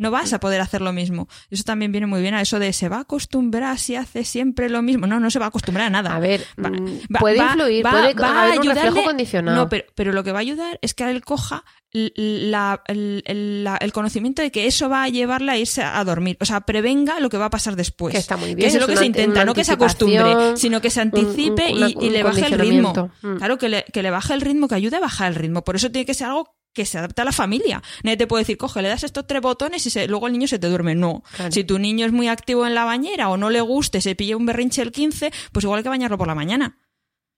No 0.03 0.11
vas 0.11 0.33
a 0.33 0.41
poder 0.41 0.61
hacer 0.61 0.81
lo 0.83 0.93
mismo. 0.93 1.29
Eso 1.51 1.63
también 1.65 1.93
viene 1.93 2.07
muy 2.07 2.21
bien 2.21 2.35
a 2.35 2.41
eso 2.43 2.59
de 2.59 2.73
se 2.73 2.89
va 2.89 2.97
a 2.99 3.01
acostumbrar 3.01 3.79
si 3.79 3.95
hace 3.97 4.25
siempre 4.25 4.69
lo 4.69 4.83
mismo. 4.83 5.07
No, 5.07 5.21
no 5.21 5.31
se 5.31 5.39
va 5.39 5.47
a 5.47 5.49
acostumbrar 5.49 5.87
a 5.87 5.91
nada. 5.91 6.15
A 6.15 6.19
ver, 6.21 6.45
Va- 6.63 6.69
mm, 6.71 7.01
puede 7.21 7.39
va- 7.39 7.47
influir, 7.47 7.87
va- 7.87 7.91
puede 7.91 8.01
haber 8.09 8.59
un 8.61 8.67
reflejo 8.67 8.89
ayudarle- 8.89 9.05
condicionado. 9.05 9.57
No, 9.57 9.69
pero, 9.69 9.85
pero 9.95 10.13
lo 10.13 10.23
que 10.25 10.33
va 10.33 10.39
a 10.39 10.43
ayudar 10.43 10.79
es 10.83 10.93
que 10.95 11.09
él 11.09 11.25
coja 11.25 11.65
la- 11.95 12.83
el, 12.87 13.23
el- 13.27 13.65
la- 13.65 13.77
el 13.77 13.93
conocimiento 13.93 14.43
de 14.43 14.51
que 14.51 14.67
eso 14.67 14.89
va 14.89 15.03
a 15.05 15.09
llevarle 15.09 15.53
a 15.53 15.57
irse 15.59 15.83
a 15.83 16.03
dormir. 16.05 16.37
O 16.41 16.45
sea, 16.45 16.63
prevenga 16.63 17.21
lo 17.21 17.29
que 17.29 17.37
va 17.39 17.47
a 17.47 17.51
pasar 17.51 17.77
después. 17.77 18.13
Que 18.13 18.19
está 18.19 18.37
muy 18.37 18.51
Que 18.51 18.55
bien, 18.57 18.69
es 18.69 18.81
lo 18.81 18.87
que 18.87 18.97
se 18.97 19.07
intenta, 19.07 19.45
no 19.45 19.55
que 19.55 19.65
se 19.65 19.73
acostumbre, 19.73 20.57
sino 20.57 20.81
que 20.81 20.91
se 20.91 21.01
anticipe 21.01 21.73
un- 21.73 22.03
y, 22.03 22.11
le 22.11 22.23
baje 22.23 22.47
el 22.47 22.59
ritmo. 22.59 23.11
Mm. 23.23 23.37
Claro, 23.37 23.59
que 23.59 23.69
le, 23.69 23.85
que 23.93 24.03
le 24.03 24.11
baje 24.11 24.35
el 24.35 24.41
ritmo, 24.41 24.69
que 24.69 24.75
ayude 24.75 24.97
a 24.97 25.01
bajar 25.01 25.29
el 25.29 25.35
ritmo. 25.37 25.63
Por 25.65 25.77
eso 25.77 25.91
tiene 25.91 26.07
que 26.07 26.15
ser 26.15 26.29
algo 26.29 26.55
que 26.73 26.87
se 26.87 26.99
adapte 26.99 27.23
a 27.23 27.25
la 27.25 27.33
familia. 27.33 27.83
Nadie 28.03 28.17
te 28.17 28.27
puede 28.27 28.43
decir, 28.43 28.57
coge, 28.57 28.81
le 28.83 28.89
das 28.89 29.05
estos 29.05 29.27
tres 29.27 29.41
botones 29.43 29.85
y 29.87 29.91
se- 29.91 30.07
luego 30.09 30.27
el 30.27 30.33
niño 30.33 30.49
se 30.49 30.59
te 30.59 30.69
duerme. 30.69 30.95
No. 30.95 31.23
Claro. 31.37 31.53
Si 31.53 31.65
tu 31.65 31.79
niño 31.79 32.07
es 32.07 32.13
muy 32.13 32.29
activo 32.29 32.67
en 32.67 32.75
la 32.75 32.85
bañera 32.85 33.29
o 33.29 33.37
no 33.37 33.51
le 33.51 33.61
guste, 33.61 34.01
se 34.01 34.15
pilla 34.15 34.37
un 34.37 34.47
berrinche 34.47 34.83
el 34.83 34.93
15, 34.93 35.31
pues 35.53 35.65
igual 35.65 35.79
hay 35.79 35.83
que 35.83 35.89
bañarlo 35.91 36.17
por 36.19 36.27
la 36.29 36.35
mañana. 36.35 36.79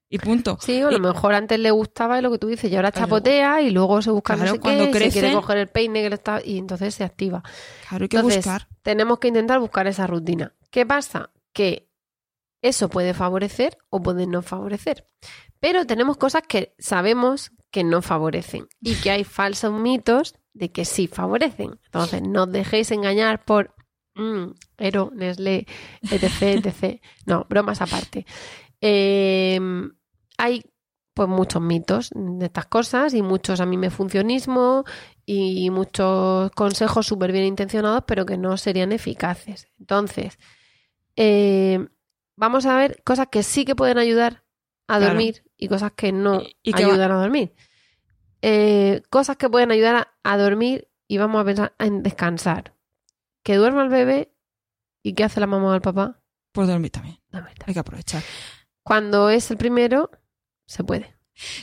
Y 0.08 0.18
punto. 0.18 0.58
Sí, 0.60 0.80
o 0.82 0.88
a 0.88 0.90
lo 0.92 0.98
Y- 0.98 1.00
mejor 1.00 1.34
antes 1.34 1.58
le 1.58 1.70
gustaba 1.72 2.20
lo 2.20 2.30
que 2.30 2.38
tú 2.38 2.46
dices 2.46 2.70
y 2.70 2.76
ahora 2.76 2.92
chapotea 2.92 3.62
y 3.62 3.70
luego 3.70 4.00
se 4.02 4.10
busca 4.10 4.36
no 4.36 4.46
sé 4.46 4.60
cuando 4.60 4.84
qué, 4.84 4.90
y 4.90 4.92
se 4.92 4.98
crece- 4.98 5.12
quiere 5.20 5.32
coger 5.32 5.58
el 5.58 5.68
peine 5.68 6.02
que 6.02 6.08
le 6.10 6.14
está 6.14 6.40
y 6.44 6.58
entonces 6.58 6.94
se 6.94 7.02
activa. 7.02 7.42
Claro, 7.88 8.04
hay 8.04 8.08
que 8.08 8.16
Entonces, 8.18 8.44
buscar. 8.44 8.68
tenemos 8.82 9.18
que 9.18 9.28
intentar 9.28 9.58
buscar 9.58 9.86
esa 9.88 10.06
rutina. 10.06 10.54
¿Qué 10.70 10.86
pasa? 10.86 11.30
Que 11.52 11.88
eso 12.62 12.88
puede 12.88 13.12
favorecer 13.14 13.78
o 13.90 14.00
puede 14.02 14.26
no 14.28 14.42
favorecer. 14.42 15.08
Pero 15.64 15.86
tenemos 15.86 16.18
cosas 16.18 16.42
que 16.46 16.74
sabemos 16.78 17.50
que 17.70 17.84
no 17.84 18.02
favorecen 18.02 18.68
y 18.82 18.96
que 18.96 19.10
hay 19.10 19.24
falsos 19.24 19.72
mitos 19.72 20.34
de 20.52 20.70
que 20.70 20.84
sí 20.84 21.06
favorecen. 21.06 21.80
Entonces, 21.86 22.20
no 22.20 22.42
os 22.42 22.52
dejéis 22.52 22.90
engañar 22.90 23.46
por 23.46 23.74
mm, 24.14 24.48
Ero, 24.76 25.10
Nestlé, 25.14 25.66
etc, 26.02 26.66
etc. 26.66 27.00
No, 27.24 27.46
bromas 27.48 27.80
aparte. 27.80 28.26
Eh, 28.82 29.58
hay 30.36 30.70
pues 31.14 31.30
muchos 31.30 31.62
mitos 31.62 32.10
de 32.14 32.44
estas 32.44 32.66
cosas 32.66 33.14
y 33.14 33.22
muchos 33.22 33.58
a 33.60 33.64
mí 33.64 33.78
me 33.78 33.88
funcionismo 33.88 34.84
y 35.24 35.70
muchos 35.70 36.50
consejos 36.50 37.06
súper 37.06 37.32
bien 37.32 37.46
intencionados 37.46 38.04
pero 38.06 38.26
que 38.26 38.36
no 38.36 38.58
serían 38.58 38.92
eficaces. 38.92 39.68
Entonces, 39.80 40.38
eh, 41.16 41.88
vamos 42.36 42.66
a 42.66 42.76
ver 42.76 43.02
cosas 43.02 43.28
que 43.28 43.42
sí 43.42 43.64
que 43.64 43.74
pueden 43.74 43.96
ayudar 43.96 44.43
a 44.86 44.98
Claro. 44.98 45.06
dormir 45.14 45.44
y 45.56 45.68
cosas 45.68 45.92
que 45.92 46.12
no 46.12 46.42
Y- 46.62 46.72
va- 46.72 46.78
ayudan 46.78 47.10
a 47.12 47.14
dormir. 47.20 47.54
Eh, 48.42 49.02
cosas 49.10 49.36
que 49.36 49.48
pueden 49.48 49.70
ayudar 49.70 49.96
a, 49.96 50.14
a 50.22 50.36
dormir 50.36 50.88
y 51.08 51.18
vamos 51.18 51.40
a 51.40 51.44
pensar 51.44 51.74
en 51.78 52.02
descansar. 52.02 52.74
Que 53.42 53.56
duerma 53.56 53.82
el 53.82 53.88
bebé 53.88 54.34
y 55.02 55.14
qué 55.14 55.24
hace 55.24 55.40
la 55.40 55.46
mamá 55.46 55.68
o 55.70 55.74
el 55.74 55.80
papá. 55.80 56.20
Pues 56.52 56.68
dormir 56.68 56.90
también. 56.90 57.18
Dormir 57.30 57.50
también. 57.54 57.64
Hay 57.68 57.74
que 57.74 57.80
aprovechar. 57.80 58.22
Cuando 58.82 59.30
es 59.30 59.50
el 59.50 59.56
primero, 59.56 60.10
se 60.66 60.84
puede. 60.84 61.14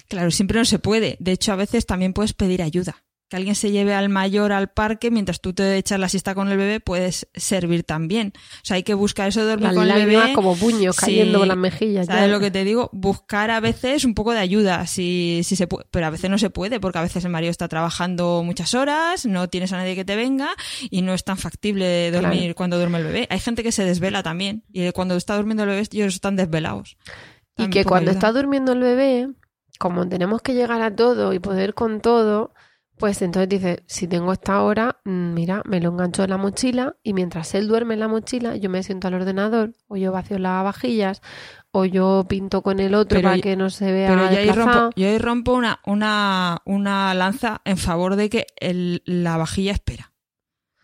Claro, 0.08 0.32
siempre 0.32 0.58
no 0.60 0.66
se 0.66 0.80
puede. 0.80 1.18
De 1.20 1.32
hecho, 1.32 1.54
a 1.54 1.56
veces 1.56 1.86
también 1.86 2.14
puedes 2.14 2.34
pedir 2.34 2.62
ayuda. 2.62 3.04
Que 3.32 3.38
alguien 3.38 3.56
se 3.56 3.72
lleve 3.72 3.94
al 3.94 4.10
mayor 4.10 4.52
al 4.52 4.68
parque 4.68 5.10
mientras 5.10 5.40
tú 5.40 5.54
te 5.54 5.78
echas 5.78 5.98
la 6.02 6.10
siesta 6.10 6.36
con 6.36 6.50
el 6.50 6.58
bebé, 6.58 6.82
puedes 6.82 7.30
servir 7.34 7.84
también. 7.86 8.34
O 8.36 8.60
sea, 8.64 8.76
hay 8.76 8.84
que 8.84 8.94
buscar 8.94 9.30
eso 9.30 9.40
de 9.40 9.46
dormir 9.52 9.68
Las 9.68 9.76
con 9.76 9.90
el 9.90 10.06
bebé. 10.06 10.34
como 10.34 10.58
puños 10.58 10.98
Sí. 10.98 11.06
cayendo 11.06 11.40
por 11.40 11.48
las 11.48 11.56
mejillas. 11.56 12.08
¿Sabes 12.08 12.24
ya. 12.24 12.28
lo 12.28 12.42
que 12.42 12.52
te 12.52 12.66
digo? 12.66 12.90
Buscar 12.92 13.50
a 13.50 13.62
veces 13.62 14.04
un 14.04 14.16
poco 14.16 14.34
de 14.34 14.40
ayuda, 14.40 14.86
si, 14.86 15.44
si 15.46 15.56
se 15.56 15.66
puede, 15.66 15.86
pero 15.92 16.08
a 16.08 16.10
veces 16.10 16.30
no 16.30 16.38
se 16.38 16.50
puede, 16.50 16.82
porque 16.82 17.00
a 17.00 17.04
veces 17.04 17.24
el 17.24 17.32
marido 17.32 17.52
está 17.52 17.70
trabajando 17.70 18.44
muchas 18.44 18.74
horas, 18.74 19.26
no 19.26 19.48
tienes 19.48 19.72
a 19.72 19.78
nadie 19.78 19.96
que 19.96 20.04
te 20.04 20.18
venga 20.18 20.50
y 20.90 21.02
no 21.02 21.14
es 21.14 21.24
tan 21.24 21.38
factible 21.38 22.12
dormir 22.12 22.40
Claro. 22.42 22.56
cuando 22.56 22.76
duerme 22.76 22.98
el 22.98 23.06
bebé. 23.06 23.28
Hay 23.30 23.40
gente 23.40 23.64
que 23.64 23.72
se 23.72 23.86
desvela 23.86 24.24
también 24.24 24.66
y 24.74 24.92
cuando 24.92 25.16
está 25.16 25.38
durmiendo 25.38 25.64
el 25.64 25.70
bebé 25.70 25.88
ellos 25.90 26.16
están 26.16 26.36
desvelados. 26.36 26.98
Y 27.58 27.70
que 27.70 27.86
cuando 27.86 28.12
ayuda. 28.12 28.28
está 28.28 28.38
durmiendo 28.38 28.74
el 28.74 28.80
bebé, 28.82 29.30
como 29.80 30.06
tenemos 30.10 30.42
que 30.42 30.54
llegar 30.54 30.82
a 30.82 30.94
todo 30.94 31.32
y 31.32 31.40
poder 31.40 31.74
con 31.74 32.02
todo, 32.02 32.54
pues 33.02 33.22
entonces 33.22 33.50
dice, 33.50 33.84
si 33.88 34.08
tengo 34.08 34.32
esta 34.32 34.62
hora, 34.62 35.02
mm, 35.04 35.34
mira, 35.34 35.62
me 35.66 35.82
lo 35.82 35.90
engancho 35.90 36.24
en 36.24 36.30
la 36.30 36.38
mochila 36.38 36.96
y 37.04 37.14
mientras 37.14 37.54
él 37.56 37.68
duerme 37.68 37.96
en 37.96 38.00
la 38.00 38.08
mochila, 38.08 38.56
yo 38.56 38.70
me 38.70 38.82
siento 38.84 39.10
al 39.10 39.16
ordenador 39.16 39.74
o 39.90 39.98
yo 39.98 40.14
vacío 40.14 40.40
las 40.40 40.64
vajillas 40.64 41.22
o 41.72 41.84
yo 41.86 42.26
pinto 42.30 42.62
con 42.62 42.80
el 42.80 42.94
otro 42.94 43.18
Pero 43.18 43.28
para 43.30 43.38
y- 43.38 43.42
que 43.42 43.56
no 43.58 43.70
se 43.70 43.92
vea 43.92 44.08
Pero 44.10 44.22
yo 44.32 44.38
ahí 44.40 44.46
desplazado. 44.46 44.80
rompo, 44.84 44.94
yo 44.96 45.08
ahí 45.08 45.18
rompo 45.18 45.54
una, 45.54 45.80
una, 45.86 46.62
una 46.66 47.14
lanza 47.14 47.62
en 47.66 47.78
favor 47.78 48.16
de 48.16 48.30
que 48.30 48.48
el- 48.60 49.02
la 49.06 49.36
vajilla 49.38 49.72
espera. 49.72 50.11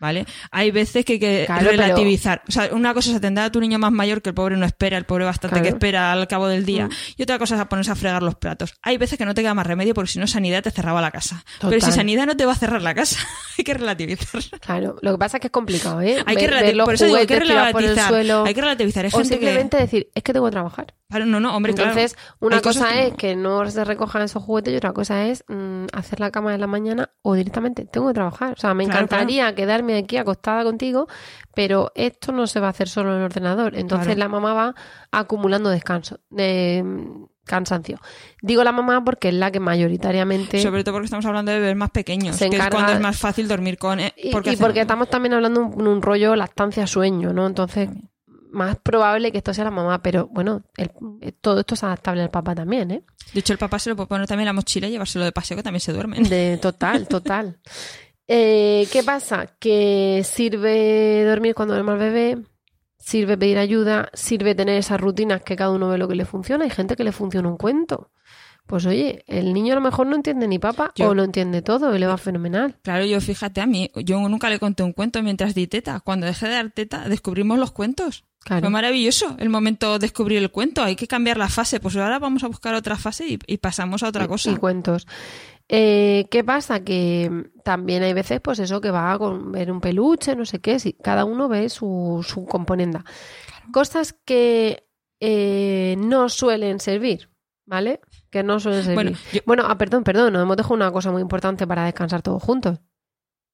¿Vale? 0.00 0.26
Hay 0.50 0.70
veces 0.70 1.04
que 1.04 1.14
hay 1.14 1.18
que 1.18 1.42
Claro, 1.46 1.66
pero- 1.70 1.82
relativizar. 1.82 2.42
O 2.48 2.52
sea, 2.52 2.68
una 2.72 2.94
cosa 2.94 3.10
es 3.10 3.16
atender 3.16 3.44
a 3.44 3.50
tu 3.52 3.60
niño 3.60 3.78
más 3.78 3.92
mayor 3.92 4.22
que 4.22 4.30
el 4.30 4.34
pobre 4.34 4.56
no 4.56 4.66
espera, 4.66 4.96
el 4.98 5.04
pobre 5.04 5.24
bastante 5.24 5.54
Claro. 5.54 5.62
que 5.64 5.68
espera 5.70 6.12
al 6.12 6.26
cabo 6.28 6.46
del 6.48 6.64
día. 6.64 6.86
Mm. 6.86 6.90
Y 7.16 7.22
otra 7.22 7.38
cosa 7.38 7.54
es 7.56 7.60
a 7.60 7.68
ponerse 7.68 7.90
a 7.90 7.94
fregar 7.94 8.22
los 8.22 8.34
platos. 8.36 8.74
Hay 8.82 8.98
veces 8.98 9.18
que 9.18 9.24
no 9.24 9.34
te 9.34 9.42
queda 9.42 9.54
más 9.54 9.66
remedio 9.66 9.94
porque 9.94 10.10
si 10.10 10.18
no 10.18 10.26
Sanidad 10.26 10.62
te 10.62 10.70
cerraba 10.70 11.00
la 11.00 11.10
casa. 11.10 11.44
Pero 11.60 11.80
si. 11.80 11.92
Sanidad 11.92 12.26
no 12.26 12.36
te 12.36 12.46
va 12.46 12.52
a 12.52 12.56
cerrar 12.56 12.82
la 12.82 12.94
casa, 12.94 13.18
hay 13.58 13.64
que 13.64 13.74
relativizar. 13.74 14.42
Claro, 14.60 14.96
lo 15.02 15.12
que 15.12 15.18
pasa 15.18 15.36
es 15.38 15.40
que 15.40 15.46
es 15.48 15.52
complicado, 15.52 16.00
¿eh? 16.02 16.16
Hay 16.26 16.36
que 16.36 16.46
Ver- 16.46 16.54
ver 16.54 16.64
relati- 16.64 16.76
los 16.76 16.84
por 16.84 16.94
eso 16.94 17.04
digo, 17.06 17.16
hay 17.16 17.26
que 17.26 17.40
relativizar. 17.40 18.14
Hay 18.14 18.54
que 18.54 18.60
relativizar. 18.60 19.06
O 19.06 19.10
gente 19.10 19.22
que- 19.22 19.34
simplemente 19.34 19.76
decir, 19.76 20.10
es 20.14 20.22
que 20.22 20.32
tengo 20.32 20.46
que 20.46 20.52
trabajar. 20.52 20.94
No, 21.10 21.40
no, 21.40 21.56
hombre, 21.56 21.72
claro. 21.72 21.90
Entonces, 21.92 22.18
una 22.38 22.60
cosa 22.60 22.90
que 22.92 23.06
es 23.06 23.10
no. 23.12 23.16
que 23.16 23.36
no 23.36 23.70
se 23.70 23.82
recojan 23.84 24.22
esos 24.22 24.42
juguetes 24.42 24.74
y 24.74 24.76
otra 24.76 24.92
cosa 24.92 25.24
es 25.26 25.42
mm, 25.48 25.86
hacer 25.94 26.20
la 26.20 26.30
cama 26.30 26.52
de 26.52 26.58
la 26.58 26.66
mañana 26.66 27.10
o 27.22 27.32
directamente 27.34 27.86
tengo 27.86 28.08
que 28.08 28.14
trabajar. 28.14 28.52
O 28.52 28.56
sea, 28.60 28.74
me 28.74 28.84
Claro, 28.84 29.00
encantaría 29.04 29.54
quedarme 29.54 29.96
aquí 29.96 30.18
acostada 30.18 30.64
contigo, 30.64 31.08
pero 31.54 31.92
esto 31.94 32.32
no 32.32 32.46
se 32.46 32.60
va 32.60 32.66
a 32.66 32.70
hacer 32.70 32.88
solo 32.90 33.12
en 33.12 33.18
el 33.18 33.24
ordenador. 33.24 33.74
Entonces 33.74 34.18
la 34.18 34.28
mamá 34.28 34.52
va 34.52 34.74
acumulando 35.10 35.70
descanso, 35.70 36.20
de 36.28 36.82
mm, 36.84 37.24
cansancio. 37.46 37.98
Digo 38.42 38.62
la 38.62 38.72
mamá 38.72 39.02
porque 39.02 39.28
es 39.28 39.34
la 39.34 39.50
que 39.50 39.60
mayoritariamente 39.60 40.60
Sobre 40.60 40.84
todo 40.84 40.92
porque 40.96 41.06
estamos 41.06 41.24
hablando 41.24 41.50
de 41.52 41.58
bebés 41.60 41.76
más 41.76 41.90
pequeños, 41.90 42.36
Se 42.36 42.50
que 42.50 42.58
es 42.58 42.68
cuando 42.68 42.92
es 42.92 43.00
más 43.00 43.16
fácil 43.18 43.48
dormir 43.48 43.78
con... 43.78 43.98
eh, 44.00 44.12
Y 44.14 44.30
porque 44.30 44.52
y 44.52 44.56
porque 44.56 44.82
estamos 44.82 45.08
también 45.08 45.32
hablando 45.32 45.60
de 45.62 45.66
un, 45.68 45.86
un 45.88 46.02
rollo 46.02 46.36
lactancia-sueño, 46.36 47.32
¿no? 47.32 47.46
Entonces, 47.46 47.88
más 48.50 48.76
probable 48.78 49.30
que 49.32 49.38
esto 49.38 49.52
sea 49.54 49.64
la 49.64 49.70
mamá, 49.70 50.02
pero 50.02 50.28
bueno, 50.28 50.62
el- 50.76 50.90
eh, 51.20 51.32
todo 51.40 51.60
esto 51.60 51.74
es 51.74 51.84
adaptable 51.84 52.22
al 52.22 52.30
papá 52.30 52.54
también, 52.54 52.90
¿eh? 52.90 53.02
De 53.32 53.40
hecho, 53.40 53.52
el 53.52 53.58
papá 53.58 53.78
se 53.78 53.90
lo 53.90 53.96
puede 53.96 54.06
poner 54.08 54.26
también 54.26 54.46
la 54.46 54.52
mochila 54.52 54.88
y 54.88 54.92
llevárselo 54.92 55.24
de 55.24 55.32
paseo, 55.32 55.56
que 55.56 55.62
también 55.62 55.80
se 55.80 55.92
duermen. 55.92 56.22
De 56.24 56.58
total, 56.60 57.06
total. 57.08 57.58
Eh, 58.26 58.86
¿Qué 58.92 59.02
pasa? 59.02 59.46
Que 59.58 60.22
sirve 60.24 61.24
dormir 61.24 61.54
cuando 61.54 61.74
duerme 61.74 61.92
el 61.92 61.98
bebé, 61.98 62.38
sirve 62.98 63.38
pedir 63.38 63.58
ayuda, 63.58 64.10
sirve 64.12 64.54
tener 64.54 64.76
esas 64.76 65.00
rutinas 65.00 65.42
que 65.42 65.56
cada 65.56 65.70
uno 65.70 65.88
ve 65.88 65.98
lo 65.98 66.08
que 66.08 66.14
le 66.14 66.24
funciona. 66.26 66.64
Hay 66.64 66.70
gente 66.70 66.96
que 66.96 67.04
le 67.04 67.12
funciona 67.12 67.48
un 67.48 67.56
cuento. 67.56 68.10
Pues 68.66 68.84
oye, 68.84 69.24
el 69.28 69.54
niño 69.54 69.72
a 69.72 69.76
lo 69.76 69.80
mejor 69.80 70.06
no 70.06 70.14
entiende 70.14 70.46
ni 70.46 70.58
papa 70.58 70.92
Yo- 70.94 71.08
o 71.08 71.14
lo 71.14 71.24
entiende 71.24 71.62
todo 71.62 71.96
y 71.96 71.98
le 71.98 72.06
va 72.06 72.18
fenomenal. 72.18 72.76
Claro, 72.82 73.06
yo 73.06 73.18
fíjate 73.22 73.62
a 73.62 73.66
mí, 73.66 73.90
yo 74.04 74.20
nunca 74.28 74.50
le 74.50 74.58
conté 74.58 74.82
un 74.82 74.92
cuento 74.92 75.22
mientras 75.22 75.54
di 75.54 75.66
teta. 75.66 76.00
Cuando 76.00 76.26
dejé 76.26 76.48
de 76.48 76.52
dar 76.52 76.70
teta, 76.70 77.08
descubrimos 77.08 77.58
los 77.58 77.70
cuentos. 77.72 78.24
Claro. 78.48 78.62
Fue 78.62 78.70
maravilloso 78.70 79.36
el 79.38 79.50
momento 79.50 79.92
de 79.92 79.98
descubrir 79.98 80.38
el 80.38 80.50
cuento. 80.50 80.82
Hay 80.82 80.96
que 80.96 81.06
cambiar 81.06 81.36
la 81.36 81.50
fase. 81.50 81.80
Pues 81.80 81.94
ahora 81.96 82.18
vamos 82.18 82.42
a 82.44 82.48
buscar 82.48 82.74
otra 82.74 82.96
fase 82.96 83.26
y, 83.28 83.38
y 83.46 83.58
pasamos 83.58 84.02
a 84.02 84.08
otra 84.08 84.26
cosa. 84.26 84.50
Y 84.50 84.56
cuentos. 84.56 85.06
Eh, 85.68 86.26
¿Qué 86.30 86.42
pasa? 86.44 86.80
Que 86.82 87.30
también 87.62 88.02
hay 88.02 88.14
veces, 88.14 88.40
pues 88.40 88.58
eso, 88.58 88.80
que 88.80 88.90
va 88.90 89.18
con 89.18 89.52
ver 89.52 89.70
un 89.70 89.82
peluche, 89.82 90.34
no 90.34 90.46
sé 90.46 90.60
qué, 90.60 90.78
si 90.78 90.94
cada 90.94 91.26
uno 91.26 91.46
ve 91.46 91.68
su, 91.68 92.24
su 92.26 92.46
componenda. 92.46 93.04
Cosas 93.70 94.14
que 94.24 94.88
eh, 95.20 95.96
no 95.98 96.30
suelen 96.30 96.80
servir, 96.80 97.28
¿vale? 97.66 98.00
Que 98.30 98.42
no 98.42 98.60
suelen 98.60 98.80
servir. 98.82 98.94
Bueno, 98.94 99.18
yo- 99.30 99.40
Bueno, 99.44 99.64
ah, 99.68 99.76
perdón, 99.76 100.04
perdón, 100.04 100.32
nos 100.32 100.40
hemos 100.42 100.56
dejado 100.56 100.74
una 100.74 100.90
cosa 100.90 101.10
muy 101.12 101.20
importante 101.20 101.66
para 101.66 101.84
descansar 101.84 102.22
todos 102.22 102.42
juntos. 102.42 102.78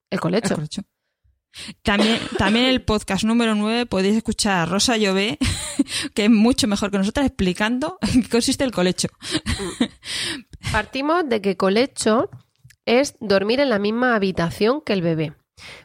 El 0.09 0.21
colecho. 0.21 0.51
El 0.51 0.55
colecho. 0.55 0.83
También, 1.83 2.19
también 2.39 2.67
el 2.67 2.83
podcast 2.83 3.25
número 3.25 3.55
9 3.55 3.87
podéis 3.87 4.17
escuchar 4.17 4.59
a 4.59 4.67
Rosa 4.67 4.97
Llové, 4.97 5.39
que 6.15 6.25
es 6.25 6.31
mucho 6.31 6.67
mejor 6.67 6.91
que 6.91 6.99
nosotras, 6.99 7.27
explicando 7.27 7.99
en 8.01 8.23
qué 8.23 8.29
consiste 8.29 8.65
el 8.65 8.73
colecho. 8.73 9.09
Partimos 10.73 11.29
de 11.29 11.41
que 11.41 11.57
colecho 11.57 12.31
es 12.87 13.17
dormir 13.21 13.61
en 13.61 13.71
la 13.71 13.79
misma 13.79 14.15
habitación 14.15 14.81
que 14.81 14.93
el 14.93 15.03
bebé. 15.03 15.35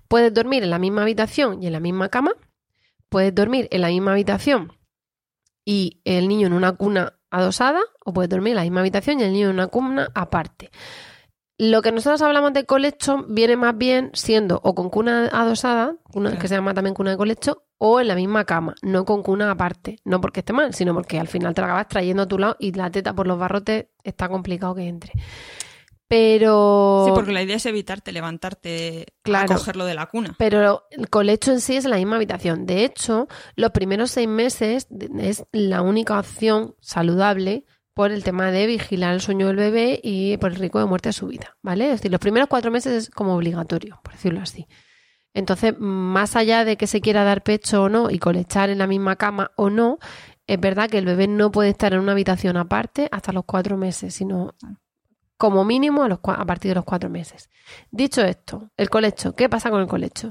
Puedes 0.08 0.34
dormir 0.34 0.64
en 0.64 0.72
la 0.72 0.80
misma 0.80 1.04
habitación 1.04 1.62
y 1.62 1.68
en 1.68 1.74
la 1.74 1.80
misma 1.80 2.10
cama. 2.10 2.32
Puedes 3.10 3.34
dormir 3.34 3.68
en 3.72 3.82
la 3.82 3.90
misma 3.90 4.12
habitación 4.12 4.74
y 5.66 6.02
el 6.04 6.28
niño 6.28 6.48
en 6.48 6.54
una 6.54 6.74
cuna 6.74 7.14
adosada. 7.30 7.80
O 8.04 8.14
puedes 8.14 8.30
dormir 8.30 8.52
en 8.52 8.56
la 8.56 8.64
misma 8.64 8.80
habitación 8.82 9.20
y 9.20 9.24
el 9.24 9.34
niño 9.34 9.50
en 9.50 9.56
una 9.56 9.68
cuna 9.68 10.10
aparte. 10.16 10.72
Lo 11.62 11.82
que 11.82 11.92
nosotros 11.92 12.22
hablamos 12.22 12.54
de 12.54 12.66
colecho 12.66 13.26
viene 13.28 13.58
más 13.58 13.78
bien 13.78 14.12
siendo 14.14 14.62
o 14.64 14.74
con 14.74 14.90
cuna 14.90 15.28
adosada, 15.32 15.96
cuna- 16.12 16.30
Claro. 16.30 16.42
que 16.42 16.48
se 16.48 16.56
llama 16.56 16.74
también 16.74 16.94
cuna 16.96 17.12
de 17.12 17.18
colecho, 17.18 17.64
o 17.78 18.00
en 18.00 18.08
la 18.08 18.16
misma 18.16 18.46
cama, 18.46 18.76
no 18.82 19.04
con 19.04 19.22
cuna 19.24 19.52
aparte. 19.52 20.00
No 20.06 20.22
porque 20.22 20.40
esté 20.40 20.54
mal, 20.54 20.74
sino 20.74 20.94
porque 20.94 21.20
al 21.20 21.28
final 21.28 21.54
te 21.54 21.60
la 21.62 21.68
acabas 21.68 21.88
trayendo 21.90 22.24
a 22.24 22.28
tu 22.28 22.40
lado 22.40 22.56
y 22.60 22.72
la 22.72 22.90
teta 22.90 23.14
por 23.14 23.28
los 23.28 23.38
barrotes 23.38 23.88
está 24.04 24.30
complicado 24.30 24.74
que 24.74 24.88
entre. 24.88 25.12
Pero, 26.08 27.04
Sí, 27.06 27.12
porque 27.14 27.32
la 27.32 27.44
idea 27.44 27.58
es 27.58 27.66
evitarte 27.68 28.12
levantarte 28.12 29.06
Claro. 29.22 29.54
a 29.54 29.58
cogerlo 29.58 29.86
de 29.86 29.94
la 29.94 30.08
cuna. 30.08 30.36
pero 30.40 30.84
el 30.90 31.08
colecho 31.10 31.52
en 31.52 31.62
sí 31.62 31.76
es 31.76 31.86
en 31.86 31.92
la 31.92 31.98
misma 31.98 32.16
habitación. 32.16 32.66
De 32.66 32.84
hecho, 32.84 33.28
los 33.56 33.72
primeros 33.72 34.10
seis 34.12 34.28
meses 34.28 34.88
es 35.20 35.44
la 35.52 35.82
única 35.84 36.18
opción 36.18 36.76
saludable 36.80 37.66
por 38.00 38.14
el 38.14 38.24
tema 38.24 38.50
de 38.50 38.66
vigilar 38.66 39.14
el 39.14 39.20
sueño 39.20 39.48
del 39.48 39.58
bebé 39.58 40.00
y 40.02 40.38
por 40.38 40.54
el 40.54 40.56
riesgo 40.56 40.80
de 40.80 40.86
muerte 40.86 41.12
súbita, 41.12 41.58
¿vale? 41.62 41.84
Es 41.84 41.92
decir, 42.00 42.10
los 42.10 42.22
primeros 42.22 42.48
cuatro 42.48 42.72
meses 42.72 42.94
es 42.94 43.10
como 43.10 43.36
obligatorio, 43.36 44.00
por 44.02 44.14
decirlo 44.14 44.40
así. 44.40 44.70
Entonces, 45.34 45.78
más 45.78 46.38
allá 46.38 46.64
de 46.64 46.78
que 46.78 46.88
se 46.88 47.02
quiera 47.02 47.26
dar 47.26 47.44
pecho 47.44 47.84
o 47.84 47.90
no 47.90 48.10
y 48.10 48.18
colechar 48.18 48.70
en 48.70 48.78
la 48.78 48.88
misma 48.88 49.18
cama 49.18 49.52
o 49.58 49.70
no, 49.70 50.00
es 50.48 50.58
verdad 50.62 50.90
que 50.90 50.98
el 50.98 51.04
bebé 51.04 51.28
no 51.28 51.52
puede 51.52 51.72
estar 51.72 51.92
en 51.92 52.00
una 52.00 52.14
habitación 52.14 52.56
aparte 52.56 53.10
hasta 53.12 53.34
los 53.34 53.44
cuatro 53.44 53.76
meses, 53.76 54.14
sino 54.14 54.56
como 55.36 55.66
mínimo 55.66 56.04
a, 56.04 56.08
los, 56.08 56.20
a 56.24 56.46
partir 56.46 56.70
de 56.70 56.76
los 56.76 56.86
cuatro 56.86 57.10
meses. 57.10 57.50
Dicho 57.92 58.22
esto, 58.24 58.72
el 58.78 58.90
colecho, 58.90 59.36
¿qué 59.36 59.50
pasa 59.50 59.70
con 59.70 59.82
el 59.82 59.88
colecho? 59.88 60.30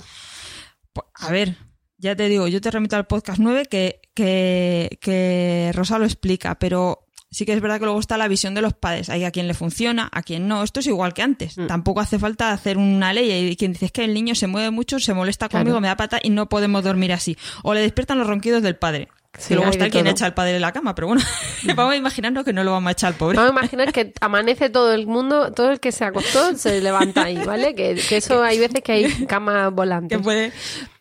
Pues, 0.95 1.07
A 1.17 1.31
ver, 1.31 1.59
ya 1.99 2.17
te 2.17 2.31
digo, 2.31 2.49
yo 2.49 2.63
te 2.63 2.71
remito 2.71 2.97
al 2.97 3.07
podcast 3.07 3.39
9 3.39 3.67
que, 3.67 4.01
que, 4.15 4.97
que 5.03 5.71
Rosa 5.75 5.99
lo 5.99 6.07
explica, 6.07 6.59
pero 6.59 7.08
sí 7.31 7.45
que 7.45 7.53
es 7.53 7.61
verdad 7.61 7.79
que 7.79 7.85
luego 7.85 8.01
está 8.01 8.17
la 8.17 8.29
visión 8.29 8.55
de 8.55 8.63
los 8.63 8.73
padres. 8.75 9.11
Hay 9.11 9.25
a 9.25 9.31
quien 9.31 9.47
le 9.49 9.55
funciona, 9.55 10.09
a 10.13 10.23
quien 10.23 10.49
no. 10.49 10.63
Esto 10.63 10.81
es 10.81 10.87
igual 10.87 11.15
que 11.15 11.23
antes. 11.23 11.59
Mm. 11.59 11.67
Tampoco 11.67 12.01
hace 12.01 12.19
falta 12.19 12.53
hacer 12.53 12.79
una 12.79 13.13
ley 13.13 13.31
y 13.49 13.57
quien 13.57 13.73
dice 13.73 13.87
es 13.87 13.93
que 13.93 14.05
el 14.05 14.15
niño 14.15 14.35
se 14.35 14.47
mueve 14.47 14.71
mucho, 14.71 14.99
se 14.99 15.15
molesta 15.15 15.49
Claro. 15.49 15.65
conmigo, 15.65 15.81
me 15.81 15.89
da 15.89 15.97
pata 15.97 16.19
y 16.23 16.31
no 16.31 16.49
podemos 16.49 16.85
dormir 16.85 17.13
así. 17.13 17.37
O 17.63 17.75
le 17.75 17.81
despiertan 17.81 18.19
los 18.19 18.27
ronquidos 18.27 18.63
del 18.63 18.77
padre. 18.77 19.09
Sí, 19.39 19.53
y 19.53 19.57
luego 19.57 19.71
está 19.71 19.89
quien 19.91 20.05
todo. 20.05 20.13
echa 20.13 20.27
al 20.27 20.35
padre 20.35 20.55
de 20.55 20.59
la 20.59 20.73
cama, 20.73 20.95
pero 20.95 21.07
bueno, 21.09 21.23
vamos 21.77 21.93
a 21.93 21.97
imaginarnos 21.97 22.45
que 22.45 22.53
no 22.53 22.65
lo 22.65 22.73
vamos 22.73 22.89
a 22.89 22.93
echar 22.93 23.13
al 23.13 23.19
pobre. 23.19 23.37
Vamos 23.37 23.53
a 23.53 23.59
imaginar 23.59 23.93
que 23.93 24.13
amanece 24.21 24.71
todo 24.71 24.93
el 24.95 25.07
mundo, 25.07 25.53
todo 25.53 25.71
el 25.71 25.81
que 25.81 25.93
se 25.93 26.05
acostó 26.05 26.57
se 26.57 26.81
levanta 26.81 27.25
ahí, 27.25 27.37
¿vale? 27.45 27.75
Que, 27.75 27.95
que 28.09 28.17
eso 28.17 28.43
hay 28.43 28.59
veces 28.59 28.83
que 28.83 28.93
hay 28.93 29.27
camas 29.27 29.73
volantes. 29.73 30.17
que 30.19 30.25
puede. 30.25 30.53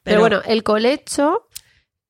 Pero, 0.04 0.20
bueno, 0.22 0.42
el 0.46 0.64
colecho 0.64 1.47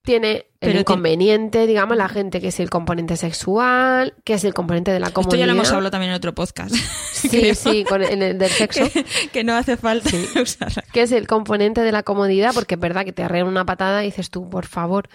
tiene 0.08 0.32
el 0.32 0.44
Pero 0.60 0.72
tiene- 0.72 0.80
inconveniente, 0.80 1.68
digamos, 1.68 1.98
la 1.98 2.10
gente 2.10 2.42
que 2.42 2.48
es 2.48 2.60
el 2.60 2.70
componente 2.72 3.16
sexual, 3.18 4.16
que 4.24 4.34
es 4.34 4.44
el 4.44 4.54
componente 4.56 4.90
de 4.92 5.00
la 5.00 5.08
Esto 5.08 5.22
comodidad. 5.22 5.40
ya 5.42 5.46
lo 5.46 5.52
hemos 5.52 5.70
hablado 5.72 5.92
también 5.92 6.12
en 6.12 6.16
otro 6.16 6.34
podcast. 6.34 6.74
Sí, 7.18 7.30
creo. 7.30 7.56
sí, 7.56 7.84
con 7.84 8.04
el, 8.04 8.22
el 8.22 8.38
del 8.38 8.50
sexo. 8.50 8.84
que, 8.92 9.04
que 9.34 9.44
no 9.44 9.56
hace 9.56 9.76
falta 9.76 10.10
usarla. 10.42 10.84
que 10.94 11.02
es 11.02 11.12
el 11.12 11.26
componente 11.28 11.82
de 11.82 11.92
la 11.92 12.04
comodidad, 12.04 12.54
porque 12.54 12.76
es 12.76 12.80
verdad 12.82 13.06
que 13.06 13.12
te 13.12 13.24
arreglan 13.24 13.50
una 13.50 13.66
patada 13.66 14.04
y 14.04 14.08
dices 14.08 14.30
tú, 14.30 14.48
por 14.50 14.66
favor. 14.68 15.10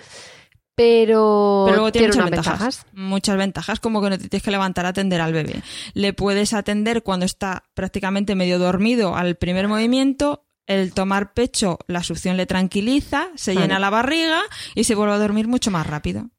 Pero, 0.74 1.64
Pero 1.66 1.76
luego 1.76 1.92
tiene, 1.92 2.08
muchas 2.08 2.16
unas 2.16 2.30
ventajas, 2.30 2.58
ventajas. 2.60 2.86
Muchas 2.94 3.36
ventajas, 3.36 3.80
como 3.80 4.02
que 4.02 4.10
no 4.10 4.18
te 4.18 4.28
tienes 4.28 4.42
que 4.42 4.50
levantar 4.50 4.86
a 4.86 4.88
atender 4.90 5.20
al 5.20 5.32
bebé. 5.32 5.62
Le 5.94 6.12
puedes 6.14 6.54
atender 6.54 7.02
cuando 7.02 7.26
está 7.26 7.64
prácticamente 7.74 8.34
medio 8.34 8.58
dormido 8.58 9.14
al 9.14 9.36
primer 9.36 9.68
movimiento. 9.68 10.44
El 10.66 10.94
tomar 10.94 11.34
pecho, 11.34 11.78
la 11.88 12.02
succión 12.02 12.36
le 12.36 12.46
tranquiliza, 12.46 13.28
se 13.34 13.54
llena 13.54 13.78
la 13.78 13.90
barriga 13.90 14.40
y 14.74 14.84
se 14.84 14.94
vuelve 14.94 15.14
a 15.14 15.18
dormir 15.18 15.48
mucho 15.48 15.70
más 15.70 15.86
rápido. 15.86 16.30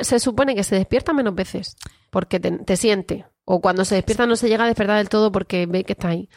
Se 0.00 0.18
supone 0.18 0.54
que 0.54 0.64
se 0.64 0.74
despierta 0.74 1.12
menos 1.12 1.34
veces, 1.34 1.76
porque 2.10 2.40
te, 2.40 2.50
te 2.52 2.76
siente. 2.76 3.26
O 3.44 3.60
cuando 3.60 3.84
se 3.84 3.94
despierta 3.94 4.26
no 4.26 4.34
se 4.34 4.48
llega 4.48 4.64
a 4.64 4.66
despertar 4.66 4.98
del 4.98 5.08
todo 5.08 5.30
porque 5.30 5.66
ve 5.66 5.84
que 5.84 5.92
está 5.92 6.08
ahí. 6.08 6.28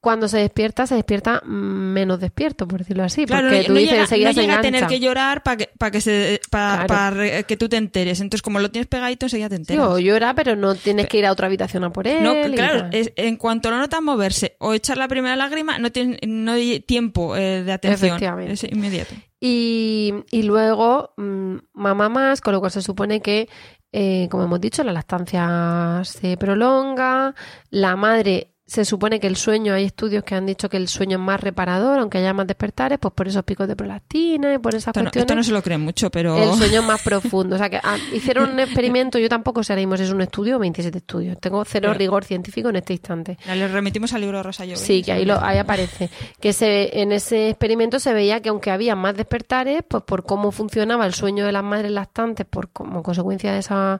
Cuando 0.00 0.28
se 0.28 0.38
despierta, 0.38 0.86
se 0.86 0.94
despierta 0.94 1.40
menos 1.44 2.20
despierto, 2.20 2.68
por 2.68 2.78
decirlo 2.78 3.02
así. 3.04 3.26
Claro, 3.26 3.48
porque 3.48 3.60
no, 3.62 3.66
tú 3.66 3.72
no 3.72 3.78
dices 3.78 3.90
llega, 3.92 4.02
enseguida 4.04 4.28
no 4.28 4.34
se 4.34 4.40
llega 4.42 4.58
a 4.58 4.60
tener 4.60 4.86
que 4.86 5.00
llorar 5.00 5.42
para 5.42 5.56
que, 5.56 5.70
para 5.76 5.90
que, 5.90 6.00
se, 6.00 6.40
para, 6.50 6.86
Claro. 6.86 7.16
re- 7.16 7.44
que 7.44 7.56
tú 7.56 7.68
te 7.68 7.76
enteres. 7.76 8.20
Entonces, 8.20 8.42
como 8.42 8.60
lo 8.60 8.70
tienes 8.70 8.86
pegadito, 8.86 9.26
enseguida 9.26 9.48
te 9.48 9.56
Sí, 9.56 9.62
enteras. 9.62 9.86
o 9.88 9.98
llora, 9.98 10.34
pero 10.34 10.54
no 10.56 10.74
tienes 10.76 11.06
que 11.08 11.18
ir 11.18 11.26
a 11.26 11.32
otra 11.32 11.46
habitación 11.48 11.82
a 11.84 11.90
por 11.92 12.06
él. 12.06 12.22
No, 12.22 12.32
claro, 12.54 12.88
es- 12.92 13.12
en 13.16 13.36
cuanto 13.36 13.70
lo 13.70 13.78
notas 13.78 14.00
moverse 14.00 14.54
o 14.60 14.72
echar 14.74 14.96
la 14.98 15.08
primera 15.08 15.34
lágrima, 15.36 15.78
no 15.78 15.90
tiene 15.90 16.18
no 16.26 16.52
hay 16.52 16.80
tiempo 16.80 17.36
eh, 17.36 17.64
de 17.64 17.72
atención. 17.72 18.06
Efectivamente. 18.10 18.52
Es 18.52 18.64
inmediato. 18.64 19.14
Y, 19.40 20.12
y 20.30 20.42
luego, 20.42 21.12
mm, 21.16 21.56
mamá 21.72 22.08
más, 22.08 22.40
con 22.40 22.52
lo 22.54 22.60
cual 22.60 22.72
se 22.72 22.82
supone 22.82 23.20
que, 23.20 23.48
eh, 23.92 24.28
como 24.30 24.44
hemos 24.44 24.60
dicho, 24.60 24.82
la 24.84 24.92
lactancia 24.92 26.02
se 26.04 26.36
prolonga, 26.36 27.34
la 27.70 27.96
madre 27.96 28.54
se 28.68 28.84
supone 28.84 29.18
que 29.18 29.26
el 29.26 29.36
sueño, 29.36 29.72
hay 29.72 29.84
estudios 29.84 30.22
que 30.24 30.34
han 30.34 30.44
dicho 30.44 30.68
que 30.68 30.76
el 30.76 30.88
sueño 30.88 31.16
es 31.16 31.22
más 31.24 31.40
reparador, 31.40 31.98
aunque 32.00 32.18
haya 32.18 32.34
más 32.34 32.46
despertares, 32.46 32.98
pues 32.98 33.14
por 33.14 33.26
esos 33.26 33.42
picos 33.42 33.66
de 33.66 33.74
prolactina 33.74 34.52
y 34.52 34.58
por 34.58 34.74
esas 34.74 34.88
Esto 34.88 35.02
no, 35.02 35.10
esto 35.10 35.34
no 35.34 35.42
se 35.42 35.52
lo 35.52 35.62
creen 35.62 35.80
mucho, 35.80 36.10
pero... 36.10 36.36
El 36.36 36.52
sueño 36.58 36.80
es 36.80 36.86
más 36.86 37.00
profundo. 37.00 37.56
O 37.56 37.58
sea, 37.58 37.70
que 37.70 37.80
ah, 37.82 37.96
hicieron 38.12 38.50
un 38.50 38.60
experimento, 38.60 39.18
yo 39.18 39.30
tampoco 39.30 39.64
sé 39.64 39.72
ahora 39.72 39.80
mismo 39.80 39.96
si 39.96 40.02
es 40.02 40.10
un 40.10 40.20
estudio 40.20 40.56
o 40.56 40.58
27 40.58 40.98
estudios. 40.98 41.38
Tengo 41.40 41.64
cero 41.64 41.88
Pero- 41.88 41.98
rigor 41.98 42.24
científico 42.26 42.68
en 42.68 42.76
este 42.76 42.92
instante. 42.92 43.38
Le 43.46 43.68
remitimos 43.68 44.12
al 44.12 44.20
libro 44.20 44.36
de 44.36 44.42
Rosa 44.42 44.66
Llobet. 44.66 44.76
Sí, 44.76 45.02
que 45.02 45.12
ahí, 45.12 45.24
lo, 45.24 45.42
ahí 45.42 45.56
aparece. 45.56 46.10
Que 46.38 46.52
se, 46.52 47.00
en 47.00 47.12
ese 47.12 47.48
experimento 47.48 47.98
se 47.98 48.12
veía 48.12 48.42
que 48.42 48.50
aunque 48.50 48.70
había 48.70 48.94
más 48.94 49.16
despertares, 49.16 49.82
pues 49.88 50.02
por 50.02 50.24
cómo 50.24 50.52
funcionaba 50.52 51.06
el 51.06 51.14
sueño 51.14 51.46
de 51.46 51.52
las 51.52 51.64
madres 51.64 51.90
lactantes, 51.90 52.44
por 52.44 52.68
como 52.68 53.02
consecuencia 53.02 53.50
de 53.50 53.60
esa, 53.60 53.98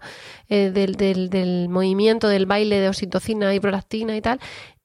eh, 0.50 0.70
del, 0.74 0.96
del, 0.96 1.30
del 1.30 1.70
movimiento 1.70 2.28
del 2.28 2.44
baile 2.44 2.80
de 2.80 2.88
oxitocina 2.90 3.54
y 3.54 3.60
prolactina 3.60 4.14
y 4.14 4.20
tal, 4.20 4.38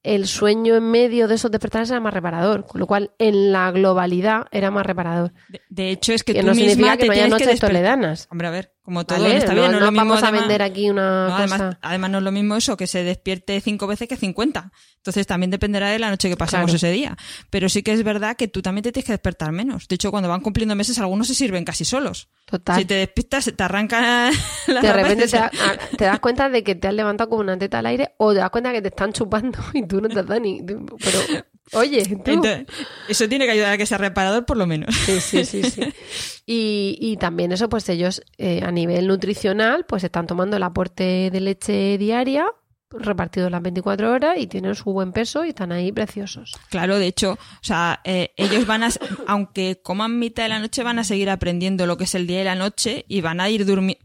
el 0.04 0.28
sueño 0.28 0.76
en 0.76 0.84
medio 0.92 1.28
de 1.28 1.36
esos 1.36 1.50
despertares 1.50 1.90
era 1.90 2.00
más 2.02 2.14
reparador, 2.14 2.66
con 2.66 2.80
lo 2.82 2.88
cual 2.88 3.12
en 3.20 3.52
la 3.54 3.72
globalidad 3.72 4.48
era 4.52 4.70
más 4.70 4.86
reparador. 4.86 5.32
De, 5.50 5.62
de 5.70 5.90
hecho, 5.92 6.12
es 6.14 6.24
que, 6.24 6.34
Que 6.34 6.42
tú 6.42 6.48
no 6.48 6.54
misma 6.54 6.70
significa 6.72 6.94
te 6.98 7.00
que 7.04 7.08
no 7.08 7.14
haya 7.14 7.24
que 7.24 7.30
noches 7.30 7.48
desper- 7.48 7.68
toledanas. 7.68 8.28
Hombre, 8.30 8.48
a 8.48 8.52
ver, 8.52 8.73
como 8.84 9.06
todo 9.06 9.22
¿Vale? 9.22 9.38
está 9.38 9.54
No- 9.54 9.62
bien, 9.62 9.72
no, 9.72 9.78
es 9.78 9.80
no 9.82 9.86
lo 9.88 9.92
mismo 9.94 10.06
vamos 10.06 10.24
a 10.24 10.28
además- 10.28 10.42
vender 10.42 10.62
aquí 10.62 10.90
una 10.90 11.28
No, 11.30 11.36
además, 11.36 11.62
cosa. 11.62 11.80
además 11.82 12.10
no 12.12 12.18
es 12.18 12.24
lo 12.26 12.32
mismo 12.34 12.56
eso, 12.58 12.76
que 12.78 12.86
se 12.86 13.04
despierte 13.04 13.60
cinco 13.62 13.88
veces 13.88 14.08
que 14.10 14.18
50. 14.18 14.72
Entonces 14.98 15.26
también 15.26 15.52
dependerá 15.52 15.90
de 15.90 16.00
la 16.00 16.10
noche 16.10 16.30
que 16.30 16.36
pasemos 16.38 16.66
Claro. 16.66 16.76
ese 16.76 16.92
día. 16.92 17.18
Pero 17.50 17.70
sí 17.70 17.82
que 17.82 17.94
es 17.94 18.04
verdad 18.04 18.36
que 18.36 18.48
tú 18.48 18.62
también 18.62 18.84
te 18.84 18.92
tienes 18.92 19.06
que 19.06 19.14
despertar 19.14 19.52
menos. 19.52 19.88
De 19.88 19.96
hecho, 19.96 20.12
cuando 20.12 20.30
van 20.30 20.42
cumpliendo 20.42 20.76
meses, 20.76 21.00
algunos 21.00 21.28
se 21.28 21.34
sirven 21.34 21.64
casi 21.66 21.86
solos. 21.86 22.28
Total. 22.46 22.78
Si 22.78 22.86
te 22.86 22.96
despiertas, 22.96 23.52
te 23.56 23.64
arranca 23.64 24.30
la 24.68 24.82
de 24.82 24.94
repente 24.94 25.28
te, 25.28 25.38
da- 25.38 25.46
a- 25.48 25.96
te 25.98 26.06
das 26.06 26.20
cuenta 26.20 26.50
de 26.50 26.64
que 26.64 26.76
te 26.76 26.88
has 26.90 26.94
levantado 26.94 27.30
como 27.30 27.42
una 27.42 27.58
teta 27.58 27.80
al 27.80 27.86
aire 27.86 28.14
o 28.18 28.34
te 28.34 28.40
das 28.40 28.50
cuenta 28.50 28.72
que 28.74 28.82
te 28.82 28.90
están 28.90 29.14
chupando 29.14 29.60
y 29.74 29.86
tú 29.88 30.02
no 30.02 30.10
te 30.10 30.16
dado 30.16 30.40
ni... 30.40 30.62
Pero, 30.62 30.88
oye, 31.72 32.04
tú... 32.04 32.32
Entonces, 32.32 32.66
eso 33.08 33.30
tiene 33.30 33.46
que 33.46 33.52
ayudar 33.52 33.74
a 33.74 33.78
que 33.78 33.86
sea 33.86 33.98
reparador 33.98 34.46
por 34.46 34.58
lo 34.58 34.68
menos. 34.68 34.94
Sí, 34.96 35.20
sí, 35.20 35.46
sí, 35.46 35.64
sí. 35.64 35.82
Y, 36.46 36.98
y 37.00 37.16
también 37.16 37.54
eso, 37.54 37.70
pues 37.70 37.88
ellos 37.88 38.22
eh, 38.38 38.62
a 38.66 38.72
nivel 38.72 39.08
nutricional, 39.08 39.86
pues 39.86 40.04
están 40.04 40.28
tomando 40.28 40.58
el 40.58 40.64
aporte 40.64 41.30
de 41.32 41.40
leche 41.40 41.98
diaria 41.98 42.46
repartido 43.00 43.50
las 43.50 43.62
24 43.62 44.12
horas 44.12 44.36
y 44.38 44.48
tienen 44.48 44.76
su 44.76 44.92
buen 44.92 45.12
peso 45.12 45.46
y 45.46 45.50
están 45.50 45.72
ahí 45.72 45.92
preciosos. 45.92 46.54
Claro, 46.70 46.98
de 46.98 47.08
hecho, 47.08 47.34
o 47.34 47.64
sea, 47.64 48.02
eh, 48.04 48.34
ellos 48.38 48.66
van 48.68 48.84
a, 48.84 48.90
aunque 49.28 49.80
coman 49.82 50.20
mitad 50.20 50.44
de 50.44 50.50
la 50.50 50.60
noche, 50.60 50.84
van 50.84 51.00
a 51.00 51.04
seguir 51.04 51.30
aprendiendo 51.30 51.86
lo 51.86 51.98
que 51.98 52.04
es 52.06 52.16
el 52.16 52.28
día 52.28 52.42
y 52.42 52.46
la 52.46 52.56
noche 52.56 53.06
y 53.08 53.22
van 53.22 53.40
a 53.42 53.50
ir 53.50 53.66
durmiendo. 53.66 54.04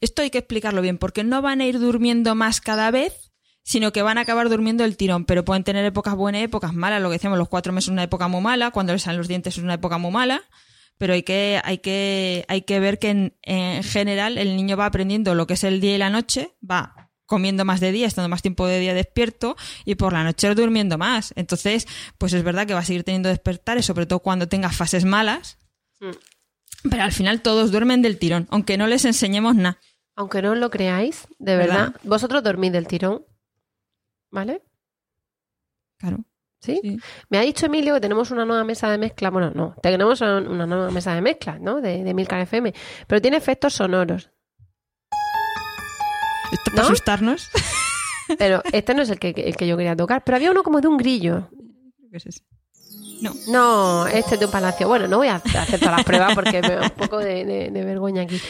Esto 0.00 0.22
hay 0.22 0.30
que 0.30 0.38
explicarlo 0.38 0.80
bien, 0.80 0.98
porque 0.98 1.24
no 1.24 1.42
van 1.42 1.60
a 1.60 1.66
ir 1.66 1.80
durmiendo 1.80 2.34
más 2.34 2.60
cada 2.60 2.90
vez, 2.90 3.29
sino 3.62 3.92
que 3.92 4.02
van 4.02 4.18
a 4.18 4.22
acabar 4.22 4.48
durmiendo 4.48 4.84
el 4.84 4.96
tirón, 4.96 5.24
pero 5.24 5.44
pueden 5.44 5.64
tener 5.64 5.84
épocas 5.84 6.14
buenas 6.14 6.40
y 6.40 6.44
épocas 6.44 6.74
malas. 6.74 7.00
Lo 7.02 7.08
que 7.08 7.14
decíamos, 7.14 7.38
los 7.38 7.48
cuatro 7.48 7.72
meses 7.72 7.88
es 7.88 7.92
una 7.92 8.02
época 8.02 8.28
muy 8.28 8.40
mala, 8.40 8.70
cuando 8.70 8.92
les 8.92 9.02
salen 9.02 9.18
los 9.18 9.28
dientes 9.28 9.56
es 9.56 9.62
una 9.62 9.74
época 9.74 9.98
muy 9.98 10.10
mala, 10.10 10.42
pero 10.98 11.14
hay 11.14 11.22
que, 11.22 11.60
hay 11.64 11.78
que, 11.78 12.44
hay 12.48 12.62
que 12.62 12.80
ver 12.80 12.98
que 12.98 13.10
en, 13.10 13.36
en 13.42 13.82
general 13.82 14.38
el 14.38 14.56
niño 14.56 14.76
va 14.76 14.86
aprendiendo 14.86 15.34
lo 15.34 15.46
que 15.46 15.54
es 15.54 15.64
el 15.64 15.80
día 15.80 15.94
y 15.94 15.98
la 15.98 16.10
noche, 16.10 16.56
va 16.68 17.10
comiendo 17.30 17.64
más 17.64 17.78
de 17.78 17.92
día, 17.92 18.08
estando 18.08 18.28
más 18.28 18.42
tiempo 18.42 18.66
de 18.66 18.80
día 18.80 18.92
despierto 18.92 19.56
y 19.84 19.94
por 19.94 20.12
la 20.12 20.24
noche 20.24 20.52
durmiendo 20.52 20.98
más. 20.98 21.32
Entonces, 21.36 21.86
pues 22.18 22.32
es 22.32 22.42
verdad 22.42 22.66
que 22.66 22.74
va 22.74 22.80
a 22.80 22.84
seguir 22.84 23.04
teniendo 23.04 23.28
despertares, 23.28 23.86
sobre 23.86 24.04
todo 24.04 24.18
cuando 24.18 24.48
tenga 24.48 24.70
fases 24.70 25.04
malas. 25.04 25.56
Pero 26.90 27.02
al 27.04 27.12
final 27.12 27.40
todos 27.40 27.70
duermen 27.70 28.02
del 28.02 28.18
tirón, 28.18 28.48
aunque 28.50 28.76
no 28.76 28.88
les 28.88 29.04
enseñemos 29.04 29.54
nada. 29.54 29.78
Aunque 30.16 30.42
no 30.42 30.50
os 30.50 30.58
lo 30.58 30.70
creáis, 30.70 31.28
de 31.38 31.56
verdad, 31.56 31.92
¿Verdad? 31.92 32.00
vosotros 32.02 32.42
dormís 32.42 32.72
del 32.72 32.88
tirón, 32.88 33.24
¿vale? 34.30 34.62
Claro. 35.98 36.18
¿Sí? 36.60 36.78
Sí. 36.82 36.98
Me 37.30 37.38
ha 37.38 37.40
dicho 37.42 37.66
Emilio 37.66 37.94
que 37.94 38.00
tenemos 38.00 38.30
una 38.30 38.44
nueva 38.44 38.64
mesa 38.64 38.90
de 38.90 38.98
mezcla. 38.98 39.30
Bueno, 39.30 39.50
no, 39.54 39.74
tenemos 39.82 40.20
una 40.20 40.66
nueva 40.66 40.90
mesa 40.90 41.14
de 41.14 41.22
mezcla, 41.22 41.58
¿no? 41.58 41.80
De, 41.80 42.04
de 42.04 42.14
Milcar 42.14 42.40
FM. 42.40 42.74
Pero 43.06 43.22
tiene 43.22 43.38
efectos 43.38 43.74
sonoros. 43.74 44.30
Esto 46.52 46.70
para 46.72 46.82
¿No? 46.82 46.88
asustarnos. 46.88 47.48
Pero 48.38 48.62
este 48.72 48.94
no 48.94 49.02
es 49.02 49.10
el 49.10 49.18
que, 49.18 49.30
el 49.30 49.56
que 49.56 49.66
yo 49.66 49.76
quería 49.76 49.96
tocar. 49.96 50.22
Pero 50.24 50.36
había 50.36 50.50
uno 50.50 50.62
como 50.62 50.80
de 50.80 50.88
un 50.88 50.96
grillo. 50.96 51.48
¿Qué 52.10 52.16
es 52.18 52.26
ese? 52.26 52.44
No. 53.22 53.32
No, 53.48 54.06
este 54.06 54.34
es 54.34 54.40
de 54.40 54.46
un 54.46 54.52
palacio. 54.52 54.88
Bueno, 54.88 55.06
no 55.08 55.18
voy 55.18 55.28
a 55.28 55.36
hacer 55.36 55.78
todas 55.78 55.96
las 55.96 56.04
pruebas 56.04 56.34
porque 56.34 56.62
me 56.62 56.74
da 56.76 56.82
un 56.82 56.90
poco 56.90 57.18
de, 57.18 57.44
de- 57.44 57.70
de 57.70 57.84
vergüenza 57.84 58.22
aquí. 58.22 58.40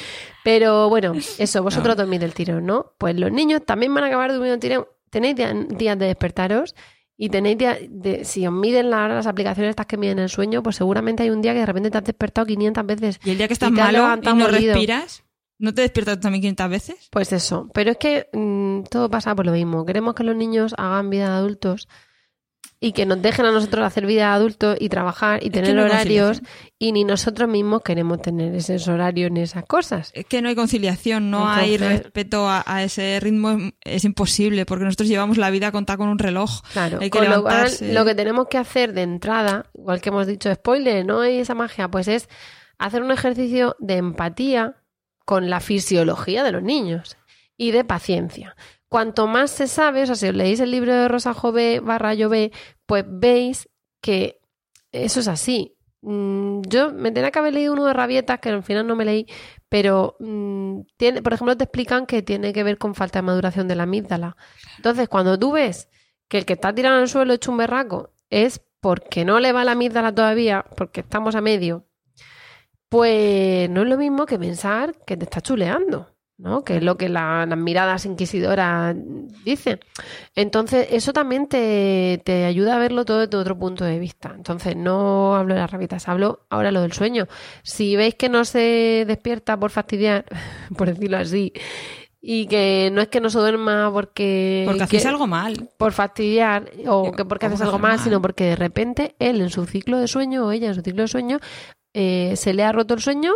Pero 0.45 0.89
bueno, 0.89 1.13
eso, 1.39 1.63
vosotros 1.63 1.97
dormís 1.97 2.21
del 2.21 2.35
tirón, 2.35 2.67
¿no? 2.67 2.93
Pues 2.99 3.17
los 3.19 3.31
niños 3.33 3.63
también 3.67 3.93
van 3.95 4.05
a 4.05 4.07
acabar 4.09 4.31
durmiendo 4.33 4.53
del 4.53 4.61
tirón. 4.61 4.87
Tenéis 5.11 5.37
día- 5.37 5.53
días 5.55 5.99
de 5.99 6.07
despertaros 6.07 6.75
y 7.17 7.29
tenéis 7.29 7.59
días 7.59 7.79
de, 7.89 8.25
si 8.25 8.47
os 8.47 8.53
miden 8.53 8.91
la- 8.91 9.09
las 9.09 9.27
aplicaciones 9.27 9.71
estas 9.71 9.87
que 9.87 9.97
miden 9.97 10.19
el 10.19 10.29
sueño, 10.29 10.63
pues 10.63 10.77
seguramente 10.77 11.23
hay 11.23 11.31
un 11.31 11.43
día 11.43 11.53
que 11.53 11.61
de 11.61 11.67
repente 11.67 11.91
te 11.91 11.99
has 11.99 12.05
despertado 12.05 12.47
500 12.47 12.87
veces. 12.87 13.21
Y 13.25 13.31
el 13.31 13.39
día 13.39 13.47
que 13.49 13.53
estás 13.55 13.71
malo 13.71 13.91
y 13.91 13.93
levantado 13.93 14.37
no 14.37 14.47
respiras, 14.49 15.23
¿no 15.59 15.75
te 15.75 15.83
despiertas 15.83 16.21
también 16.21 16.41
500 16.43 16.71
veces? 16.71 17.09
Pues 17.11 17.33
eso, 17.33 17.69
pero 17.75 17.91
es 17.91 17.99
que 17.99 18.29
mm, 18.33 18.85
todo 18.91 19.11
pasa 19.11 19.35
por 19.35 19.45
lo 19.47 19.53
mismo. 19.53 19.85
Queremos 19.85 20.15
que 20.15 20.25
los 20.25 20.35
niños 20.37 20.75
hagan 20.79 21.11
vida 21.11 21.29
de 21.29 21.35
adultos 21.35 21.89
y 22.83 22.93
que 22.93 23.05
nos 23.05 23.21
dejen 23.21 23.45
a 23.45 23.53
nosotros 23.53 23.85
hacer 23.85 24.07
vida 24.07 24.21
de 24.29 24.33
adultos 24.37 24.77
y 24.81 24.89
trabajar 24.89 25.43
y 25.43 25.49
Es 25.49 25.53
tener 25.53 25.75
no 25.77 25.83
horarios 25.85 26.41
y 26.79 26.93
ni 26.93 27.05
nosotros 27.05 27.47
mismos 27.47 27.83
queremos 27.83 28.23
tener 28.23 28.55
esos 28.55 28.89
horarios 28.89 29.31
ni 29.31 29.43
esas 29.43 29.65
cosas. 29.67 30.11
Es 30.15 30.25
que 30.25 30.41
no 30.41 30.49
hay 30.49 30.55
conciliación, 30.55 31.31
no 31.31 31.47
hay 31.47 31.77
respeto 31.77 32.49
a, 32.49 32.65
a 32.67 32.83
ese 32.83 33.21
ritmo, 33.21 33.59
es- 33.85 34.05
imposible, 34.07 34.65
porque 34.65 34.87
nosotros 34.87 35.11
llevamos 35.11 35.37
la 35.37 35.51
vida 35.51 35.71
contada 35.73 35.99
con 35.99 36.09
un 36.09 36.19
reloj. 36.19 36.63
Claro, 36.73 36.99
Hay 37.03 37.11
que 37.11 37.19
con 37.19 37.29
lo 37.29 37.43
cual 37.43 37.71
lo 37.93 38.05
que 38.07 38.15
tenemos 38.15 38.47
que 38.49 38.57
hacer 38.57 38.95
de 38.95 39.03
entrada, 39.03 39.67
igual 39.75 40.01
que 40.01 40.09
hemos 40.09 40.27
dicho, 40.27 40.53
spoiler, 40.55 41.05
no 41.05 41.21
hay 41.21 41.39
esa 41.39 41.55
magia, 41.55 41.89
pues 41.89 42.09
es 42.09 42.29
hacer 42.79 43.03
un 43.03 43.11
ejercicio 43.11 43.77
de 43.79 43.97
empatía 43.99 44.77
con 45.27 45.51
la 45.51 45.61
fisiología 45.61 46.43
de 46.45 46.53
los 46.53 46.63
niños 46.63 47.19
y 47.59 47.73
de 47.73 47.85
paciencia. 47.85 48.57
Cuanto 48.91 49.29
más 49.29 49.53
se 49.53 49.69
sabe, 49.69 50.03
o 50.03 50.07
sea, 50.07 50.17
si 50.17 50.27
os 50.29 50.35
leéis 50.35 50.59
el 50.59 50.73
libro 50.73 50.93
de 50.93 51.07
Rosa 51.07 51.33
Jove 51.33 51.79
barra 51.79 52.13
Llové, 52.13 52.51
pues 52.87 53.05
veis 53.07 53.69
que 54.03 54.41
eso 54.91 55.21
es 55.21 55.29
así. 55.29 55.77
Mm, 56.03 56.63
Yo 56.63 56.93
me 56.93 57.13
tenía 57.13 57.31
que 57.31 57.39
haber 57.39 57.55
leído 57.55 57.73
uno 57.73 57.87
de 57.87 57.93
rabietas, 57.93 58.41
que 58.41 58.49
al 58.49 58.65
final 58.65 58.89
no 58.89 58.97
me 58.97 59.05
leí, 59.05 59.27
pero 59.69 60.17
mm, 60.19 60.81
tiene, 60.97 61.23
por 61.23 61.33
ejemplo, 61.35 61.57
te 61.57 61.65
explican 61.65 62.05
que 62.05 62.23
tiene 62.23 62.53
que 62.53 62.65
ver 62.65 62.79
con 62.79 62.97
falta 62.97 63.21
de 63.21 63.23
maduración 63.23 63.69
de 63.69 63.77
la 63.77 63.85
amígdala. 63.85 64.37
Entonces, 64.79 65.09
cuando 65.09 65.39
tú 65.39 65.53
ves 65.53 65.89
que 66.29 66.39
el 66.39 66.45
que 66.45 66.55
está 66.55 66.75
tirado 66.75 67.01
el 67.01 67.09
suelo 67.09 67.33
hecho 67.33 67.53
un 67.53 67.59
berraco 67.59 68.11
es 68.29 68.61
porque 68.81 69.25
no 69.25 69.39
le 69.39 69.53
va 69.53 69.65
la 69.65 69.73
amígdala 69.73 70.13
todavía, 70.13 70.65
porque 70.77 71.03
estamos 71.03 71.37
a 71.37 71.41
medio, 71.41 71.87
pues 72.89 73.71
no 73.71 73.83
es 73.83 73.89
lo 73.89 73.97
mismo 73.97 74.27
que 74.27 74.39
pensar 74.39 74.97
que 75.07 75.17
te 75.17 75.25
está 75.25 75.41
chuleando, 75.41 76.17
¿no? 76.41 76.65
Que 76.65 76.77
es 76.79 76.83
lo 76.83 76.97
que 76.97 77.09
la- 77.09 77.45
las 77.47 77.59
miradas 77.59 78.07
inquisidoras 78.07 78.97
dicen. 79.45 79.79
Entonces, 80.35 80.89
eso 80.91 81.13
también 81.13 81.47
te, 81.49 82.21
te 82.25 82.45
ayuda 82.47 82.77
a 82.77 82.79
verlo 82.79 83.05
todo 83.05 83.21
desde 83.21 83.37
otro 83.37 83.59
punto 83.59 83.85
de 83.85 83.99
vista. 83.99 84.33
Entonces, 84.35 84.75
no 84.77 85.37
hablo 85.37 85.55
de 85.55 85.61
las 85.61 85.71
rabietas, 85.71 86.09
hablo 86.09 86.47
ahora 86.51 86.73
lo 86.73 86.81
del 86.83 86.93
sueño. 86.93 87.27
Si 87.63 87.95
veis 87.97 88.15
que 88.15 88.29
no 88.29 88.45
se 88.45 89.05
despierta 89.07 89.59
por 89.59 89.71
fastidiar, 89.71 90.25
por 90.77 90.89
decirlo 90.89 91.19
así, 91.19 91.53
y 92.23 92.47
que 92.49 92.91
no 92.93 93.01
es 93.01 93.09
que 93.09 93.21
no 93.21 93.31
se 93.31 93.39
duerma 93.39 93.91
porque... 93.93 94.65
Porque 94.67 94.87
que- 94.99 95.09
algo 95.09 95.27
mal. 95.27 95.71
por 95.79 95.93
fastidiar 95.93 96.71
o 96.87 97.05
Que- 97.05 97.13
que 97.19 97.25
porque 97.25 97.47
haces 97.47 97.63
algo 97.63 97.79
mal. 97.79 97.99
sino 97.99 98.21
porque 98.21 98.45
de 98.45 98.57
repente 98.57 99.15
él 99.19 99.41
en 99.41 99.49
su 99.51 99.65
ciclo 99.65 99.99
de 99.99 100.07
sueño 100.07 100.47
o 100.47 100.53
ella 100.53 100.69
en 100.69 100.75
su 100.75 100.83
ciclo 100.83 101.01
de 101.03 101.09
sueño 101.09 101.39
eh, 101.93 102.35
se 102.37 102.55
le 102.55 102.63
ha 102.65 102.73
roto 102.73 102.95
el 102.95 103.01
sueño 103.01 103.33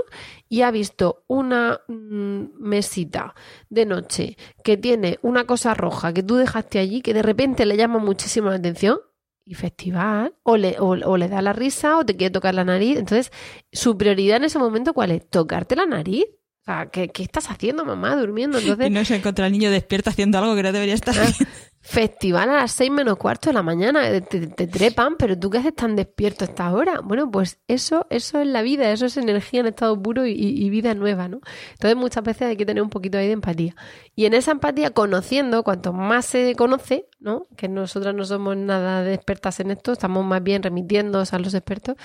y 0.49 0.63
ha 0.63 0.71
visto 0.71 1.25
una 1.27 1.81
mm, 1.89 2.45
mesita 2.59 3.35
de 3.69 3.87
noche 3.87 4.37
que 4.63 4.77
tiene 4.77 5.19
una 5.23 5.45
cosa 5.45 5.75
roja 5.75 6.13
que 6.13 6.23
tú 6.23 6.37
dejaste 6.37 6.79
allí 6.79 7.03
que 7.03 7.15
de 7.15 7.23
repente 7.23 7.67
le 7.67 7.77
llama 7.77 7.99
muchísimo 7.99 8.51
la 8.51 8.57
atención 8.57 8.99
y 9.45 9.55
festival 9.55 10.35
o 10.43 10.57
le, 10.57 10.77
o, 10.79 10.91
o 10.91 11.17
le 11.17 11.29
da 11.29 11.43
la 11.43 11.53
risa 11.53 11.99
o 11.99 12.05
te 12.07 12.17
quiere 12.17 12.33
tocar 12.33 12.55
la 12.55 12.65
nariz. 12.65 12.99
Entonces, 12.99 13.31
su 13.73 13.97
prioridad 13.99 14.39
en 14.39 14.45
ese 14.45 14.59
momento, 14.59 14.95
¿cuál 14.95 15.11
es? 15.11 15.29
¿Tocarte 15.29 15.77
la 15.77 15.87
nariz? 15.87 16.25
O 16.67 16.73
sea, 16.73 16.87
¿qué, 16.87 17.09
qué 17.09 17.23
estás 17.23 17.51
haciendo, 17.51 17.85
mamá, 17.85 18.17
durmiendo? 18.17 18.59
Entonces, 18.59 18.87
Y 18.87 18.91
no 18.91 19.05
se 19.05 19.17
encuentra 19.17 19.47
el 19.47 19.53
niño 19.53 19.71
despierto 19.71 20.09
haciendo 20.09 20.39
algo 20.39 20.55
que 20.55 20.63
no 20.63 20.73
debería 20.73 20.95
estar 20.95 21.15
Ah, 21.19 21.23
haciendo. 21.25 21.53
Festival 21.87 22.49
a 22.49 22.55
las 22.55 22.73
seis 22.73 22.91
menos 22.91 23.19
cuarto 23.19 23.51
de 23.51 23.53
la 23.55 23.63
mañana, 23.63 24.09
eh, 24.09 24.23
te, 24.23 24.47
te 24.47 24.67
trepan, 24.67 25.17
pero 25.19 25.39
tú 25.39 25.51
qué 25.51 25.59
haces 25.59 25.75
tan 25.75 25.95
despierto 25.95 26.47
a 26.47 26.49
esta 26.49 26.73
hora. 26.73 27.01
Bueno, 27.05 27.31
pues 27.31 27.59
eso, 27.69 28.07
eso 28.09 28.41
es 28.41 28.47
la 28.47 28.63
vida, 28.63 28.91
eso 28.91 29.05
es 29.05 29.19
energía 29.19 29.61
en 29.61 29.67
estado 29.67 30.03
puro 30.03 30.25
y, 30.25 30.33
y 30.33 30.71
vida 30.71 30.95
nueva, 30.95 31.29
¿no? 31.29 31.41
Entonces 31.73 31.97
muchas 31.97 32.25
veces 32.25 32.49
hay 32.49 32.57
que 32.57 32.65
tener 32.65 32.83
un 32.83 32.89
poquito 32.89 33.19
ahí 33.19 33.27
de 33.27 33.33
empatía. 33.35 33.77
Y 34.17 34.25
en 34.25 34.33
esa 34.33 34.53
empatía, 34.53 34.93
conociendo, 34.93 35.63
cuanto 35.63 35.93
más 35.93 36.25
se 36.25 36.55
conoce, 36.55 37.07
¿no? 37.21 37.47
Que 37.59 37.69
nosotras 37.69 38.15
no 38.15 38.25
somos 38.25 38.57
nada 38.57 39.03
de 39.03 39.13
expertas 39.13 39.61
en 39.61 39.71
esto, 39.71 39.93
estamos 39.93 40.25
más 40.25 40.43
bien 40.43 40.63
remitiéndonos 40.63 41.35
a 41.35 41.39
los 41.39 41.53
expertos, 41.53 41.97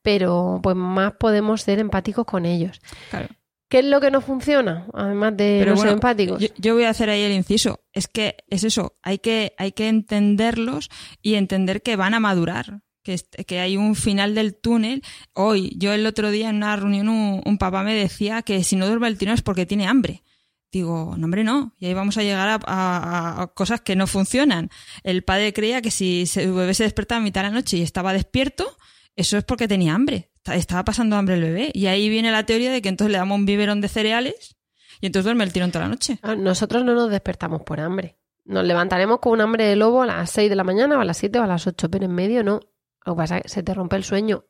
pero 0.00 0.60
pues 0.62 0.74
más 0.74 1.12
podemos 1.18 1.60
ser 1.60 1.80
empáticos 1.80 2.24
con 2.24 2.46
ellos. 2.46 2.80
Claro. 3.10 3.28
¿Qué 3.68 3.80
es 3.80 3.84
lo 3.84 4.00
que 4.00 4.10
no 4.10 4.20
funciona? 4.20 4.86
Además 4.94 5.36
de 5.36 5.62
los 5.66 5.76
bueno, 5.76 5.92
empáticos. 5.92 6.40
Yo, 6.40 6.48
yo 6.56 6.74
voy 6.74 6.84
a 6.84 6.90
hacer 6.90 7.10
ahí 7.10 7.22
el 7.22 7.32
inciso. 7.32 7.80
Es 7.92 8.08
que 8.08 8.36
es 8.48 8.64
eso, 8.64 8.96
hay 9.02 9.18
que, 9.18 9.54
hay 9.58 9.72
que 9.72 9.88
entenderlos 9.88 10.88
y 11.22 11.34
entender 11.34 11.82
que 11.82 11.96
van 11.96 12.14
a 12.14 12.20
madurar. 12.20 12.80
Que, 13.02 13.18
que 13.46 13.60
hay 13.60 13.76
un 13.78 13.94
final 13.94 14.34
del 14.34 14.54
túnel. 14.54 15.02
Hoy, 15.32 15.72
yo 15.78 15.92
el 15.92 16.06
otro 16.06 16.30
día 16.30 16.50
en 16.50 16.56
una 16.56 16.76
reunión, 16.76 17.08
un, 17.08 17.40
un 17.44 17.58
papá 17.58 17.82
me 17.82 17.94
decía 17.94 18.42
que 18.42 18.62
si 18.64 18.76
no 18.76 18.86
duerme 18.86 19.08
el 19.08 19.16
tirón 19.16 19.34
es 19.34 19.42
porque 19.42 19.64
tiene 19.66 19.86
hambre. 19.86 20.24
Digo, 20.70 21.14
no, 21.16 21.24
hombre, 21.24 21.42
no. 21.44 21.74
Y 21.78 21.86
ahí 21.86 21.94
vamos 21.94 22.18
a 22.18 22.22
llegar 22.22 22.48
a, 22.48 22.60
a- 22.66 23.42
a 23.42 23.46
cosas 23.48 23.80
que 23.80 23.96
no 23.96 24.06
funcionan. 24.06 24.68
El 25.02 25.24
padre 25.24 25.54
creía 25.54 25.80
que 25.80 25.90
si 25.90 26.26
su 26.26 26.54
bebé 26.54 26.74
se 26.74 26.82
despertaba 26.84 27.20
a 27.20 27.24
mitad 27.24 27.42
de 27.42 27.48
la 27.48 27.54
noche 27.54 27.78
y 27.78 27.82
estaba 27.82 28.12
despierto, 28.12 28.76
eso 29.18 29.36
es 29.36 29.44
porque 29.44 29.68
tenía 29.68 29.94
hambre. 29.94 30.30
Esta- 30.36 30.54
Estaba 30.56 30.84
pasando 30.84 31.16
hambre 31.16 31.34
el 31.36 31.42
bebé. 31.42 31.70
Y 31.74 31.86
ahí 31.86 32.08
viene 32.08 32.30
la 32.30 32.44
teoría 32.46 32.72
de 32.72 32.80
que 32.82 32.88
entonces 32.88 33.12
le 33.12 33.18
damos 33.18 33.36
un 33.38 33.46
biberón 33.46 33.80
de 33.80 33.88
cereales 33.88 34.56
y 35.00 35.06
entonces 35.06 35.24
duerme 35.24 35.44
el 35.44 35.52
tirón 35.52 35.70
toda 35.70 35.84
la 35.84 35.90
noche. 35.90 36.18
Ah, 36.22 36.34
Nosotros 36.36 36.84
no 36.84 36.94
nos 36.94 37.10
despertamos 37.10 37.62
por 37.62 37.80
hambre. 37.80 38.16
Nos 38.44 38.64
levantaremos 38.64 39.18
con 39.18 39.32
un 39.34 39.40
hambre 39.42 39.66
de 39.66 39.76
lobo 39.76 40.02
a 40.02 40.06
las 40.06 40.30
6 40.30 40.48
de 40.48 40.56
la 40.56 40.64
mañana 40.64 40.96
o 40.96 41.00
a 41.00 41.04
las 41.04 41.18
7 41.18 41.38
o 41.38 41.42
a 41.42 41.46
las 41.46 41.66
8, 41.66 41.90
pero 41.90 42.06
en 42.06 42.12
medio 42.14 42.42
no. 42.42 42.60
Lo 43.04 43.14
que 43.14 43.16
pasa 43.18 43.36
es 43.36 43.42
que 43.42 43.48
se 43.50 43.62
te 43.62 43.74
rompe 43.74 43.96
el 43.96 44.04
sueño. 44.04 44.44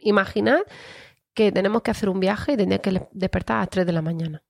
Imaginad 0.00 0.60
que 1.34 1.52
tenemos 1.52 1.82
que 1.82 1.90
hacer 1.90 2.08
un 2.08 2.20
viaje 2.20 2.52
y 2.52 2.56
tendrías 2.56 2.80
que 2.80 3.08
despertar 3.12 3.56
a 3.56 3.60
las 3.60 3.70
3 3.70 3.86
de 3.86 3.92
la 3.92 4.02
mañana. 4.02 4.42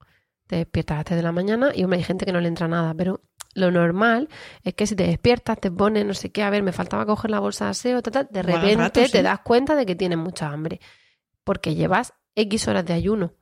Te 0.46 0.56
despiertas 0.56 0.94
a 0.94 0.98
las 0.98 1.04
3 1.06 1.16
de 1.16 1.22
la 1.22 1.32
mañana 1.32 1.70
y 1.74 1.82
hombre, 1.84 1.98
hay 1.98 2.04
gente 2.04 2.26
que 2.26 2.32
no 2.32 2.40
le 2.40 2.48
entra 2.48 2.68
nada, 2.68 2.94
pero 2.94 3.20
lo 3.54 3.70
normal 3.70 4.28
es 4.64 4.74
que 4.74 4.86
si 4.86 4.96
te 4.96 5.06
despiertas, 5.06 5.58
te 5.60 5.70
pones, 5.70 6.06
no 6.06 6.14
sé 6.14 6.30
qué, 6.30 6.42
a 6.42 6.50
ver, 6.50 6.62
me 6.62 6.72
faltaba 6.72 7.06
coger 7.06 7.30
la 7.30 7.40
bolsa 7.40 7.66
de 7.66 7.70
aseo, 7.72 8.02
ta, 8.02 8.10
ta, 8.10 8.24
de 8.24 8.42
repente 8.42 8.76
rato, 8.76 9.04
sí. 9.04 9.12
te 9.12 9.22
das 9.22 9.40
cuenta 9.40 9.74
de 9.74 9.86
que 9.86 9.94
tienes 9.94 10.18
mucha 10.18 10.48
hambre. 10.48 10.80
Porque 11.44 11.74
llevas 11.74 12.14
X 12.34 12.68
horas 12.68 12.84
de 12.84 12.94
ayuno. 12.94 13.34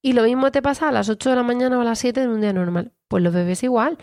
Y 0.00 0.12
lo 0.12 0.22
mismo 0.22 0.50
te 0.50 0.62
pasa 0.62 0.88
a 0.88 0.92
las 0.92 1.08
8 1.08 1.30
de 1.30 1.36
la 1.36 1.42
mañana 1.42 1.78
o 1.78 1.80
a 1.80 1.84
las 1.84 1.98
7 1.98 2.22
en 2.22 2.30
un 2.30 2.40
día 2.40 2.52
normal. 2.52 2.92
Pues 3.08 3.22
los 3.22 3.34
bebés 3.34 3.62
igual. 3.62 3.98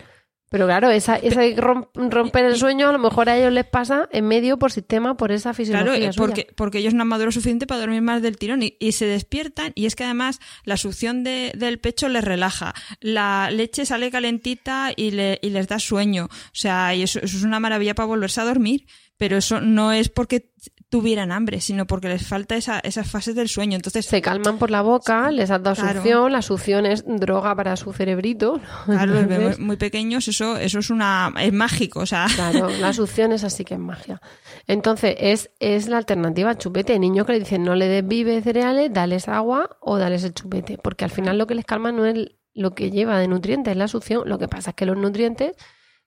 Pero 0.48 0.66
claro, 0.66 0.90
esa, 0.90 1.16
esa 1.16 1.40
rom- 1.56 1.88
romper 1.94 2.44
el 2.44 2.56
sueño 2.56 2.88
a 2.88 2.92
lo 2.92 2.98
mejor 3.00 3.28
a 3.28 3.36
ellos 3.36 3.52
les 3.52 3.64
pasa 3.66 4.08
en 4.12 4.28
medio 4.28 4.58
por 4.58 4.70
sistema, 4.70 5.16
por 5.16 5.32
esa 5.32 5.52
fisiología 5.54 5.92
Claro, 5.96 6.12
suya. 6.12 6.16
porque, 6.26 6.46
porque 6.54 6.78
ellos 6.78 6.94
no 6.94 7.02
han 7.02 7.08
madurado 7.08 7.32
suficiente 7.32 7.66
para 7.66 7.80
dormir 7.80 8.00
más 8.02 8.22
del 8.22 8.36
tirón 8.36 8.62
y, 8.62 8.76
y 8.78 8.92
se 8.92 9.06
despiertan 9.06 9.72
y 9.74 9.86
es 9.86 9.96
que 9.96 10.04
además 10.04 10.38
la 10.64 10.76
succión 10.76 11.24
de- 11.24 11.52
del 11.56 11.80
pecho 11.80 12.08
les 12.08 12.22
relaja, 12.24 12.74
la 13.00 13.50
leche 13.50 13.84
sale 13.86 14.10
calentita 14.12 14.92
y, 14.94 15.10
le- 15.10 15.40
y 15.42 15.50
les 15.50 15.66
da 15.66 15.80
sueño, 15.80 16.26
o 16.26 16.30
sea, 16.52 16.94
y 16.94 17.02
eso, 17.02 17.18
eso 17.18 17.36
es 17.36 17.42
una 17.42 17.58
maravilla 17.58 17.94
para 17.94 18.06
volverse 18.06 18.40
a 18.40 18.44
dormir, 18.44 18.86
pero 19.16 19.36
eso 19.38 19.60
no 19.60 19.90
es 19.92 20.10
porque 20.10 20.52
tuvieran 20.96 21.30
hambre, 21.30 21.60
sino 21.60 21.86
porque 21.86 22.08
les 22.08 22.26
falta 22.26 22.56
esa, 22.56 22.78
esas 22.80 23.10
fases 23.10 23.34
del 23.34 23.48
sueño, 23.48 23.76
entonces 23.76 24.06
Se 24.06 24.22
calman 24.22 24.56
por 24.58 24.70
la 24.70 24.80
boca, 24.82 25.30
les 25.30 25.50
has 25.50 25.62
dado 25.62 25.76
Claro. 25.76 25.94
succión, 26.00 26.32
la 26.32 26.42
succión 26.42 26.86
es 26.86 27.04
droga 27.06 27.54
para 27.54 27.76
su 27.76 27.92
cerebrito. 27.92 28.60
claro, 28.86 29.12
los 29.12 29.26
bebés 29.28 29.58
muy 29.58 29.76
pequeños, 29.76 30.26
eso, 30.28 30.56
eso 30.56 30.78
es 30.78 30.88
una, 30.90 31.32
es 31.38 31.52
mágico, 31.52 32.00
o 32.00 32.06
sea, 32.06 32.26
Claro, 32.34 32.68
la 32.80 32.92
succión 32.92 33.32
es 33.32 33.44
así 33.44 33.64
que 33.64 33.74
es 33.74 33.80
magia. 33.80 34.20
Entonces, 34.66 35.16
es, 35.18 35.50
es 35.60 35.88
la 35.88 35.98
alternativa 35.98 36.50
al 36.50 36.58
chupete. 36.58 36.98
Niños 36.98 37.26
que 37.26 37.32
le 37.32 37.40
dicen 37.40 37.62
no 37.62 37.74
le 37.74 37.86
des 37.88 38.06
vive 38.06 38.40
cereales, 38.40 38.92
dales 38.92 39.28
agua 39.28 39.76
o 39.80 39.98
dales 39.98 40.24
el 40.24 40.32
chupete. 40.32 40.78
Porque 40.78 41.04
al 41.04 41.10
final 41.10 41.36
lo 41.38 41.46
que 41.46 41.54
les 41.54 41.64
calma 41.64 41.92
no 41.92 42.06
es 42.06 42.30
lo 42.54 42.74
que 42.74 42.90
lleva 42.90 43.18
de 43.18 43.28
nutrientes, 43.28 43.72
es 43.72 43.76
la 43.76 43.86
succión. 43.88 44.22
Lo 44.26 44.38
que 44.38 44.48
pasa 44.48 44.70
es 44.70 44.76
que 44.76 44.86
los 44.86 44.96
nutrientes 44.96 45.52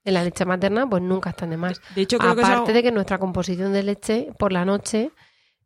en 0.03 0.13
la 0.13 0.23
leche 0.23 0.45
materna 0.45 0.89
pues 0.89 1.01
nunca 1.03 1.31
están 1.31 1.49
de 1.49 1.57
más. 1.57 1.81
de 1.95 2.01
hecho 2.01 2.17
creo 2.17 2.35
que 2.35 2.41
es 2.41 2.47
Aparte 2.47 2.73
de 2.73 2.83
que 2.83 2.91
nuestra 2.91 3.17
composición 3.17 3.73
de 3.73 3.83
leche 3.83 4.29
por 4.37 4.51
la 4.51 4.65
noche 4.65 5.11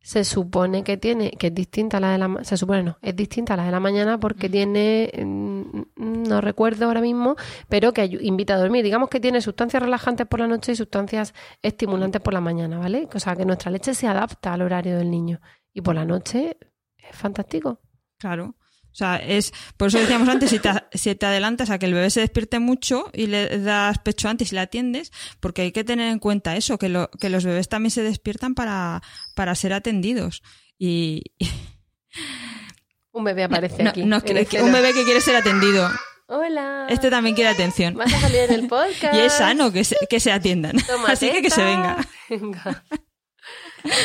se 0.03 0.25
supone 0.25 0.83
que 0.83 0.97
tiene, 0.97 1.31
que 1.31 1.47
es 1.47 1.55
distinta 1.55 1.95
a 1.97 1.99
la 2.01 2.11
de 2.11 2.17
la 2.17 2.43
se 2.43 2.57
supone 2.57 2.83
no, 2.83 2.97
es 3.01 3.15
distinta 3.15 3.53
a 3.53 3.57
la 3.57 3.63
de 3.63 3.71
la 3.71 3.79
mañana 3.79 4.19
porque 4.19 4.49
tiene, 4.49 5.09
mm, 5.17 5.83
no 5.95 6.41
recuerdo 6.41 6.85
ahora 6.87 6.99
mismo, 6.99 7.37
pero 7.69 7.93
que 7.93 8.05
invita 8.21 8.55
a 8.55 8.57
dormir. 8.57 8.83
Digamos 8.83 9.07
que 9.09 9.21
tiene 9.21 9.39
sustancias 9.39 9.81
relajantes 9.81 10.27
por 10.27 10.41
la 10.41 10.47
noche 10.47 10.73
y 10.73 10.75
sustancias 10.75 11.33
estimulantes 11.61 12.21
por 12.21 12.33
la 12.33 12.41
mañana, 12.41 12.79
¿vale? 12.79 13.07
O 13.13 13.19
sea, 13.19 13.37
que 13.37 13.45
nuestra 13.45 13.71
leche 13.71 13.93
se 13.93 14.05
adapta 14.05 14.53
al 14.53 14.61
horario 14.61 14.97
del 14.97 15.09
niño. 15.09 15.39
Y 15.71 15.79
por 15.79 15.95
la 15.95 16.03
noche 16.03 16.57
es 16.97 17.15
fantástico. 17.15 17.79
Claro. 18.17 18.55
O 18.93 18.95
sea, 18.95 19.15
es, 19.15 19.51
por 19.75 19.87
eso 19.87 19.97
decíamos 19.97 20.29
antes, 20.29 20.51
si 20.51 20.59
te, 20.59 20.69
si 20.93 21.15
te 21.15 21.25
adelantas 21.25 21.71
a 21.71 21.79
que 21.79 21.87
el 21.87 21.95
bebé 21.95 22.11
se 22.11 22.19
despierte 22.19 22.59
mucho 22.59 23.09
y 23.11 23.25
le 23.25 23.57
das 23.59 23.97
pecho 23.97 24.29
antes 24.29 24.51
y 24.51 24.55
le 24.55 24.61
atiendes, 24.61 25.11
porque 25.39 25.63
hay 25.63 25.71
que 25.71 25.83
tener 25.83 26.11
en 26.11 26.19
cuenta 26.19 26.55
eso, 26.55 26.77
que, 26.77 26.89
lo, 26.89 27.09
que 27.09 27.29
los 27.29 27.43
bebés 27.43 27.67
también 27.67 27.89
se 27.91 28.03
despiertan 28.03 28.53
para, 28.53 29.01
para 29.35 29.55
ser 29.55 29.73
atendidos. 29.73 30.43
Y 30.77 31.23
Un 33.11 33.23
bebé 33.23 33.43
aparece 33.43 33.83
no, 33.83 33.89
aquí. 33.89 34.05
no, 34.05 34.21
que- 34.21 34.61
un 34.61 34.71
bebé 34.71 34.93
que 34.93 35.03
quiere 35.03 35.21
ser 35.21 35.35
atendido. 35.35 35.89
Hola. 36.27 36.87
Este 36.89 37.09
también 37.09 37.35
quiere 37.35 37.49
atención. 37.49 37.95
Vas 37.95 38.13
a 38.13 38.19
salir 38.21 38.41
en 38.41 38.53
el 38.53 38.67
podcast. 38.67 39.13
Y 39.15 39.19
es 39.19 39.33
sano 39.33 39.71
que 39.71 39.83
se, 39.83 39.97
que 40.09 40.19
se 40.19 40.31
atiendan. 40.31 40.77
Toma 40.87 41.07
Así 41.11 41.31
que 41.31 41.41
que 41.41 41.49
se. 41.49 41.63
Venga. 41.63 41.97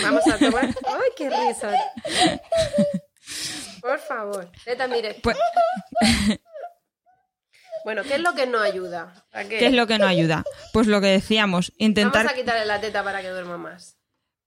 Vamos 0.03 0.27
a 0.27 0.37
tomar. 0.39 0.65
¡Ay, 0.67 1.11
qué 1.17 1.31
risa! 1.31 1.71
Por 3.81 3.99
favor. 3.99 4.51
Teta, 4.65 4.87
mire. 4.89 5.17
Pues- 5.23 5.37
Bueno, 7.85 8.03
¿qué 8.03 8.17
es 8.17 8.21
lo 8.21 8.35
que 8.35 8.47
no 8.47 8.59
ayuda? 8.61 9.15
¿A 9.33 9.45
qué? 9.45 9.59
¿Qué 9.59 9.67
es 9.67 9.73
lo 9.73 9.87
que 9.87 9.99
no 9.99 10.07
ayuda? 10.07 10.45
Pues 10.73 10.87
lo 10.89 11.01
que 11.01 11.07
decíamos, 11.07 11.73
intentar 11.79 12.25
Vamos 12.25 12.33
a 12.33 12.35
quitarle 12.37 12.67
la 12.67 12.81
teta 12.81 13.03
para 13.05 13.23
que 13.23 13.29
duerma 13.29 13.57
más. 13.57 13.97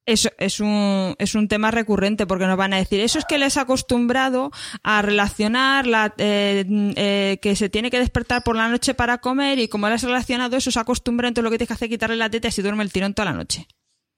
Eso 0.05 0.29
es 0.37 0.59
un, 0.59 1.15
es 1.17 1.33
un 1.35 1.47
tema 1.47 1.71
recurrente 1.71 2.27
porque 2.27 2.45
nos 2.45 2.57
van 2.57 2.73
a 2.73 2.77
decir, 2.77 2.99
eso 2.99 3.19
es 3.19 3.25
que 3.25 3.37
les 3.37 3.55
ha 3.57 3.61
acostumbrado 3.61 4.51
a 4.83 5.01
relacionar 5.01 5.87
la, 5.87 6.13
eh, 6.17 6.65
eh, 6.95 7.39
que 7.41 7.55
se 7.55 7.69
tiene 7.69 7.89
que 7.89 7.99
despertar 7.99 8.43
por 8.43 8.55
la 8.55 8.67
noche 8.67 8.93
para 8.95 9.19
comer 9.19 9.59
y 9.59 9.67
como 9.69 9.87
le 9.87 9.95
has 9.95 10.03
relacionado 10.03 10.57
eso, 10.57 10.69
se 10.71 10.79
acostumbra, 10.79 11.27
entonces 11.27 11.43
lo 11.45 11.51
que 11.51 11.57
tienes 11.57 11.69
que 11.69 11.73
hacer 11.75 11.85
es 11.87 11.91
quitarle 11.91 12.15
la 12.17 12.29
teta 12.29 12.47
y 12.47 12.49
así 12.49 12.61
duerme 12.61 12.83
el 12.83 12.91
tirón 12.91 13.13
toda 13.13 13.31
la 13.31 13.37
noche. 13.37 13.67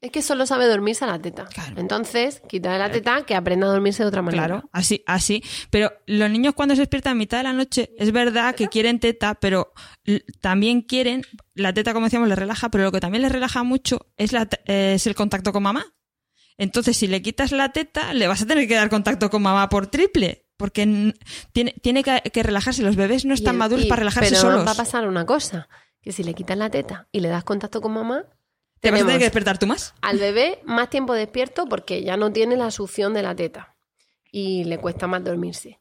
Es 0.04 0.12
que 0.12 0.22
solo 0.22 0.46
sabe 0.46 0.68
dormirse 0.68 1.06
a 1.06 1.08
la 1.08 1.18
teta. 1.18 1.46
Claro. 1.46 1.80
Entonces, 1.80 2.42
quítale 2.50 2.78
la 2.78 2.92
teta 2.92 3.24
que 3.26 3.36
aprenda 3.36 3.68
a 3.68 3.70
dormirse 3.70 4.04
de 4.04 4.10
otra 4.10 4.22
manera. 4.22 4.46
Claro, 4.48 4.70
así, 4.74 5.02
así. 5.08 5.42
Pero 5.70 5.94
los 6.08 6.30
niños 6.30 6.54
cuando 6.56 6.76
se 6.76 6.82
despiertan 6.82 7.14
a 7.14 7.16
mitad 7.16 7.38
de 7.38 7.44
la 7.46 7.54
noche, 7.54 7.90
es 7.98 8.12
verdad 8.12 8.54
que 8.54 8.68
quieren 8.68 9.00
teta, 9.00 9.36
pero 9.36 9.72
también 10.42 10.82
quieren, 10.82 11.24
la 11.56 11.74
teta 11.74 11.94
como 11.94 12.08
decíamos 12.08 12.28
les 12.28 12.38
relaja, 12.38 12.68
pero 12.70 12.84
lo 12.84 12.92
que 12.92 13.00
también 13.00 13.22
les 13.22 13.32
relaja 13.32 13.64
mucho 13.64 14.08
es, 14.18 14.34
la, 14.34 14.46
te- 14.46 14.60
eh, 14.66 14.96
es 14.96 15.08
el 15.08 15.16
contacto 15.16 15.54
con 15.54 15.64
mamá. 15.64 15.86
Entonces, 16.58 16.98
si 16.98 17.08
le 17.08 17.22
quitas 17.22 17.54
la 17.54 17.70
teta, 17.72 18.14
le 18.14 18.28
vas 18.28 18.42
a 18.42 18.46
tener 18.46 18.68
que 18.68 18.76
dar 18.76 18.90
contacto 18.90 19.30
con 19.30 19.42
mamá 19.42 19.70
por 19.70 19.88
triple. 19.88 20.48
Porque 20.58 21.14
tiene, 21.54 21.74
tiene 21.82 22.04
que, 22.04 22.22
que 22.32 22.44
relajarse. 22.44 22.84
Los 22.84 22.96
bebés 22.96 23.24
no 23.26 23.34
están 23.34 23.56
el- 23.56 23.60
maduros 23.60 23.86
y- 23.86 23.88
para 23.90 24.00
relajarse 24.02 24.32
pero 24.32 24.42
solos. 24.42 24.68
va 24.68 24.72
a 24.72 24.76
pasar 24.76 25.08
una 25.08 25.26
cosa, 25.26 25.68
que 26.02 26.12
si 26.12 26.24
le 26.24 26.34
quitas 26.34 26.58
la 26.58 26.70
teta 26.70 27.08
y 27.14 27.22
le 27.22 27.30
das 27.30 27.44
contacto 27.46 27.80
con 27.82 27.94
mamá, 27.94 28.26
Te 28.84 28.92
vas 28.92 29.02
a 29.02 29.06
tener 29.06 29.18
que 29.20 29.24
despertar 29.26 29.58
tú 29.58 29.66
más. 29.68 29.94
al 30.02 30.20
bebé 30.20 30.60
más 30.66 30.90
tiempo 30.90 31.14
despierto 31.14 31.66
porque 31.68 32.04
ya 32.04 32.18
no 32.18 32.32
tiene 32.32 32.56
la 32.58 32.70
succión 32.70 33.14
de 33.14 33.24
la 33.24 33.36
teta 33.36 33.76
y 34.32 34.64
le 34.66 34.78
cuesta 34.78 35.08
más 35.08 35.24
dormirse. 35.24 35.80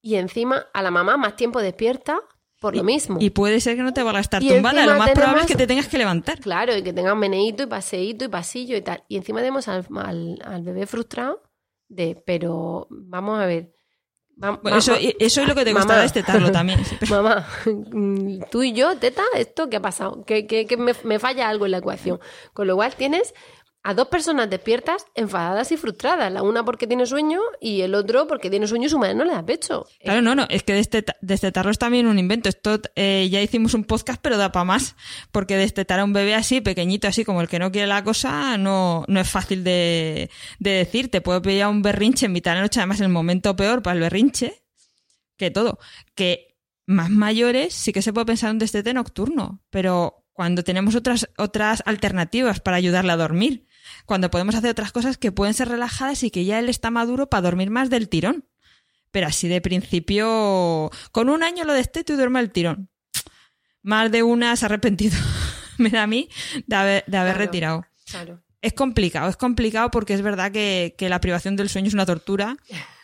Y 0.00 0.14
encima 0.14 0.66
a 0.72 0.82
la 0.82 0.90
mamá 0.90 1.16
más 1.16 1.36
tiempo 1.36 1.60
despierta 1.60 2.20
por 2.60 2.74
lo 2.76 2.82
mismo. 2.84 3.18
Y 3.20 3.30
puede 3.30 3.60
ser 3.60 3.76
que 3.76 3.82
no 3.82 3.92
te 3.92 4.02
vaya 4.02 4.18
a 4.18 4.20
estar 4.20 4.42
Y 4.42 4.48
tumbada. 4.48 4.84
Lo 4.86 4.96
más 4.98 5.10
probable 5.10 5.42
es 5.42 5.46
que 5.46 5.54
te 5.56 5.66
tengas 5.66 5.86
que 5.88 5.98
levantar. 5.98 6.40
Claro, 6.40 6.76
y 6.76 6.82
que 6.82 6.92
tenga 6.92 7.12
un 7.12 7.18
meneíto 7.18 7.62
y 7.62 7.66
paseíto 7.66 8.24
y 8.24 8.28
pasillo 8.28 8.76
y 8.76 8.80
tal. 8.82 9.04
Y 9.08 9.16
encima 9.16 9.40
tenemos 9.40 9.68
al, 9.68 9.86
al- 9.96 10.38
al 10.44 10.62
bebé 10.62 10.86
frustrado 10.86 11.42
de, 11.88 12.20
pero 12.26 12.86
vamos 12.90 13.38
a 13.40 13.46
ver. 13.46 13.72
Eso, 14.76 14.94
eso 15.18 15.40
es 15.42 15.48
lo 15.48 15.54
que 15.54 15.64
te 15.64 15.72
Mamá. 15.72 15.80
costará 15.80 16.02
destetarlo 16.02 16.52
también. 16.52 16.80
pero- 17.00 17.22
Mamá, 17.22 17.46
tú 18.50 18.62
y 18.62 18.72
yo, 18.72 18.96
teta, 18.96 19.22
¿esto 19.36 19.68
qué 19.68 19.76
ha 19.76 19.82
pasado? 19.82 20.24
Que 20.24 20.66
me, 20.78 20.92
me 21.04 21.18
falla 21.18 21.48
algo 21.48 21.66
en 21.66 21.72
la 21.72 21.78
ecuación. 21.78 22.20
Con 22.52 22.66
lo 22.66 22.76
cual 22.76 22.94
tienes 22.94 23.34
a 23.88 23.94
dos 23.94 24.08
personas 24.08 24.50
despiertas, 24.50 25.06
enfadadas 25.14 25.72
y 25.72 25.78
frustradas. 25.78 26.30
La 26.30 26.42
una 26.42 26.62
porque 26.62 26.86
tiene 26.86 27.06
sueño 27.06 27.40
y 27.58 27.80
el 27.80 27.94
otro 27.94 28.26
porque 28.26 28.50
tiene 28.50 28.66
sueño 28.66 28.84
y 28.84 28.90
su 28.90 28.98
madre 28.98 29.14
no 29.14 29.24
le 29.24 29.32
da 29.32 29.46
pecho. 29.46 29.86
Claro, 30.02 30.20
no, 30.20 30.34
no, 30.34 30.46
es 30.50 30.62
que 30.62 30.74
desteta- 30.74 31.16
destetarlo 31.22 31.70
es 31.70 31.78
también 31.78 32.06
un 32.06 32.18
invento. 32.18 32.50
Esto 32.50 32.80
eh, 32.96 33.26
ya 33.30 33.40
hicimos 33.40 33.72
un 33.72 33.84
podcast, 33.84 34.20
pero 34.20 34.36
da 34.36 34.52
para 34.52 34.64
más. 34.64 34.94
Porque 35.32 35.56
destetar 35.56 36.00
a 36.00 36.04
un 36.04 36.12
bebé 36.12 36.34
así, 36.34 36.60
pequeñito, 36.60 37.08
así 37.08 37.24
como 37.24 37.40
el 37.40 37.48
que 37.48 37.58
no 37.58 37.72
quiere 37.72 37.86
la 37.86 38.04
cosa, 38.04 38.58
no, 38.58 39.04
no 39.08 39.20
es 39.20 39.30
fácil 39.30 39.64
de, 39.64 40.28
de 40.58 40.70
decir. 40.70 41.10
Te 41.10 41.22
puede 41.22 41.40
pedir 41.40 41.64
un 41.64 41.80
berrinche 41.80 42.26
en 42.26 42.32
mitad 42.32 42.50
de 42.50 42.56
la 42.56 42.62
noche, 42.62 42.80
además 42.80 43.00
el 43.00 43.08
momento 43.08 43.56
peor 43.56 43.82
para 43.82 43.94
el 43.94 44.00
berrinche, 44.00 44.62
que 45.38 45.50
todo. 45.50 45.78
Que 46.14 46.58
más 46.84 47.08
mayores 47.08 47.72
sí 47.72 47.92
que 47.94 48.02
se 48.02 48.12
puede 48.12 48.26
pensar 48.26 48.50
en 48.50 48.56
un 48.56 48.58
destete 48.58 48.92
nocturno, 48.92 49.62
pero 49.70 50.26
cuando 50.32 50.62
tenemos 50.62 50.94
otras, 50.94 51.28
otras 51.36 51.82
alternativas 51.84 52.60
para 52.60 52.76
ayudarle 52.76 53.10
a 53.12 53.16
dormir, 53.16 53.66
cuando 54.08 54.30
podemos 54.30 54.54
hacer 54.54 54.70
otras 54.70 54.90
cosas 54.90 55.18
que 55.18 55.32
pueden 55.32 55.52
ser 55.52 55.68
relajadas 55.68 56.22
y 56.22 56.30
que 56.30 56.46
ya 56.46 56.58
él 56.58 56.70
está 56.70 56.90
maduro 56.90 57.28
para 57.28 57.42
dormir 57.42 57.68
más 57.68 57.90
del 57.90 58.08
tirón. 58.08 58.46
Pero 59.10 59.26
así 59.26 59.48
de 59.48 59.60
principio, 59.60 60.90
con 61.12 61.28
un 61.28 61.42
año 61.42 61.64
lo 61.64 61.74
desteto 61.74 62.14
y 62.14 62.16
duerme 62.16 62.40
el 62.40 62.50
tirón. 62.50 62.88
Más 63.82 64.10
de 64.10 64.22
una 64.22 64.56
se 64.56 64.64
ha 64.64 64.66
arrepentido, 64.66 65.16
me 65.78 65.90
da 65.90 66.04
a 66.04 66.06
mí, 66.06 66.28
de 66.66 66.74
haber, 66.76 67.04
de 67.06 67.16
haber 67.18 67.34
Claro. 67.34 67.44
retirado. 67.46 67.86
Claro. 68.10 68.42
Es 68.62 68.72
complicado, 68.72 69.28
es 69.28 69.36
complicado 69.36 69.90
porque 69.90 70.14
es 70.14 70.22
verdad 70.22 70.50
que, 70.52 70.94
que 70.98 71.08
la 71.10 71.20
privación 71.20 71.54
del 71.54 71.68
sueño 71.68 71.88
es 71.88 71.94
una 71.94 72.06
tortura. 72.06 72.56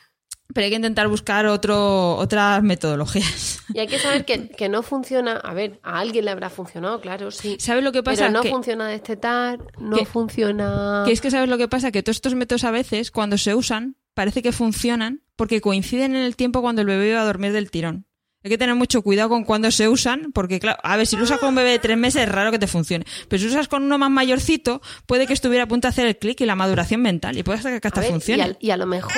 pero 0.52 0.64
hay 0.64 0.70
que 0.70 0.76
intentar 0.76 1.08
buscar 1.08 1.46
otro, 1.46 2.16
otras 2.16 2.62
metodologías. 2.62 3.60
Y 3.72 3.78
hay 3.78 3.86
que 3.86 3.98
saber 3.98 4.24
que, 4.24 4.48
que 4.48 4.68
no 4.68 4.82
funciona. 4.82 5.36
A 5.36 5.54
ver, 5.54 5.80
a 5.82 5.98
alguien 6.00 6.26
le 6.26 6.30
habrá 6.30 6.50
funcionado, 6.50 7.00
claro, 7.00 7.30
sí. 7.30 7.56
¿Sabes 7.58 7.82
lo 7.82 7.92
que 7.92 8.02
pasa? 8.02 8.26
Pero 8.26 8.32
no 8.32 8.42
Que- 8.42 8.50
funciona 8.50 8.88
destetar, 8.88 9.58
no 9.78 9.96
que- 9.96 10.04
funciona. 10.06 11.02
Que 11.06 11.12
es 11.12 11.20
que 11.20 11.30
sabes 11.30 11.48
lo 11.48 11.56
que 11.58 11.68
pasa, 11.68 11.90
que 11.90 12.02
todos 12.02 12.16
estos 12.16 12.34
métodos 12.34 12.64
a 12.64 12.70
veces, 12.70 13.10
cuando 13.10 13.38
se 13.38 13.54
usan, 13.54 13.96
parece 14.12 14.42
que 14.42 14.52
funcionan 14.52 15.22
porque 15.36 15.60
coinciden 15.60 16.14
en 16.14 16.22
el 16.22 16.36
tiempo 16.36 16.60
cuando 16.62 16.82
el 16.82 16.86
bebé 16.88 17.14
va 17.14 17.22
a 17.22 17.24
dormir 17.24 17.52
del 17.52 17.70
tirón. 17.70 18.06
Hay 18.44 18.50
que 18.50 18.58
tener 18.58 18.74
mucho 18.74 19.00
cuidado 19.00 19.30
con 19.30 19.44
cuando 19.44 19.70
se 19.70 19.88
usan, 19.88 20.30
porque 20.32 20.60
claro, 20.60 20.78
a 20.82 20.98
ver, 20.98 21.06
si 21.06 21.16
lo 21.16 21.24
usas 21.24 21.38
con 21.38 21.48
un 21.48 21.54
bebé 21.54 21.70
de 21.70 21.78
tres 21.78 21.96
meses 21.96 22.24
es 22.24 22.28
raro 22.28 22.50
que 22.50 22.58
te 22.58 22.66
funcione. 22.66 23.06
Pero 23.26 23.40
si 23.40 23.48
usas 23.48 23.68
con 23.68 23.82
uno 23.82 23.96
más 23.96 24.10
mayorcito, 24.10 24.82
puede 25.06 25.26
que 25.26 25.32
estuviera 25.32 25.64
a 25.64 25.66
punto 25.66 25.88
de 25.88 25.90
hacer 25.90 26.06
el 26.06 26.18
clic 26.18 26.42
y 26.42 26.44
la 26.44 26.54
maduración 26.54 27.00
mental. 27.00 27.38
Y 27.38 27.42
puede 27.42 27.62
ser 27.62 27.80
que 27.80 27.88
hasta 27.88 28.02
ver, 28.02 28.10
y, 28.10 28.12
funcione. 28.12 28.42
a, 28.42 28.56
y 28.60 28.70
a 28.70 28.76
lo 28.76 28.84
mejor. 28.84 29.14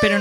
Pero 0.00 0.18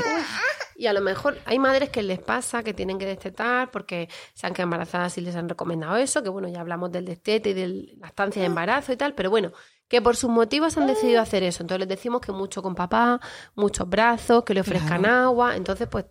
Y 0.76 0.86
a 0.86 0.94
lo 0.94 1.02
mejor 1.02 1.40
hay 1.46 1.58
madres 1.58 1.90
que 1.90 2.04
les 2.04 2.20
pasa 2.20 2.62
que 2.62 2.76
tienen 2.76 3.00
que 3.00 3.08
destetar 3.08 3.72
porque 3.72 4.10
se 4.36 4.46
han 4.46 4.54
quedado 4.54 4.68
embarazadas 4.68 5.18
y 5.18 5.22
les 5.22 5.36
han 5.36 5.50
recomendado 5.50 5.96
eso, 5.96 6.22
que 6.22 6.30
bueno, 6.30 6.48
ya 6.48 6.62
hablamos 6.62 6.92
del 6.92 7.06
destete 7.06 7.50
y 7.50 7.54
de 7.54 7.96
la 7.98 8.10
estancia 8.10 8.44
de 8.44 8.46
embarazo 8.46 8.94
y 8.94 8.98
tal, 8.98 9.16
pero 9.16 9.32
bueno, 9.32 9.54
que 9.88 10.04
por 10.04 10.16
sus 10.16 10.30
motivos 10.30 10.78
han 10.78 10.86
decidido 10.86 11.20
hacer 11.20 11.42
eso. 11.42 11.64
Entonces 11.64 11.80
les 11.80 11.90
decimos 11.90 12.22
que 12.22 12.32
mucho 12.32 12.62
con 12.62 12.76
papá, 12.76 13.20
muchos 13.56 13.90
brazos, 13.90 14.44
que 14.44 14.54
le 14.54 14.62
ofrezcan 14.62 15.06
agua, 15.08 15.56
entonces 15.56 15.88
pues 15.90 16.06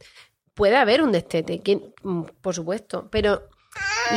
puede 0.55 0.77
haber 0.77 1.03
un 1.03 1.13
destete, 1.13 1.61
que- 1.61 1.81
mm, 2.03 2.23
por 2.41 2.55
supuesto, 2.55 3.09
pero 3.11 3.43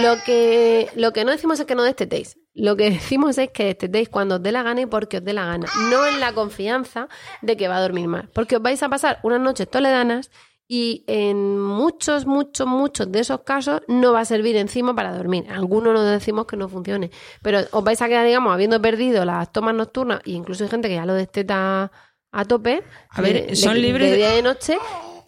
lo 0.01 0.15
que, 0.25 0.89
lo 0.95 1.13
que 1.13 1.25
no 1.25 1.31
decimos 1.31 1.59
es 1.59 1.65
que 1.65 1.75
no 1.75 1.83
destetéis. 1.83 2.37
Lo 2.53 2.75
que 2.75 2.89
decimos 2.91 3.37
es 3.37 3.49
que 3.51 3.65
destetéis 3.65 4.09
cuando 4.09 4.35
os 4.35 4.43
dé 4.43 4.51
la 4.51 4.63
gana 4.63 4.81
y 4.81 4.85
porque 4.85 5.17
os 5.17 5.23
dé 5.23 5.33
la 5.33 5.45
gana. 5.45 5.67
No 5.89 6.05
en 6.05 6.19
la 6.19 6.33
confianza 6.33 7.07
de 7.41 7.55
que 7.57 7.67
va 7.67 7.77
a 7.77 7.81
dormir 7.81 8.07
mal. 8.07 8.29
Porque 8.33 8.55
os 8.57 8.61
vais 8.61 8.81
a 8.83 8.89
pasar 8.89 9.19
unas 9.23 9.39
noches 9.39 9.69
toledanas 9.69 10.29
y 10.69 11.05
en 11.07 11.57
muchos, 11.59 12.25
muchos, 12.25 12.67
muchos 12.67 13.09
de 13.11 13.21
esos 13.21 13.41
casos 13.43 13.81
no 13.87 14.11
va 14.11 14.19
a 14.21 14.25
servir 14.25 14.57
encima 14.57 14.93
para 14.93 15.15
dormir. 15.15 15.45
Algunos 15.49 15.93
nos 15.93 16.05
decimos 16.11 16.45
que 16.45 16.57
no 16.57 16.67
funcione. 16.67 17.09
Pero 17.41 17.59
os 17.71 17.83
vais 17.83 18.01
a 18.01 18.07
quedar, 18.09 18.25
digamos, 18.25 18.53
habiendo 18.53 18.81
perdido 18.81 19.23
las 19.23 19.51
tomas 19.53 19.73
nocturnas 19.75 20.19
e 20.25 20.31
incluso 20.31 20.65
hay 20.65 20.69
gente 20.69 20.89
que 20.89 20.95
ya 20.95 21.05
lo 21.05 21.13
desteta 21.13 21.89
a 22.33 22.45
tope. 22.45 22.83
A 23.11 23.21
ver, 23.21 23.47
de- 23.47 23.55
son 23.55 23.75
de- 23.75 23.79
libres 23.79 24.11
de 24.11 24.17
día 24.17 24.31
de 24.31 24.41
noche 24.41 24.77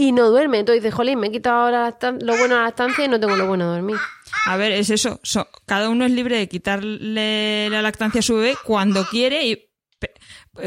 y 0.01 0.13
no 0.13 0.29
duerme. 0.29 0.59
Entonces 0.59 0.81
dices, 0.81 0.95
jolín, 0.95 1.19
me 1.19 1.27
he 1.27 1.31
quitado 1.31 1.57
ahora 1.57 1.97
lo 2.21 2.37
bueno 2.37 2.55
a 2.57 2.61
la 2.63 2.69
estancia 2.69 3.03
y 3.03 3.09
no 3.09 3.19
tengo 3.19 3.35
lo 3.35 3.45
bueno 3.47 3.65
de 3.69 3.75
dormir. 3.79 3.97
A 4.45 4.55
ver, 4.55 4.71
es 4.71 4.89
eso. 4.89 5.19
so- 5.23 5.49
cada 5.65 5.89
uno 5.89 6.05
es 6.05 6.11
libre 6.11 6.37
de 6.37 6.47
quitarle 6.47 7.69
la 7.69 7.81
lactancia 7.81 8.19
a 8.19 8.21
su 8.21 8.35
bebé 8.35 8.55
cuando 8.63 9.05
quiere 9.07 9.45
y 9.45 9.69
pe- 9.99 10.13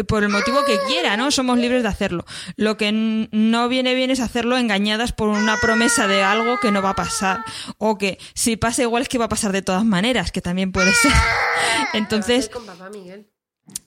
por 0.06 0.22
el 0.22 0.28
motivo 0.28 0.58
que 0.66 0.78
quiera, 0.86 1.16
¿no? 1.16 1.30
Somos 1.30 1.56
libres 1.58 1.82
de 1.82 1.88
hacerlo. 1.88 2.26
Lo 2.56 2.76
que 2.76 2.92
no 2.92 3.68
viene 3.70 3.94
bien 3.94 4.10
es 4.10 4.20
hacerlo 4.20 4.58
engañadas 4.58 5.12
por 5.12 5.28
una 5.28 5.56
promesa 5.56 6.06
de 6.06 6.22
algo 6.22 6.58
que 6.60 6.70
no 6.70 6.82
va 6.82 6.90
a 6.90 6.94
pasar. 6.94 7.42
O 7.78 7.96
que 7.96 8.18
si 8.34 8.56
pasa 8.58 8.82
igual 8.82 9.02
es 9.02 9.08
que 9.08 9.16
va 9.16 9.24
a 9.24 9.30
pasar 9.30 9.52
de 9.52 9.62
todas 9.62 9.84
maneras, 9.86 10.30
que 10.30 10.42
también 10.42 10.72
puede 10.72 10.92
ser. 10.92 11.12
Entonces, 11.94 12.50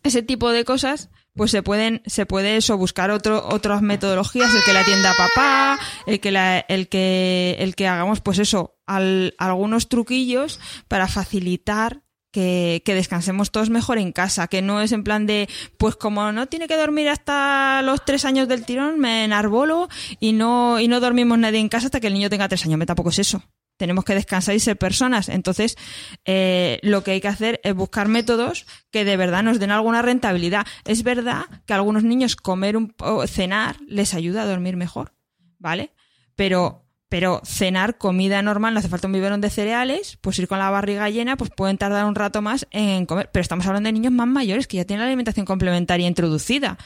ese 0.03 0.21
tipo 0.23 0.49
de 0.51 0.65
cosas 0.65 1.09
pues 1.35 1.51
se 1.51 1.61
pueden 1.63 2.01
se 2.05 2.25
puede 2.25 2.57
eso 2.57 2.77
buscar 2.77 3.11
otro 3.11 3.47
otras 3.49 3.81
metodologías 3.81 4.53
el 4.53 4.63
que 4.63 4.73
la 4.73 4.81
atienda 4.81 5.11
a 5.11 5.15
papá 5.15 5.79
el 6.07 6.19
que 6.19 6.31
la, 6.31 6.59
el 6.59 6.87
que 6.89 7.55
el 7.59 7.75
que 7.75 7.87
hagamos 7.87 8.21
pues 8.21 8.39
eso 8.39 8.77
al- 8.87 9.35
algunos 9.37 9.89
truquillos 9.89 10.59
para 10.87 11.07
facilitar 11.07 12.01
que, 12.31 12.81
que 12.85 12.93
descansemos 12.95 13.49
todos 13.49 13.69
mejor 13.69 13.97
en 13.97 14.11
casa, 14.11 14.47
que 14.47 14.61
no 14.61 14.81
es 14.81 14.91
en 14.91 15.05
plan 15.05 15.25
de, 15.25 15.47
pues 15.77 15.95
como 15.95 16.33
no 16.33 16.47
tiene 16.47 16.67
que 16.67 16.75
dormir 16.75 17.07
hasta 17.07 17.81
los 17.81 18.03
tres 18.03 18.25
años 18.25 18.49
del 18.49 18.65
tirón, 18.65 18.99
me 18.99 19.23
enarbolo 19.23 19.87
y 20.19 20.33
no, 20.33 20.81
y 20.81 20.89
no 20.89 20.99
dormimos 20.99 21.37
nadie 21.39 21.59
en 21.59 21.69
casa 21.69 21.85
hasta 21.85 22.01
que 22.01 22.07
el 22.07 22.13
niño 22.13 22.29
tenga 22.29 22.49
tres 22.49 22.65
años. 22.65 22.77
Me 22.77 22.85
tampoco 22.85 23.09
es 23.11 23.19
eso. 23.19 23.41
Tenemos 23.77 24.05
que 24.05 24.15
descansar 24.15 24.55
y 24.55 24.59
ser 24.59 24.77
personas. 24.77 25.29
Entonces, 25.29 25.77
eh, 26.23 26.79
lo 26.81 27.03
que 27.03 27.11
hay 27.11 27.21
que 27.21 27.27
hacer 27.27 27.59
es 27.63 27.73
buscar 27.73 28.07
métodos 28.07 28.65
que 28.91 29.05
de 29.05 29.17
verdad 29.17 29.43
nos 29.43 29.59
den 29.59 29.71
alguna 29.71 30.01
rentabilidad. 30.01 30.65
Es 30.85 31.03
verdad 31.03 31.43
que 31.65 31.73
a 31.73 31.77
algunos 31.77 32.03
niños 32.03 32.35
comer 32.35 32.77
un, 32.77 32.93
o 32.99 33.25
cenar 33.27 33.77
les 33.87 34.13
ayuda 34.13 34.43
a 34.43 34.45
dormir 34.45 34.77
mejor, 34.77 35.13
¿vale? 35.59 35.91
Pero 36.35 36.85
pero 37.07 37.39
cenar 37.45 37.97
comida 37.97 38.41
normal, 38.41 38.73
no 38.73 38.79
hace 38.79 38.89
falta 38.89 39.07
un 39.07 39.13
biberón 39.13 39.39
de 39.39 39.49
cereales, 39.49 40.17
pues 40.21 40.39
ir 40.39 40.47
con 40.47 40.59
la 40.59 40.69
barriga 40.69 41.09
llena, 41.09 41.37
pues 41.37 41.51
pueden 41.55 41.77
tardar 41.77 42.05
un 42.05 42.15
rato 42.15 42.41
más 42.41 42.67
en 42.71 43.05
comer. 43.05 43.29
Pero 43.31 43.41
estamos 43.41 43.65
hablando 43.67 43.87
de 43.87 43.93
niños 43.93 44.11
más 44.11 44.27
mayores 44.27 44.67
que 44.67 44.77
ya 44.77 44.85
tienen 44.85 45.01
la 45.01 45.07
alimentación 45.07 45.45
complementaria 45.45 46.07
introducida. 46.07 46.77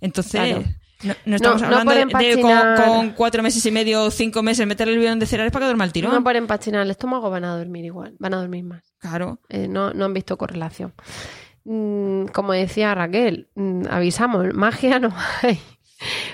Entonces, 0.00 0.32
Claro. 0.32 0.64
No, 1.02 1.14
no 1.24 1.36
estamos 1.36 1.62
No- 1.62 1.68
no 1.70 1.76
hablando 1.78 2.10
por 2.12 2.20
de, 2.20 2.36
de 2.36 2.42
con, 2.42 3.10
cuatro 3.10 3.42
meses 3.42 3.64
y 3.66 3.70
medio 3.70 4.04
o 4.04 4.10
cinco 4.10 4.42
meses 4.42 4.66
meterle 4.66 4.92
el 4.94 4.98
biberón 4.98 5.18
de 5.18 5.26
cereales 5.26 5.52
para 5.52 5.64
que 5.64 5.66
duerma 5.68 5.84
el 5.84 5.92
tirón. 5.92 6.12
No 6.12 6.22
por 6.22 6.36
empachinar 6.36 6.82
el 6.82 6.90
estómago 6.90 7.30
van 7.30 7.44
a 7.44 7.56
dormir 7.56 7.84
igual, 7.84 8.14
van 8.18 8.34
a 8.34 8.38
dormir 8.38 8.64
más. 8.64 8.82
Claro. 8.98 9.38
Eh, 9.48 9.66
no, 9.68 9.92
no 9.92 10.04
han 10.04 10.14
visto 10.14 10.36
correlación. 10.36 10.92
Mm, 11.64 12.26
como 12.26 12.52
decía 12.52 12.94
Raquel, 12.94 13.48
mm, 13.54 13.82
avisamos, 13.90 14.52
magia 14.54 14.98
no 14.98 15.14
hay. 15.42 15.58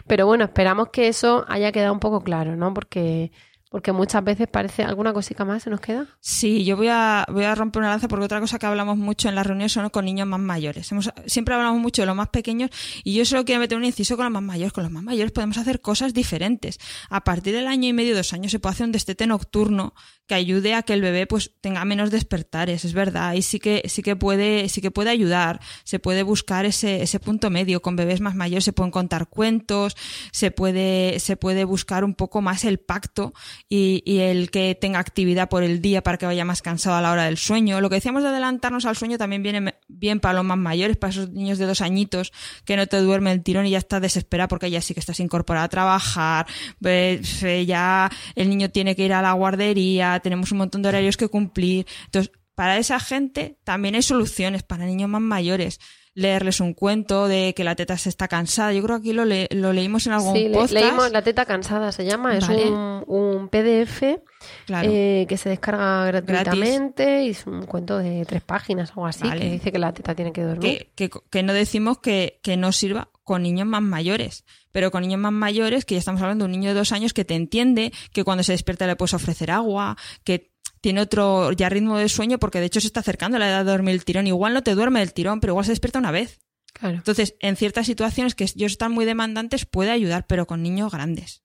Pero 0.06 0.26
bueno, 0.26 0.44
esperamos 0.44 0.88
que 0.90 1.08
eso 1.08 1.44
haya 1.48 1.72
quedado 1.72 1.92
un 1.92 1.98
poco 2.00 2.20
claro, 2.22 2.54
¿no? 2.56 2.72
Porque, 2.72 3.32
porque 3.70 3.92
muchas 3.92 4.22
veces 4.22 4.46
parece 4.48 4.84
alguna 4.84 5.12
cosita 5.12 5.44
más 5.44 5.62
se 5.64 5.70
nos 5.70 5.80
queda. 5.80 6.06
Sí, 6.20 6.64
yo 6.64 6.76
voy 6.76 6.88
a, 6.88 7.26
voy 7.30 7.44
a 7.44 7.54
romper 7.54 7.80
una 7.80 7.90
lanza 7.90 8.08
porque 8.08 8.24
otra 8.24 8.40
cosa 8.40 8.58
que 8.58 8.66
hablamos 8.66 8.96
mucho 8.96 9.28
en 9.28 9.34
las 9.34 9.46
reuniones 9.46 9.72
son 9.72 9.88
con 9.90 10.04
niños 10.04 10.26
más 10.28 10.40
mayores. 10.40 10.90
Hemos- 10.92 11.10
siempre 11.26 11.54
hablamos 11.54 11.80
mucho 11.80 12.02
de 12.02 12.06
los 12.06 12.16
más 12.16 12.28
pequeños 12.28 12.70
y 13.04 13.14
yo 13.14 13.24
solo 13.24 13.44
quiero 13.44 13.60
meter 13.60 13.76
un 13.76 13.84
inciso 13.84 14.16
con 14.16 14.24
los 14.24 14.32
más 14.32 14.42
mayores. 14.42 14.72
Con 14.72 14.84
los 14.84 14.92
más 14.92 15.02
mayores 15.02 15.32
podemos 15.32 15.58
hacer 15.58 15.80
cosas 15.80 16.14
diferentes. 16.14 16.78
A 17.10 17.24
partir 17.24 17.54
del 17.54 17.66
año 17.66 17.88
y 17.88 17.92
medio, 17.92 18.14
dos 18.16 18.32
años, 18.32 18.52
se 18.52 18.60
puede 18.60 18.72
hacer 18.74 18.86
un 18.86 18.92
destete 18.92 19.26
nocturno 19.26 19.94
que 20.26 20.34
ayude 20.34 20.74
a 20.74 20.82
que 20.82 20.92
el 20.92 21.02
bebé 21.02 21.26
pues 21.26 21.52
tenga 21.60 21.84
menos 21.84 22.10
despertares, 22.10 22.84
es 22.84 22.92
verdad. 22.92 23.34
Y 23.34 23.42
sí 23.42 23.58
que, 23.58 23.82
sí 23.86 24.02
que 24.02 24.16
puede, 24.16 24.68
sí 24.68 24.80
que 24.80 24.90
puede 24.90 25.10
ayudar. 25.10 25.60
Se 25.84 25.98
puede 25.98 26.22
buscar 26.22 26.66
ese, 26.66 27.02
ese 27.02 27.20
punto 27.20 27.50
medio. 27.50 27.82
Con 27.82 27.96
bebés 27.96 28.20
más 28.20 28.34
mayores 28.34 28.64
se 28.64 28.72
pueden 28.72 28.90
contar 28.90 29.28
cuentos, 29.28 29.96
se 30.32 30.50
puede, 30.50 31.20
se 31.20 31.36
puede 31.36 31.64
buscar 31.64 32.04
un 32.04 32.14
poco 32.14 32.42
más 32.42 32.64
el 32.64 32.78
pacto 32.78 33.32
y, 33.68 34.02
y 34.04 34.18
el 34.18 34.50
que 34.50 34.74
tenga 34.74 34.98
actividad 34.98 35.48
por 35.48 35.62
el 35.62 35.80
día 35.80 36.02
para 36.02 36.18
que 36.18 36.26
vaya 36.26 36.44
más 36.44 36.62
cansado 36.62 36.96
a 36.96 37.00
la 37.00 37.12
hora 37.12 37.24
del 37.24 37.36
sueño. 37.36 37.80
Lo 37.80 37.88
que 37.88 37.96
decíamos 37.96 38.22
de 38.22 38.30
adelantarnos 38.30 38.84
al 38.84 38.96
sueño 38.96 39.18
también 39.18 39.42
viene 39.42 39.74
bien 39.88 40.20
para 40.20 40.34
los 40.34 40.44
más 40.44 40.58
mayores, 40.58 40.96
para 40.96 41.12
esos 41.12 41.30
niños 41.30 41.58
de 41.58 41.66
dos 41.66 41.80
añitos 41.80 42.32
que 42.64 42.76
no 42.76 42.86
te 42.86 42.98
duerme 42.98 43.32
el 43.32 43.42
tirón 43.42 43.66
y 43.66 43.70
ya 43.70 43.78
estás 43.78 44.02
desesperada 44.02 44.48
porque 44.48 44.70
ya 44.70 44.80
sí 44.80 44.94
que 44.94 45.00
estás 45.00 45.20
incorporada 45.20 45.66
a 45.66 45.68
trabajar, 45.68 46.46
ya 46.80 48.10
el 48.34 48.48
niño 48.48 48.70
tiene 48.70 48.96
que 48.96 49.04
ir 49.04 49.12
a 49.12 49.22
la 49.22 49.32
guardería, 49.32 50.15
tenemos 50.20 50.52
un 50.52 50.58
montón 50.58 50.82
de 50.82 50.88
horarios 50.88 51.16
que 51.16 51.28
cumplir. 51.28 51.86
Entonces, 52.06 52.32
para 52.54 52.78
esa 52.78 52.98
gente 53.00 53.58
también 53.64 53.94
hay 53.94 54.02
soluciones 54.02 54.62
para 54.62 54.86
niños 54.86 55.10
más 55.10 55.20
mayores. 55.20 55.78
Leerles 56.14 56.60
un 56.60 56.72
cuento 56.72 57.28
de 57.28 57.52
que 57.54 57.62
la 57.62 57.74
teta 57.74 57.98
se 57.98 58.08
está 58.08 58.26
cansada. 58.26 58.72
Yo 58.72 58.82
creo 58.82 58.96
que 58.96 59.00
aquí 59.10 59.12
lo, 59.12 59.26
le- 59.26 59.48
lo 59.50 59.74
leímos 59.74 60.06
en 60.06 60.14
algún 60.14 60.34
Sí, 60.34 60.48
le- 60.48 60.66
leímos 60.80 61.12
La 61.12 61.20
Teta 61.20 61.44
Cansada, 61.44 61.92
se 61.92 62.06
llama. 62.06 62.34
Es 62.38 62.48
Vale. 62.48 62.70
un, 62.70 63.04
un 63.06 63.48
PDF 63.50 64.18
Claro. 64.64 64.88
eh, 64.90 65.26
que 65.28 65.36
se 65.36 65.50
descarga 65.50 66.06
gratuitamente 66.06 67.24
y 67.24 67.30
es 67.30 67.46
un 67.46 67.66
cuento 67.66 67.98
de 67.98 68.24
tres 68.24 68.42
páginas 68.42 68.90
o 68.90 68.92
algo 68.94 69.06
así 69.08 69.24
Vale. 69.28 69.40
que 69.42 69.50
dice 69.50 69.72
que 69.72 69.78
la 69.78 69.92
teta 69.92 70.14
tiene 70.14 70.32
que 70.32 70.42
dormir. 70.42 70.88
que, 70.94 71.08
que, 71.10 71.20
que 71.30 71.42
no 71.42 71.52
decimos 71.52 71.98
que, 71.98 72.40
que 72.42 72.56
no 72.56 72.72
sirva 72.72 73.10
con 73.22 73.42
niños 73.42 73.66
más 73.66 73.82
mayores, 73.82 74.44
pero 74.76 74.90
con 74.90 75.00
niños 75.00 75.18
más 75.18 75.32
mayores, 75.32 75.86
que 75.86 75.94
ya 75.94 76.00
estamos 76.00 76.20
hablando 76.20 76.44
de 76.44 76.48
un 76.48 76.52
niño 76.52 76.68
de 76.68 76.74
dos 76.74 76.92
años 76.92 77.14
que 77.14 77.24
te 77.24 77.34
entiende, 77.34 77.94
que 78.12 78.24
cuando 78.24 78.44
se 78.44 78.52
despierta 78.52 78.86
le 78.86 78.94
puedes 78.94 79.14
ofrecer 79.14 79.50
agua, 79.50 79.96
que 80.22 80.52
tiene 80.82 81.00
otro 81.00 81.50
ya 81.52 81.70
ritmo 81.70 81.96
de 81.96 82.10
sueño, 82.10 82.38
porque 82.38 82.60
de 82.60 82.66
hecho 82.66 82.82
se 82.82 82.88
está 82.88 83.00
acercando 83.00 83.38
a 83.38 83.40
la 83.40 83.48
edad 83.48 83.64
de 83.64 83.70
dormir 83.70 83.94
el 83.94 84.04
tirón. 84.04 84.26
Igual 84.26 84.52
no 84.52 84.62
te 84.62 84.74
duerme 84.74 85.00
el 85.00 85.14
tirón, 85.14 85.40
pero 85.40 85.52
igual 85.52 85.64
se 85.64 85.72
despierta 85.72 85.98
una 85.98 86.10
vez. 86.10 86.40
Claro. 86.74 86.96
Entonces, 86.96 87.36
en 87.40 87.56
ciertas 87.56 87.86
situaciones 87.86 88.34
que 88.34 88.44
ellos 88.44 88.72
están 88.72 88.92
muy 88.92 89.06
demandantes, 89.06 89.64
puede 89.64 89.92
ayudar, 89.92 90.26
pero 90.26 90.46
con 90.46 90.62
niños 90.62 90.92
grandes. 90.92 91.42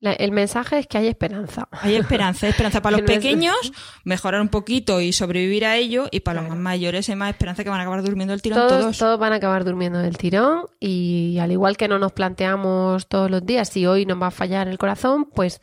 La- 0.00 0.12
el 0.14 0.32
mensaje 0.32 0.78
es 0.78 0.86
que 0.86 0.96
hay 0.98 1.08
esperanza. 1.08 1.68
Hay 1.72 1.94
esperanza, 1.94 2.46
hay 2.46 2.50
esperanza 2.52 2.80
para 2.80 2.96
los 2.98 3.06
pequeños, 3.06 3.54
mejorar 4.04 4.40
un 4.40 4.48
poquito 4.48 5.00
y 5.00 5.12
sobrevivir 5.12 5.64
a 5.66 5.76
ello, 5.76 6.08
y 6.10 6.20
para 6.20 6.40
los 6.40 6.48
más 6.50 6.58
mayores 6.58 7.08
hay 7.10 7.16
más 7.16 7.30
esperanza 7.30 7.62
que 7.64 7.70
van 7.70 7.80
a 7.80 7.82
acabar 7.82 8.02
durmiendo 8.02 8.32
el 8.34 8.40
tirón 8.42 8.58
Todos, 8.58 8.80
todos. 8.80 8.98
todos 8.98 9.18
van 9.18 9.32
a 9.34 9.36
acabar 9.36 9.64
durmiendo 9.64 9.98
del 9.98 10.16
tirón 10.16 10.64
y 10.80 11.36
al 11.40 11.52
igual 11.52 11.76
que 11.76 11.86
no 11.88 11.98
nos 11.98 12.12
planteamos 12.12 13.06
todos 13.08 13.30
los 13.30 13.44
días 13.44 13.68
si 13.68 13.86
hoy 13.86 14.06
nos 14.06 14.20
va 14.20 14.28
a 14.28 14.30
fallar 14.30 14.68
el 14.68 14.78
corazón, 14.78 15.26
pues 15.34 15.60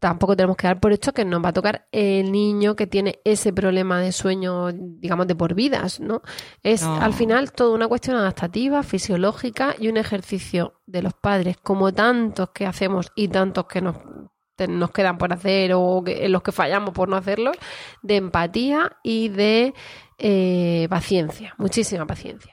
tampoco 0.00 0.36
tenemos 0.36 0.56
que 0.56 0.66
dar 0.66 0.80
por 0.80 0.92
hecho 0.92 1.12
que 1.12 1.24
nos 1.24 1.42
va 1.44 1.50
a 1.50 1.52
tocar 1.52 1.86
el 1.92 2.30
niño 2.32 2.74
que 2.76 2.86
tiene 2.86 3.20
ese 3.24 3.52
problema 3.52 4.00
de 4.00 4.12
sueño, 4.12 4.70
digamos, 4.72 5.26
de 5.26 5.34
por 5.36 5.54
vidas, 5.54 6.00
¿no? 6.00 6.22
Es 6.62 6.82
No. 6.82 7.00
al 7.00 7.14
final 7.14 7.52
toda 7.52 7.74
una 7.74 7.88
cuestión 7.88 8.16
adaptativa, 8.16 8.82
fisiológica 8.82 9.74
y 9.78 9.88
un 9.88 9.96
ejercicio 9.96 10.80
de 10.86 11.02
los 11.02 11.14
padres, 11.14 11.56
como 11.62 11.92
tantos 11.92 12.50
que 12.50 12.66
hacemos 12.66 13.12
y 13.14 13.28
tantos 13.28 13.66
que 13.66 13.80
nos, 13.80 13.96
nos 14.68 14.90
quedan 14.90 15.16
por 15.18 15.32
hacer 15.32 15.72
o 15.74 16.02
que- 16.04 16.24
en 16.26 16.32
los 16.32 16.42
que 16.42 16.50
fallamos 16.52 16.90
por 16.92 17.08
no 17.08 17.16
hacerlos, 17.16 17.56
de 18.02 18.16
empatía 18.16 18.96
y 19.04 19.28
de 19.28 19.74
eh, 20.18 20.88
paciencia, 20.90 21.54
muchísima 21.58 22.04
paciencia. 22.06 22.52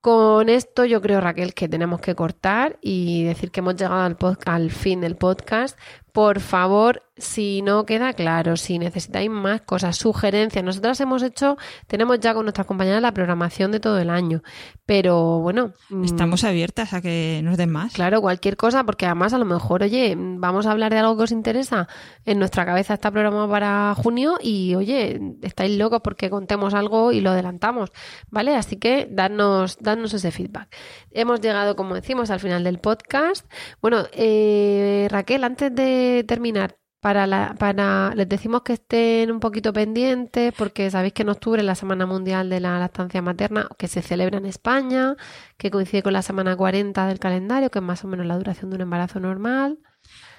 con 0.00 0.48
esto 0.48 0.84
yo 0.86 1.02
creo, 1.02 1.20
Raquel, 1.20 1.52
que 1.54 1.68
tenemos 1.68 2.00
que 2.00 2.14
cortar 2.14 2.78
y 2.80 3.24
decir 3.24 3.50
que 3.50 3.60
hemos 3.60 3.74
llegado 3.74 4.00
al, 4.00 4.16
al 4.46 4.70
fin 4.70 5.00
del 5.02 5.16
podcast. 5.16 5.76
Por 6.18 6.40
favor, 6.40 7.00
si 7.18 7.62
no 7.62 7.84
queda 7.84 8.12
claro, 8.12 8.56
si 8.56 8.78
necesitáis 8.78 9.30
más 9.30 9.62
cosas, 9.62 9.96
sugerencias, 9.96 10.64
nosotras 10.64 11.00
hemos 11.00 11.22
hecho, 11.22 11.56
tenemos 11.86 12.20
ya 12.20 12.34
con 12.34 12.44
nuestras 12.44 12.66
compañeras 12.66 13.02
la 13.02 13.12
programación 13.12 13.72
de 13.72 13.80
todo 13.80 13.98
el 13.98 14.10
año, 14.10 14.42
pero 14.86 15.40
bueno. 15.40 15.72
Mm, 15.90 16.04
Estamos 16.04 16.44
abiertas 16.44 16.92
a 16.92 17.00
que 17.00 17.40
nos 17.42 17.56
den 17.56 17.70
más. 17.70 17.92
Claro, 17.94 18.20
cualquier 18.20 18.56
cosa, 18.56 18.84
porque 18.84 19.06
además 19.06 19.32
a 19.34 19.38
lo 19.38 19.44
mejor, 19.44 19.82
oye, 19.82 20.14
vamos 20.16 20.66
a 20.66 20.72
hablar 20.72 20.92
de 20.92 20.98
algo 20.98 21.16
que 21.16 21.24
os 21.24 21.32
interesa, 21.32 21.88
en 22.24 22.38
nuestra 22.38 22.64
cabeza 22.64 22.94
está 22.94 23.10
programado 23.10 23.48
para 23.48 23.94
junio 23.96 24.38
y, 24.40 24.74
oye, 24.74 25.20
estáis 25.42 25.76
locos 25.76 26.00
porque 26.02 26.30
contemos 26.30 26.74
algo 26.74 27.12
y 27.12 27.20
lo 27.20 27.30
adelantamos, 27.30 27.90
¿vale? 28.30 28.54
Así 28.56 28.76
que 28.76 29.08
dadnos, 29.10 29.78
dadnos 29.80 30.14
ese 30.14 30.30
feedback. 30.30 30.74
Hemos 31.10 31.40
llegado, 31.40 31.76
como 31.76 31.94
decimos, 31.94 32.30
al 32.30 32.40
final 32.40 32.64
del 32.64 32.78
podcast. 32.78 33.50
Bueno, 33.80 34.04
eh, 34.12 35.08
Raquel, 35.10 35.44
antes 35.44 35.74
de 35.74 36.24
terminar, 36.26 36.76
para, 37.00 37.26
la, 37.26 37.54
para 37.58 38.12
les 38.14 38.28
decimos 38.28 38.62
que 38.62 38.74
estén 38.74 39.30
un 39.30 39.40
poquito 39.40 39.72
pendientes 39.72 40.52
porque 40.56 40.90
sabéis 40.90 41.12
que 41.12 41.22
en 41.22 41.28
octubre 41.28 41.60
es 41.60 41.66
la 41.66 41.74
Semana 41.74 42.06
Mundial 42.06 42.50
de 42.50 42.60
la 42.60 42.78
Lactancia 42.78 43.22
Materna 43.22 43.68
que 43.78 43.88
se 43.88 44.02
celebra 44.02 44.38
en 44.38 44.46
España, 44.46 45.16
que 45.56 45.70
coincide 45.70 46.02
con 46.02 46.12
la 46.12 46.22
semana 46.22 46.56
40 46.56 47.06
del 47.06 47.18
calendario, 47.18 47.70
que 47.70 47.78
es 47.78 47.84
más 47.84 48.04
o 48.04 48.08
menos 48.08 48.26
la 48.26 48.36
duración 48.36 48.70
de 48.70 48.76
un 48.76 48.82
embarazo 48.82 49.20
normal. 49.20 49.78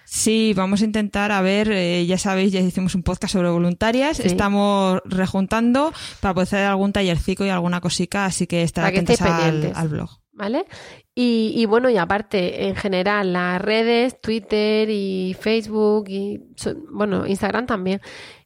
Sí, 0.06 0.54
vamos 0.56 0.82
a 0.82 0.86
intentar, 0.86 1.32
a 1.32 1.42
ver, 1.42 1.72
eh, 1.72 2.04
ya 2.08 2.18
sabéis, 2.18 2.52
ya 2.52 2.60
hicimos 2.60 2.96
un 2.96 3.04
podcast 3.04 3.34
sobre 3.34 3.50
voluntarias, 3.50 4.20
estamos 4.20 5.02
rejuntando 5.06 5.94
para 6.20 6.34
poder 6.34 6.48
hacer 6.48 6.66
algún 6.66 6.92
tallercico 6.94 7.46
y 7.46 7.50
alguna 7.50 7.80
cosica, 7.80 8.26
así 8.26 8.48
que 8.48 8.64
estar 8.64 8.86
atentos 8.86 9.22
al, 9.22 9.72
al 9.76 9.88
blog. 9.88 10.10
¿Vale? 10.40 10.66
Y, 11.14 11.66
bueno, 11.66 11.90
y 11.90 11.98
aparte, 11.98 12.70
en 12.70 12.76
general, 12.78 13.34
las 13.34 13.62
redes, 13.62 14.22
Twitter 14.22 14.90
y 14.90 15.36
Facebook 15.38 16.06
y, 16.08 16.40
bueno, 16.94 17.28
Instagram 17.28 17.66
también, 17.66 18.00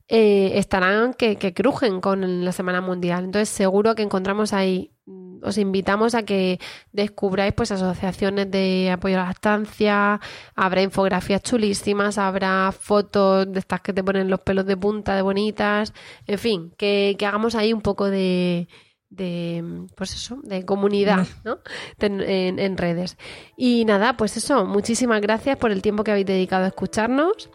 eh, 0.07 0.53
estarán 0.55 1.13
que, 1.13 1.35
que, 1.35 1.53
crujen 1.53 2.01
con 2.01 2.43
la 2.43 2.51
Semana 2.51 2.81
Mundial. 2.81 3.25
Entonces, 3.25 3.49
seguro 3.49 3.93
que 3.93 4.01
encontramos 4.01 4.53
ahí, 4.53 4.91
mm, 5.05 5.43
os 5.43 5.59
invitamos 5.59 6.15
a 6.15 6.23
que 6.23 6.59
descubráis 6.91 7.53
pues 7.53 7.71
asociaciones 7.71 8.49
de 8.49 8.89
apoyo 8.91 9.21
a 9.21 9.25
la 9.25 9.31
estancia, 9.31 10.19
habrá 10.55 10.81
infografías 10.81 11.43
chulísimas, 11.43 12.17
habrá 12.17 12.71
fotos 12.71 13.51
de 13.51 13.59
estas 13.59 13.81
que 13.81 13.93
te 13.93 14.03
ponen 14.03 14.31
los 14.31 14.39
pelos 14.41 14.65
de 14.65 14.77
punta 14.77 15.15
de 15.15 15.21
bonitas, 15.21 15.93
en 16.25 16.39
fin, 16.39 16.73
que, 16.75 17.15
que 17.19 17.25
hagamos 17.27 17.53
ahí 17.53 17.71
un 17.71 17.81
poco 17.81 18.09
de 18.09 18.67
de 19.15 19.85
pues 19.95 20.13
eso, 20.13 20.39
de 20.43 20.65
comunidad, 20.65 21.27
¿no? 21.43 21.59
en, 21.99 22.59
en, 22.59 22.77
redes. 22.77 23.17
Y 23.55 23.85
nada, 23.85 24.17
pues 24.17 24.37
eso, 24.37 24.65
muchísimas 24.65 25.21
gracias 25.21 25.57
por 25.57 25.71
el 25.71 25.81
tiempo 25.81 26.03
que 26.03 26.11
habéis 26.11 26.25
dedicado 26.25 26.65
a 26.65 26.67
escucharnos 26.67 27.49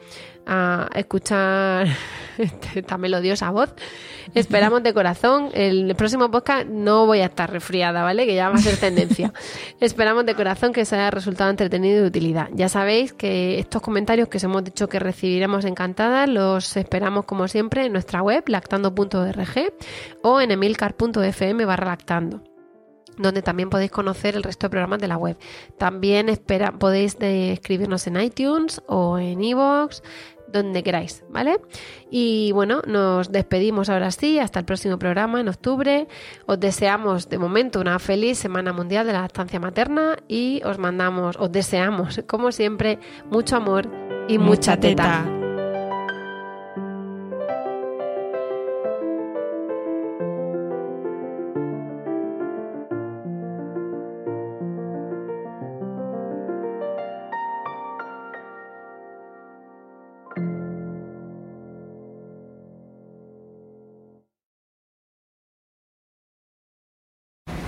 a 0.49 0.89
escuchar 0.95 1.87
esta 2.75 2.99
melodiosa 2.99 3.51
voz. 3.51 3.75
Esperamos 4.35 4.83
de 4.83 4.93
corazón. 4.95 5.51
El 5.55 5.95
próximo 5.95 6.31
podcast 6.31 6.67
no 6.67 7.07
voy 7.07 7.21
a 7.21 7.27
estar 7.27 7.51
resfriada, 7.51 8.03
¿vale? 8.03 8.27
Que 8.27 8.35
ya 8.35 8.49
va 8.49 8.57
a 8.57 8.59
ser 8.59 8.77
tendencia. 8.77 9.33
Esperamos 9.81 10.27
de 10.27 10.35
corazón 10.35 10.73
que 10.73 10.83
os 10.83 10.93
haya 10.93 11.11
resultado 11.11 11.51
entretenido 11.51 11.99
y 11.99 12.01
de 12.03 12.07
utilidad. 12.07 12.49
Ya 12.53 12.69
sabéis 12.69 13.13
que 13.13 13.59
estos 13.59 13.83
comentarios 13.83 14.29
que 14.29 14.39
os 14.39 14.45
hemos 14.45 14.65
dicho 14.65 14.89
que 14.89 14.99
recibiremos 14.99 15.65
encantadas 15.65 16.29
los 16.29 16.77
esperamos 16.77 17.25
como 17.25 17.49
siempre 17.49 17.87
en 17.87 17.93
nuestra 17.93 18.23
web 18.23 18.45
lactando.org 18.47 19.73
o 20.23 20.41
en 20.41 20.51
emilcar.fm 20.51 21.65
barra 21.65 21.87
lactando 21.87 22.43
donde 23.19 23.43
también 23.43 23.69
podéis 23.69 23.91
conocer 23.91 24.37
el 24.37 24.43
resto 24.43 24.67
de 24.67 24.71
programas 24.71 25.01
de 25.01 25.09
la 25.09 25.17
web. 25.17 25.37
También 25.77 26.29
espera, 26.29 26.73
podéis 26.73 27.17
escribirnos 27.21 28.07
en 28.07 28.21
iTunes 28.21 28.81
o 28.87 29.19
en 29.19 29.43
iVoox, 29.43 30.01
donde 30.53 30.83
queráis, 30.83 31.25
¿vale? 31.29 31.61
Y 32.11 32.53
bueno, 32.53 32.83
nos 32.87 33.31
despedimos 33.31 33.89
ahora 33.89 34.11
sí, 34.11 34.39
hasta 34.39 34.61
el 34.61 34.65
próximo 34.65 34.99
programa 34.99 35.41
en 35.41 35.49
octubre. 35.49 36.09
Os 36.47 36.59
deseamos 36.59 37.29
de 37.29 37.39
momento 37.39 37.81
una 37.81 37.99
feliz 37.99 38.39
Semana 38.39 38.73
Mundial 38.73 39.07
de 39.07 39.13
la 39.13 39.27
Estancia 39.27 39.61
Materna 39.61 40.17
y 40.27 40.61
os 40.65 40.79
mandamos, 40.79 41.37
os 41.39 41.53
deseamos, 41.53 42.23
como 42.27 42.53
siempre, 42.53 42.99
mucho 43.31 43.57
amor 43.57 43.89
y 44.29 44.39
mucha, 44.39 44.79
teta. 44.79 45.38